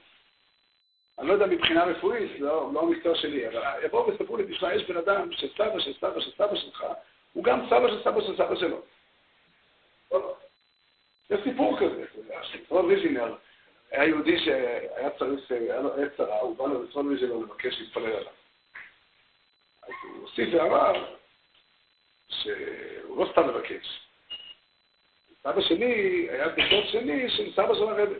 אני 1.18 1.28
לא 1.28 1.32
יודע 1.32 1.46
מבחינה 1.46 1.84
רפואית, 1.84 2.40
לא, 2.40 2.70
לא 2.72 2.80
המקצוע 2.82 3.14
שלי, 3.14 3.48
אבל 3.48 3.62
יבואו 3.84 4.06
ויספרו 4.06 4.36
לי, 4.36 4.44
תשמע, 4.54 4.74
יש 4.74 4.82
בן 4.82 4.96
אדם 4.96 5.32
שסבא 5.32 5.78
של 5.78 5.92
סבא 6.00 6.20
של 6.20 6.30
סבא 6.30 6.56
שלך, 6.56 6.84
הוא 7.32 7.44
גם 7.44 7.66
סבא 7.66 7.88
של 7.88 8.02
סבא 8.02 8.20
של 8.20 8.36
סבא 8.36 8.56
שלו. 8.56 8.82
יש 11.30 11.40
סיפור 11.44 11.78
כזה. 11.80 12.04
רוב 12.68 12.86
ויז'ינר 12.86 13.36
היה 13.90 14.04
יהודי 14.04 14.44
שהיה 14.44 15.10
צריך, 15.10 15.50
היה 15.50 15.80
לו 15.80 16.02
עת 16.02 16.16
צרה, 16.16 16.40
הוא 16.40 16.56
בא 16.56 16.66
לרצון 16.66 17.06
ויז'ינר 17.06 17.36
לבקש 17.36 17.80
להתפלל 17.80 18.12
עליו. 18.12 18.32
אז 19.82 19.92
הוא 20.02 20.22
הוסיף 20.22 20.48
ואמר 20.54 21.14
שהוא 22.28 23.18
לא 23.18 23.28
סתם 23.32 23.48
מבקש. 23.48 24.00
סבא 25.42 25.60
שלי 25.60 26.26
היה 26.30 26.48
בדוד 26.48 26.84
שני 26.92 27.30
של 27.30 27.52
סבא 27.52 27.74
של 27.74 27.88
הרבי. 27.88 28.14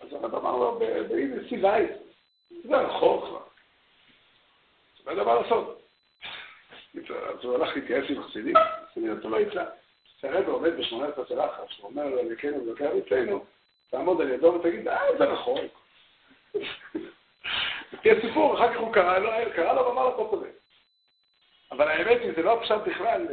אז 0.00 0.12
הרב 0.12 0.34
אמר 0.34 0.56
לו, 0.56 0.78
באיזה 1.08 1.48
סיבאי, 1.48 1.86
זה 2.64 2.76
רחוק 2.76 3.24
כבר. 3.24 3.42
זה 5.04 5.10
לא 5.10 5.22
דבר 5.22 5.40
לעשות. 5.40 5.82
אז 6.94 7.44
הוא 7.44 7.54
הלך 7.54 7.76
להתייעץ 7.76 8.04
עם 8.08 8.22
חסידים, 8.22 8.54
חסידים 8.90 9.12
נתנו 9.12 9.30
לו 9.30 9.36
עצה. 9.36 9.64
כשהרבי 10.18 10.50
עומד 10.50 10.76
בשמונה 10.76 11.06
עשרה 11.08 11.26
של 11.28 11.40
אחר, 11.40 11.62
שהוא 11.68 11.88
אומר 11.88 12.22
לקנו 12.30 12.64
ולוקח 12.64 12.90
אצלנו, 13.06 13.44
תעמוד 13.90 14.20
על 14.20 14.30
ידו 14.30 14.54
ותגיד, 14.54 14.88
אה, 14.88 15.00
זה 15.18 15.24
רחוק. 15.24 15.60
תהיה 18.02 18.20
סיפור, 18.20 18.54
אחר 18.54 18.74
כך 18.74 18.80
הוא 18.80 18.92
קרא 18.92 19.18
לו, 19.18 19.30
קרא 19.54 19.72
לו 19.72 19.86
ואמר 19.86 20.04
לו, 20.04 20.30
צודק. 20.30 20.48
אבל 21.72 21.88
האמת 21.88 22.20
היא, 22.20 22.32
זה 22.36 22.42
לא 22.42 22.52
הפשט 22.52 22.80
בכלל, 22.86 23.26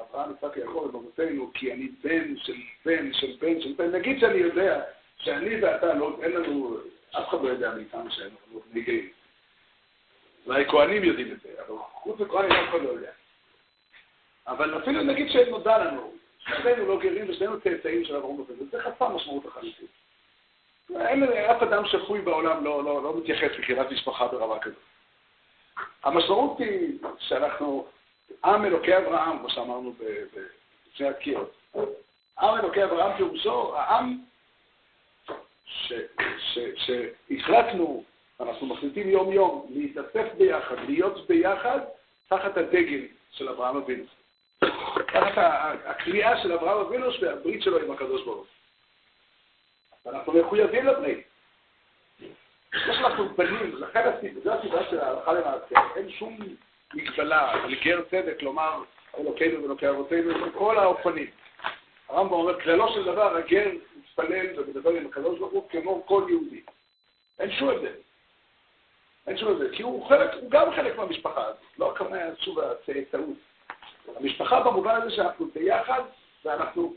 אברהם 0.00 0.30
יצחק 0.32 0.56
יעקב 0.56 0.88
במותינו, 0.92 1.50
כי 1.54 1.72
אני 1.72 1.88
בן 2.04 2.36
של 2.36 2.54
בן 2.84 3.12
של 3.12 3.36
בן 3.40 3.60
של 3.60 3.72
בן. 3.72 3.90
נגיד 3.90 4.20
שאני 4.20 4.38
יודע 4.38 4.82
שאני 5.18 5.62
ואתה, 5.62 5.94
לא, 5.94 6.18
אין 6.22 6.32
לנו, 6.32 6.78
אף 7.10 7.28
אחד 7.28 7.42
לא 7.42 7.48
יודע 7.48 7.74
מאיתנו 7.74 8.10
שאנחנו 8.10 8.60
בני 8.70 8.80
גאים. 8.80 9.08
אולי 10.46 10.64
כהנים 10.68 11.04
יודעים 11.04 11.32
את 11.32 11.40
זה, 11.40 11.48
אבל 11.66 11.76
חוץ 11.92 12.20
מכהנים 12.20 12.52
אף 12.52 12.68
אחד 12.68 12.82
לא 12.82 12.88
יודע. 12.88 13.10
אבל 14.46 14.78
אפילו 14.78 15.02
נגיד 15.02 15.30
שנודע 15.30 15.78
לנו, 15.78 16.15
שנינו 16.46 16.86
לא 16.86 16.98
גרים 16.98 17.30
ושנינו 17.30 17.60
צאצאים 17.60 18.04
של 18.04 18.16
אברהם 18.16 18.40
אבינו, 18.40 18.64
זה 18.70 18.82
חסר 18.82 19.08
משמעות 19.08 19.44
לחלוטין. 19.44 19.86
אף 21.50 21.62
אדם 21.62 21.84
שפוי 21.86 22.20
בעולם 22.20 22.64
לא, 22.64 22.84
לא, 22.84 23.02
לא 23.02 23.16
מתייחס 23.16 23.58
לקריאת 23.58 23.90
משפחה 23.92 24.28
ברמה 24.28 24.58
כזאת. 24.58 24.78
המשמעות 26.04 26.58
היא 26.58 26.98
שאנחנו 27.18 27.86
עם 28.44 28.64
אלוקי 28.64 28.96
אברהם, 28.96 29.38
כמו 29.38 29.50
שאמרנו 29.50 29.92
לפני 30.92 31.08
הקיר. 31.08 31.44
עם 32.40 32.58
אלוקי 32.58 32.84
אברהם 32.84 33.16
פירושו 33.16 33.76
העם 33.76 34.18
שהחלטנו, 36.78 38.04
אנחנו 38.40 38.66
מחליטים 38.66 39.10
יום-יום 39.10 39.66
להתאסף 39.70 40.34
ביחד, 40.38 40.76
להיות 40.88 41.28
ביחד, 41.28 41.80
תחת 42.28 42.56
הדגל 42.56 43.00
של 43.30 43.48
אברהם 43.48 43.76
אבינו. 43.76 44.04
תחת 45.12 45.32
הקריאה 45.84 46.42
של 46.42 46.52
אברהם 46.52 46.86
אבינו 46.86 47.06
והברית 47.20 47.62
שלו 47.62 47.78
עם 47.78 47.90
הקדוש 47.90 48.24
ברוך 48.24 48.46
הוא. 50.04 50.12
אנחנו 50.14 50.32
מחויבים 50.32 50.86
לברית. 50.86 51.26
כמו 52.70 52.94
שאנחנו 52.94 53.28
בנים, 53.28 53.76
לכן 53.76 54.10
זו 54.44 54.52
הסיבה 54.52 54.90
של 54.90 55.00
ההלכה 55.00 55.32
למעשה, 55.32 55.94
אין 55.96 56.10
שום 56.10 56.38
מגבלה 56.94 57.52
על 57.52 57.74
גר 57.74 58.02
צדק 58.10 58.42
לומר 58.42 58.82
אלוקינו 59.18 59.62
ואלוקי 59.62 59.88
אבותינו 59.88 60.46
בכל 60.46 60.78
האופנים. 60.78 61.30
הרמב"ם 62.08 62.32
אומר, 62.32 62.60
כללו 62.60 62.92
של 62.92 63.04
דבר, 63.04 63.36
הגר 63.36 63.70
מתפלל 63.96 64.60
ומדבר 64.60 64.90
עם 64.90 65.06
הקדוש 65.06 65.38
ברוך 65.38 65.52
הוא 65.52 65.68
כמו 65.70 66.06
כל 66.06 66.26
יהודי. 66.28 66.62
אין 67.38 67.52
שום 67.52 67.68
הבדל. 67.68 67.92
אין 69.26 69.38
שום 69.38 69.52
הבדל, 69.52 69.76
כי 69.76 69.82
הוא 69.82 70.08
חלק, 70.08 70.30
הוא 70.40 70.50
גם 70.50 70.74
חלק 70.76 70.96
מהמשפחה 70.96 71.44
הזאת, 71.44 71.60
לא 71.78 71.92
הכוונה 71.92 72.18
שוב 72.40 72.60
הצאצאות. 72.60 73.36
המשפחה 74.16 74.60
במובן 74.60 74.94
הזה 74.94 75.10
שאנחנו 75.10 75.46
ביחד 75.54 76.02
ואנחנו 76.44 76.94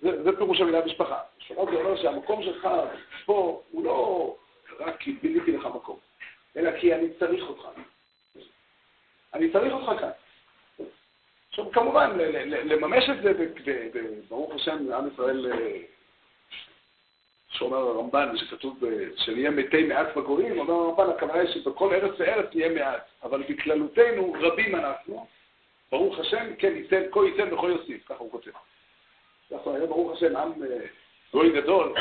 זה, 0.00 0.36
פירוש 0.36 0.60
המילה 0.60 0.84
משפחה. 0.86 1.18
משפחה 1.38 1.64
זה 1.70 1.76
אומר 1.76 1.96
שהמקום 2.02 2.42
שלך 2.42 2.68
פה 3.24 3.62
הוא 3.70 3.84
לא 3.84 4.36
רק 4.80 4.96
כי 5.00 5.12
ביליתי 5.12 5.52
לך 5.52 5.66
מקום, 5.66 5.98
אלא 6.56 6.80
כי 6.80 6.94
אני 6.94 7.08
צריך 7.18 7.44
אותך. 7.44 7.68
אני 9.34 9.52
צריך 9.52 9.72
אותך 9.72 10.00
כאן. 10.00 10.10
עכשיו, 11.48 11.72
כמובן, 11.72 12.10
לממש 12.44 13.04
את 13.08 13.22
זה, 13.22 13.32
ברוך 14.28 14.54
השם, 14.54 14.92
עם 14.92 15.08
ישראל 15.12 15.52
שאומר 17.54 17.76
הרמב"ן, 17.76 18.36
שכתוב 18.36 18.78
שנהיה 19.16 19.50
מתי 19.50 19.82
מעט 19.82 20.16
בגויים, 20.16 20.58
אומר 20.58 20.74
הרמב"ן, 20.74 21.10
הכוונה 21.10 21.40
היא 21.40 21.48
שבכל 21.48 21.94
ארץ 21.94 22.12
וארץ 22.18 22.54
נהיה 22.54 22.68
מעט, 22.68 23.08
אבל 23.22 23.42
בכללותנו 23.42 24.34
רבים 24.40 24.74
אנחנו, 24.74 25.26
ברוך 25.92 26.18
השם, 26.18 26.54
כן 26.58 26.76
ייתן, 26.76 27.02
כה 27.10 27.20
ייתן 27.20 27.54
וכה 27.54 27.66
יוסיף, 27.66 28.04
ככה 28.08 28.18
הוא 28.18 28.30
כותב. 28.30 28.50
ככה 29.50 29.70
היה 29.76 29.86
ברוך 29.86 30.12
השם, 30.12 30.36
עם 30.36 30.52
אה, 30.62 30.86
גוי 31.32 31.60
גדול, 31.60 31.94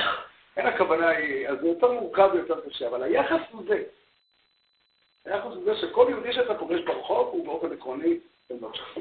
אין 0.58 0.68
הכוונה 0.68 1.12
אז 1.47 1.58
זה 1.62 1.68
יותר 1.68 1.91
מורכב 1.91 2.30
ויותר 2.34 2.62
קשה, 2.70 2.88
אבל 2.88 3.04
היחס 3.04 3.41
הוא 3.51 3.64
זה. 3.68 3.84
היחס 5.26 5.45
הוא 5.45 5.64
זה 5.66 5.76
שכל 5.76 6.08
יהודי 6.10 6.34
שאתה 6.34 6.56
פוגש 6.56 6.82
ברחוב 6.82 7.28
הוא 7.28 7.45
באופן 7.45 7.72
עקרוני 7.72 8.18
דוד 8.49 8.76
שלך. 8.76 8.97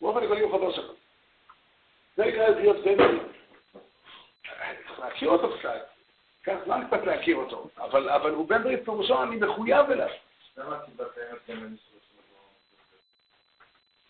באופן 0.00 0.22
עקרוני 0.22 0.40
הוא 0.40 0.52
חבר 0.52 0.72
שלך. 0.72 0.90
זה 2.16 2.24
נקרא 2.24 2.48
להיות 2.48 2.84
בן 2.84 3.18
להכיר 4.98 5.28
אותו 5.28 5.58
קצת. 5.58 5.70
ייקח 6.46 6.64
זמן 6.64 6.84
קצת 6.86 7.06
להכיר 7.06 7.36
אותו, 7.36 7.68
אבל, 7.78 8.08
אבל 8.08 8.30
הוא 8.30 8.48
בן 8.48 8.62
ברית 8.62 8.84
פירושו, 8.84 9.22
אני 9.22 9.36
מחויב 9.36 9.90
אליו. 9.90 10.08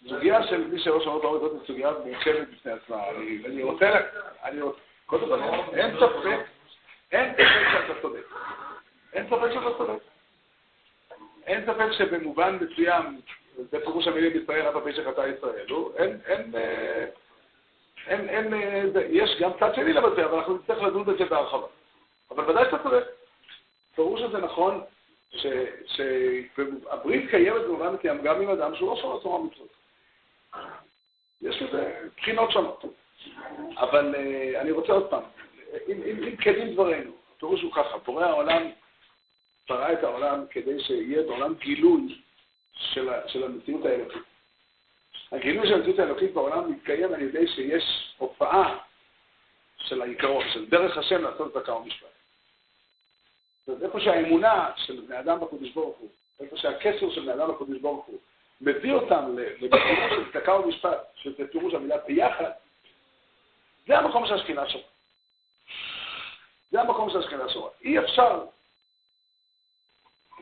סוגיה 0.09 0.47
של 0.47 0.67
מי 0.67 0.81
שראש 0.81 1.07
הממשלה 1.07 1.31
זאת 1.31 1.67
סוגיה 1.67 1.91
מורכבת 1.91 2.49
בפני 2.49 2.73
עצמה. 2.73 3.09
אני 3.45 3.63
רוצה, 3.63 3.91
אני 4.43 4.61
רוצה, 4.61 4.79
קודם 5.07 5.27
כל, 5.27 5.41
אין 5.77 5.97
ספק, 5.97 6.39
אין 7.13 7.33
ספק 7.35 7.45
שאתה 7.73 8.01
צודק. 8.03 8.27
אין 9.13 9.27
ספק 9.27 9.53
שאתה 9.55 9.79
צודק. 9.79 10.03
אין 11.47 11.67
ספק 11.67 11.93
שבמובן 11.93 12.59
מסוים, 12.61 13.21
זה 13.57 13.81
פירוש 13.81 14.07
המילים 14.07 14.43
ישראל, 14.43 14.67
אבא 14.67 14.81
פשע 14.91 15.11
חטא 15.11 15.21
ישראל, 15.39 15.67
אין, 15.97 16.19
אין, 16.27 16.55
אה, 16.55 17.07
אין, 18.07 18.29
אין, 18.29 18.55
אין, 18.55 18.93
יש 19.11 19.31
גם 19.41 19.51
צד 19.61 19.75
שני 19.75 19.93
לבצע, 19.93 20.25
אבל 20.25 20.39
אנחנו 20.39 20.57
נצטרך 20.57 20.83
לדון 20.83 21.05
בזה 21.05 21.25
בהרחבה. 21.25 21.67
אבל 22.31 22.51
ודאי 22.51 22.65
שאתה 22.65 22.83
צודק. 22.83 23.05
פירוש 23.95 24.21
הזה 24.23 24.39
נכון, 24.39 24.81
שהברית 25.87 27.31
קיימת 27.31 27.63
במובן 27.63 27.95
מסוים 27.95 28.23
גם 28.23 28.43
עם 28.43 28.51
אדם 28.51 28.75
שהוא 28.75 28.89
לא 28.89 29.01
שומר 29.01 29.19
תורה 29.19 29.39
מצוות. 29.45 29.75
יש 31.43 31.63
לזה 31.63 32.09
בחינות 32.17 32.51
שונות. 32.51 32.85
אבל 33.77 34.15
uh, 34.15 34.61
אני 34.61 34.71
רוצה 34.71 34.93
עוד 34.93 35.11
פעם, 35.11 35.23
אם, 35.89 36.03
אם, 36.07 36.25
אם 36.25 36.37
כנים 36.37 36.75
דברינו, 36.75 37.13
הפירוש 37.37 37.63
הוא 37.63 37.73
ככה, 37.73 37.99
בורא 37.99 38.25
העולם 38.25 38.71
ברא 39.69 39.93
את 39.93 40.05
העולם 40.05 40.45
כדי 40.51 40.81
שיהיה 40.81 41.23
בעולם 41.23 41.55
גילוי 41.55 42.21
של, 42.75 43.09
של 43.27 43.45
המציאות 43.45 43.85
האלוקית. 43.85 44.23
הגילוי 45.35 45.69
של 45.69 45.75
המציאות 45.75 45.99
האלוקית 45.99 46.35
בעולם 46.35 46.73
מתקיים 46.73 47.15
על 47.15 47.23
ידי 47.23 47.47
שיש 47.47 48.15
הופעה 48.19 48.79
של 49.79 50.03
העיקרון, 50.03 50.45
של 50.53 50.67
דרך 50.67 50.99
השם 50.99 51.23
לעשות 51.23 51.53
צדקה 51.53 51.75
ומשפט. 51.75 52.07
אז 53.69 53.83
איפה 53.83 54.01
שהאמונה 54.01 54.71
של 54.77 55.01
בני 55.01 55.19
אדם 55.19 55.41
בקודש 55.41 55.71
ברוך 55.71 55.97
הוא, 55.99 56.09
איפה 56.41 56.57
שהקשר 56.57 57.11
של 57.11 57.21
בני 57.21 57.33
אדם 57.33 57.49
בקודש 57.49 57.81
ברוך 57.81 58.07
הוא, 58.07 58.19
מביא 58.61 58.93
אותם 58.93 59.37
למקומו 59.37 60.09
של 60.11 60.33
צדקה 60.33 60.55
ומשפט, 60.55 60.99
שזה 61.15 61.49
פירוש 61.53 61.75
המילה 61.75 61.99
ביחד, 61.99 62.51
זה 63.87 63.99
המקום 63.99 64.27
של 64.27 64.35
השכינה 64.35 64.69
שלו. 64.69 64.83
זה 66.71 66.81
המקום 66.81 67.11
של 67.11 67.19
השכינה 67.19 67.49
שלו. 67.49 67.71
אי 67.85 67.99
אפשר, 67.99 68.45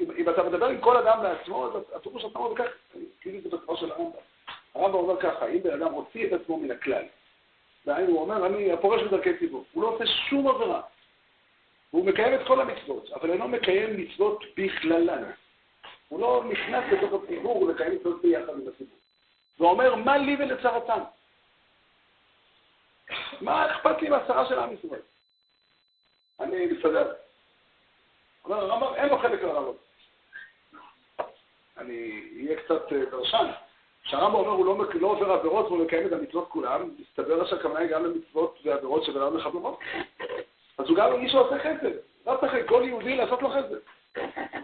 אם, 0.01 0.11
אם 0.11 0.29
אתה 0.29 0.43
מדבר 0.43 0.67
עם 0.67 0.81
כל 0.81 0.97
אדם 0.97 1.23
לעצמו, 1.23 1.67
אז 1.67 1.83
הפירוש 1.95 2.23
שאתה 2.23 2.39
אומר 2.39 2.57
כך, 2.57 2.71
כאילו 3.21 3.41
זה 3.41 3.49
בסופו 3.49 3.77
של 3.77 3.93
הרמב"ם. 3.93 4.32
הרמב"ם 4.75 4.95
אומר 4.95 5.21
ככה, 5.21 5.47
אם 5.47 5.63
בן 5.63 5.83
אדם 5.83 5.93
הוציא 5.93 6.27
את 6.27 6.33
עצמו 6.33 6.57
מן 6.57 6.71
הכלל, 6.71 7.05
דהיינו, 7.87 8.13
הוא 8.13 8.21
אומר, 8.21 8.47
אני 8.47 8.73
הפורש 8.73 9.03
בדרכי 9.03 9.39
ציבור, 9.39 9.65
הוא 9.73 9.83
לא 9.83 9.89
עושה 9.89 10.07
שום 10.07 10.49
עבירה. 10.49 10.81
הוא 11.91 12.07
מקיים 12.07 12.35
את 12.35 12.47
כל 12.47 12.61
המצוות, 12.61 13.13
אבל 13.13 13.31
אינו 13.31 13.49
מקיים 13.49 13.97
מצוות 13.97 14.45
בכללן. 14.57 15.31
הוא 16.09 16.21
לא 16.21 16.45
נכנס 16.49 16.85
לתוך 16.93 17.23
הציבור 17.23 17.69
לקיים 17.69 17.95
מצוות 17.95 18.23
ביחד 18.23 18.49
עם 18.49 18.69
הציבור. 18.75 18.99
ואומר, 19.59 19.95
מה 19.95 20.17
לי 20.17 20.37
ולצרתם? 20.39 21.01
מה 23.41 23.73
אכפת 23.73 24.03
לי 24.03 24.09
מהצרה 24.09 24.49
של 24.49 24.59
עם 24.59 24.75
ישראל? 24.75 25.01
אני 26.41 26.67
מסתדר. 26.67 27.13
אומר 28.45 28.57
הרמב"ם, 28.57 28.95
אין 28.95 29.09
לו 29.09 29.19
חלק 29.19 29.43
לרמב"ם. 29.43 29.73
אני 31.77 32.23
אהיה 32.37 32.63
קצת 32.63 32.93
אה, 32.93 33.05
דרשן. 33.11 33.51
כשהרמב"ם 34.05 34.35
אומר, 34.35 34.51
הוא 34.51 34.67
לא, 34.67 34.85
לא 34.95 35.07
עובר 35.07 35.33
עבירות 35.33 35.67
והוא 35.67 35.85
מקיים 35.85 36.07
את 36.07 36.13
המצוות 36.13 36.49
כולם, 36.49 36.91
מסתבר 36.99 37.47
שהכוונה 37.47 37.81
היא 37.81 37.91
גם 37.91 38.05
למצוות 38.05 38.59
ועבירות 38.65 39.05
שבן 39.05 39.23
אדם 39.23 39.37
מחברות. 39.37 39.79
אז 40.79 40.89
הוא 40.89 40.97
גם 40.97 41.21
מי 41.21 41.31
שעושה 41.31 41.59
חסד. 41.59 41.97
לא 42.27 42.37
צריך 42.41 42.69
כל 42.69 42.83
יהודי 42.87 43.17
לעשות 43.17 43.43
לו 43.43 43.51
חסד. 43.51 43.77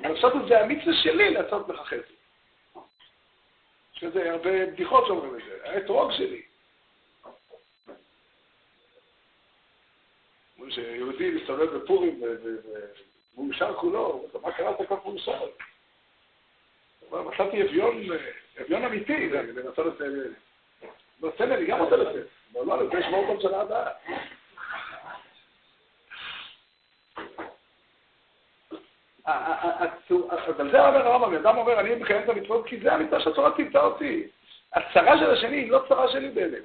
לעשות 0.03 0.32
את 0.36 0.49
זה 0.49 0.61
המצווה 0.61 0.95
שלי 0.95 1.30
לעשות 1.30 1.68
לך 1.68 1.80
חסד. 1.80 2.18
יש 3.97 4.05
לזה 4.05 4.32
הרבה 4.32 4.66
בדיחות 4.66 5.07
שאומרים 5.07 5.34
את 5.34 5.41
זה. 5.47 5.59
האתרוג 5.64 6.12
שלי. 6.12 6.43
אומרים 10.57 10.70
שיהודי 10.70 11.30
מסתובב 11.30 11.76
בפורים 11.76 12.22
ומאושר 13.39 13.74
כולו, 13.74 14.24
מה 14.43 14.53
קרה 14.53 14.74
כל 14.74 14.84
כך 14.86 15.05
מאושר? 15.05 15.47
מצאתי 17.12 17.62
אביון, 17.62 18.02
אביון 18.61 18.84
אמיתי, 18.84 19.28
לנסות 19.28 19.86
לצאת. 19.86 20.06
לא, 21.22 21.30
תן 21.36 21.48
לי, 21.48 21.66
גם 21.66 21.78
רוצה 21.78 21.96
לצאת. 21.96 22.26
אבל 22.54 22.66
לא, 22.66 22.74
אני 22.74 22.82
רוצה 22.82 22.98
לשמור 22.98 23.26
אותו 23.26 23.38
בשנה 23.38 23.61
הבאה. 23.61 23.90
אבל 29.26 30.70
זה 30.70 30.86
אומר 30.86 31.06
הרמב"ם, 31.06 31.34
אדם 31.34 31.56
אומר, 31.56 31.80
אני 31.80 31.94
מקיים 31.94 32.22
את 32.22 32.28
המצוות 32.28 32.66
כי 32.66 32.80
זה 32.80 32.92
המצווה 32.92 33.20
שהתורה 33.20 33.56
ציוותה 33.56 33.80
אותי. 33.80 34.28
הצרה 34.72 35.18
של 35.18 35.30
השני 35.30 35.56
היא 35.56 35.70
לא 35.70 35.82
צרה 35.88 36.09
שלי 36.09 36.28
באמת. 36.28 36.62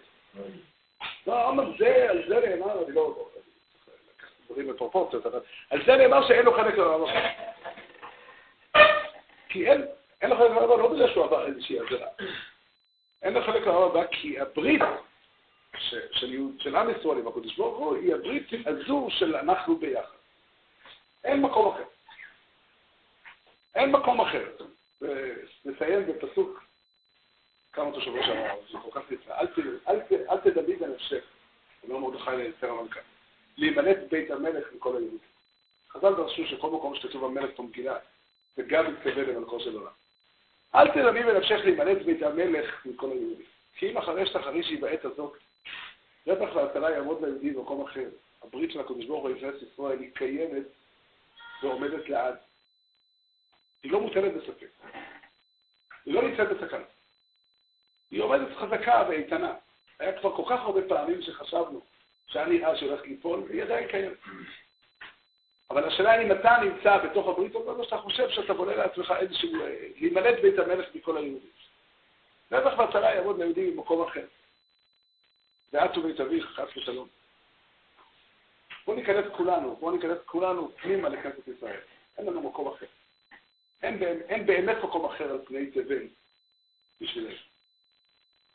לא, 1.28 1.34
הרמב"ם 1.34 1.72
זה, 1.78 2.08
על 2.10 2.24
זה 2.28 2.40
נאמר, 2.50 2.86
אני 2.86 2.96
לא... 2.96 3.30
לקחת 4.18 4.32
דברים 4.50 4.68
בפרופורציות, 4.68 5.26
אבל 5.26 5.40
על 5.70 5.86
זה 5.86 5.96
נאמר 5.96 6.28
שאין 6.28 6.46
לו 6.46 6.54
חלק 6.54 6.78
לרמב"ם. 6.78 7.08
כי 9.50 9.68
אין, 9.68 9.86
אין 10.24 10.32
לו 10.32 10.38
חלק 10.38 10.52
לרמב"ם 10.52 10.80
לא 10.80 10.94
בגלל 10.94 11.14
שהוא 11.14 11.24
עבר 11.24 11.48
איזושהי 11.48 11.80
עבירה. 11.80 12.08
אין 13.22 13.34
לו 13.34 13.44
חלק 13.44 13.68
לרמב"ם 13.68 14.08
כי 14.12 14.40
הברית 14.40 14.82
של 16.60 16.76
עם 16.76 16.90
ישראל 16.90 17.18
עם 17.18 17.28
הקדוש 17.28 17.58
ברוך 17.58 17.78
הוא 17.78 17.96
היא 17.96 18.16
הברית 18.16 18.48
הזו 18.66 19.08
של 19.10 19.36
אנחנו 19.36 19.78
ביחד. 19.78 20.16
אין 21.24 21.42
מקום 21.42 21.74
אחר. 21.74 21.84
אין 23.76 23.92
מקום 23.92 24.22
אחר. 24.22 24.46
נסיים 25.66 26.06
בפסוק 26.08 26.64
כמה 27.74 27.92
תושבו 27.92 28.24
שם, 28.24 28.44
זה 28.72 28.78
כל 28.84 29.02
כך 29.02 29.12
נפלא. 29.12 29.36
אל 30.30 30.38
תדבי 30.38 30.76
בנפשך, 30.76 31.24
אומר 31.84 31.98
מרדכי 31.98 32.32
ליצר 32.38 32.72
המלכה, 32.72 33.00
להימלט 33.58 33.98
בית 34.12 34.32
המלך 34.32 34.68
מכל 34.76 34.98
היהודים. 34.98 35.20
חז"ל 35.90 36.16
דרשו 36.16 36.46
שכל 36.46 36.70
מקום 36.70 36.96
שכתוב 36.96 37.26
המלך 37.26 37.50
פה 37.56 37.64
מגילה, 37.64 37.98
זה 38.56 38.64
גם 38.64 38.94
מתכוון 38.94 39.26
למלכו 39.26 39.60
של 39.60 39.76
עולם. 39.76 40.03
אל 40.76 40.88
תדמי 40.88 41.24
בנפשך 41.24 41.60
להימלט 41.64 42.06
בית 42.06 42.22
המלך 42.22 42.86
מכל 42.86 43.12
היהודים. 43.12 43.46
כי 43.76 43.92
אם 43.92 43.98
אחרי 43.98 44.26
שתחרישי 44.26 44.78
בעת 44.78 45.06
הזאת, 45.06 45.38
רצח 46.28 46.56
והצלה 46.56 46.92
יעמוד 46.92 47.24
ליהודי 47.24 47.52
במקום 47.52 47.86
אחר. 47.86 48.10
הברית 48.44 48.72
של 48.72 48.80
הקדוש 48.80 49.06
ברוך 49.06 49.24
הוא 49.24 49.30
עם 49.30 49.38
ישראל 49.72 50.00
היא 50.00 50.10
קיימת 50.14 50.64
ועומדת 51.64 52.10
לעד. 52.10 52.36
היא 53.84 53.92
לא 53.92 54.02
מוטלת 54.02 54.34
בספק. 54.34 54.68
היא 56.06 56.14
לא 56.14 56.22
נמצאת 56.22 56.48
בסכנה. 56.50 56.86
היא 58.12 58.22
עומדת 58.22 58.58
חזקה 58.58 59.06
ואיתנה. 59.10 59.54
היה 60.00 60.20
כבר 60.20 60.36
כל 60.36 60.44
כך 60.50 60.62
הרבה 60.62 60.82
פעמים 60.88 61.22
שחשבנו 61.22 61.82
שהיה 62.28 62.46
נראה 62.46 62.78
שהולך 62.78 63.02
ליפול, 63.02 63.44
והיא 63.48 63.64
עדיין 63.64 63.88
קיימת. 63.88 64.18
אבל 65.74 65.84
השאלה 65.88 66.12
היא 66.12 66.28
אם 66.28 66.32
אתה 66.32 66.58
נמצא 66.64 66.98
בתוך 66.98 67.28
הברית 67.28 67.56
הזאת, 67.56 67.80
או 67.80 67.84
שאתה 67.84 67.98
חושב 67.98 68.30
שאתה 68.30 68.54
בונה 68.54 68.76
לעצמך 68.76 69.14
איזשהו, 69.20 69.62
אה, 69.62 69.88
להימלט 69.98 70.40
בית 70.42 70.60
המלך 70.60 70.96
מכל 70.96 71.18
היהודים. 71.18 71.50
נצח 72.52 72.74
והצלה 72.78 73.16
יעמוד 73.16 73.38
ליהודים 73.40 73.76
במקום 73.76 74.02
אחר. 74.02 74.26
ואת 75.74 75.98
ובית 75.98 76.20
אביך, 76.20 76.46
חס 76.46 76.78
ושלום. 76.78 77.08
בואו 78.86 78.98
ניכנס 78.98 79.26
כולנו, 79.38 79.76
בואו 79.76 79.96
ניכנס 79.96 80.18
כולנו 80.26 80.72
פנימה 80.82 81.10
לכנסת 81.10 81.48
ישראל. 81.48 81.80
אין 82.18 82.26
לנו 82.26 82.42
מקום 82.42 82.68
אחר. 82.68 82.86
אין, 83.84 84.04
אין 84.04 84.46
באמת 84.46 84.78
מקום 84.84 85.06
אחר 85.06 85.32
על 85.32 85.40
פני 85.46 85.72
תבל 85.72 86.08
בשבילנו. 87.02 87.36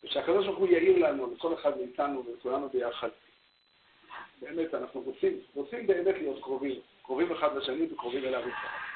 ושהקדוש 0.05 0.47
ברוך 0.47 0.59
הוא 0.59 0.69
יאיר 0.69 0.99
לנו, 0.99 1.35
לכל 1.35 1.55
אחד 1.55 1.77
מאיתנו 1.79 2.25
ולכולנו 2.27 2.69
ביחד. 2.69 3.09
באמת, 4.41 4.75
אנחנו 4.75 5.01
רוצים, 5.01 5.41
רוצים 5.55 5.87
באמת 5.87 6.14
להיות 6.19 6.43
קרובים, 6.43 6.81
קרובים 7.09 7.33
אחד 7.33 7.57
לשני 7.57 7.87
וקרובים 7.93 8.25
אליו 8.25 8.41
יצחק. 8.41 8.88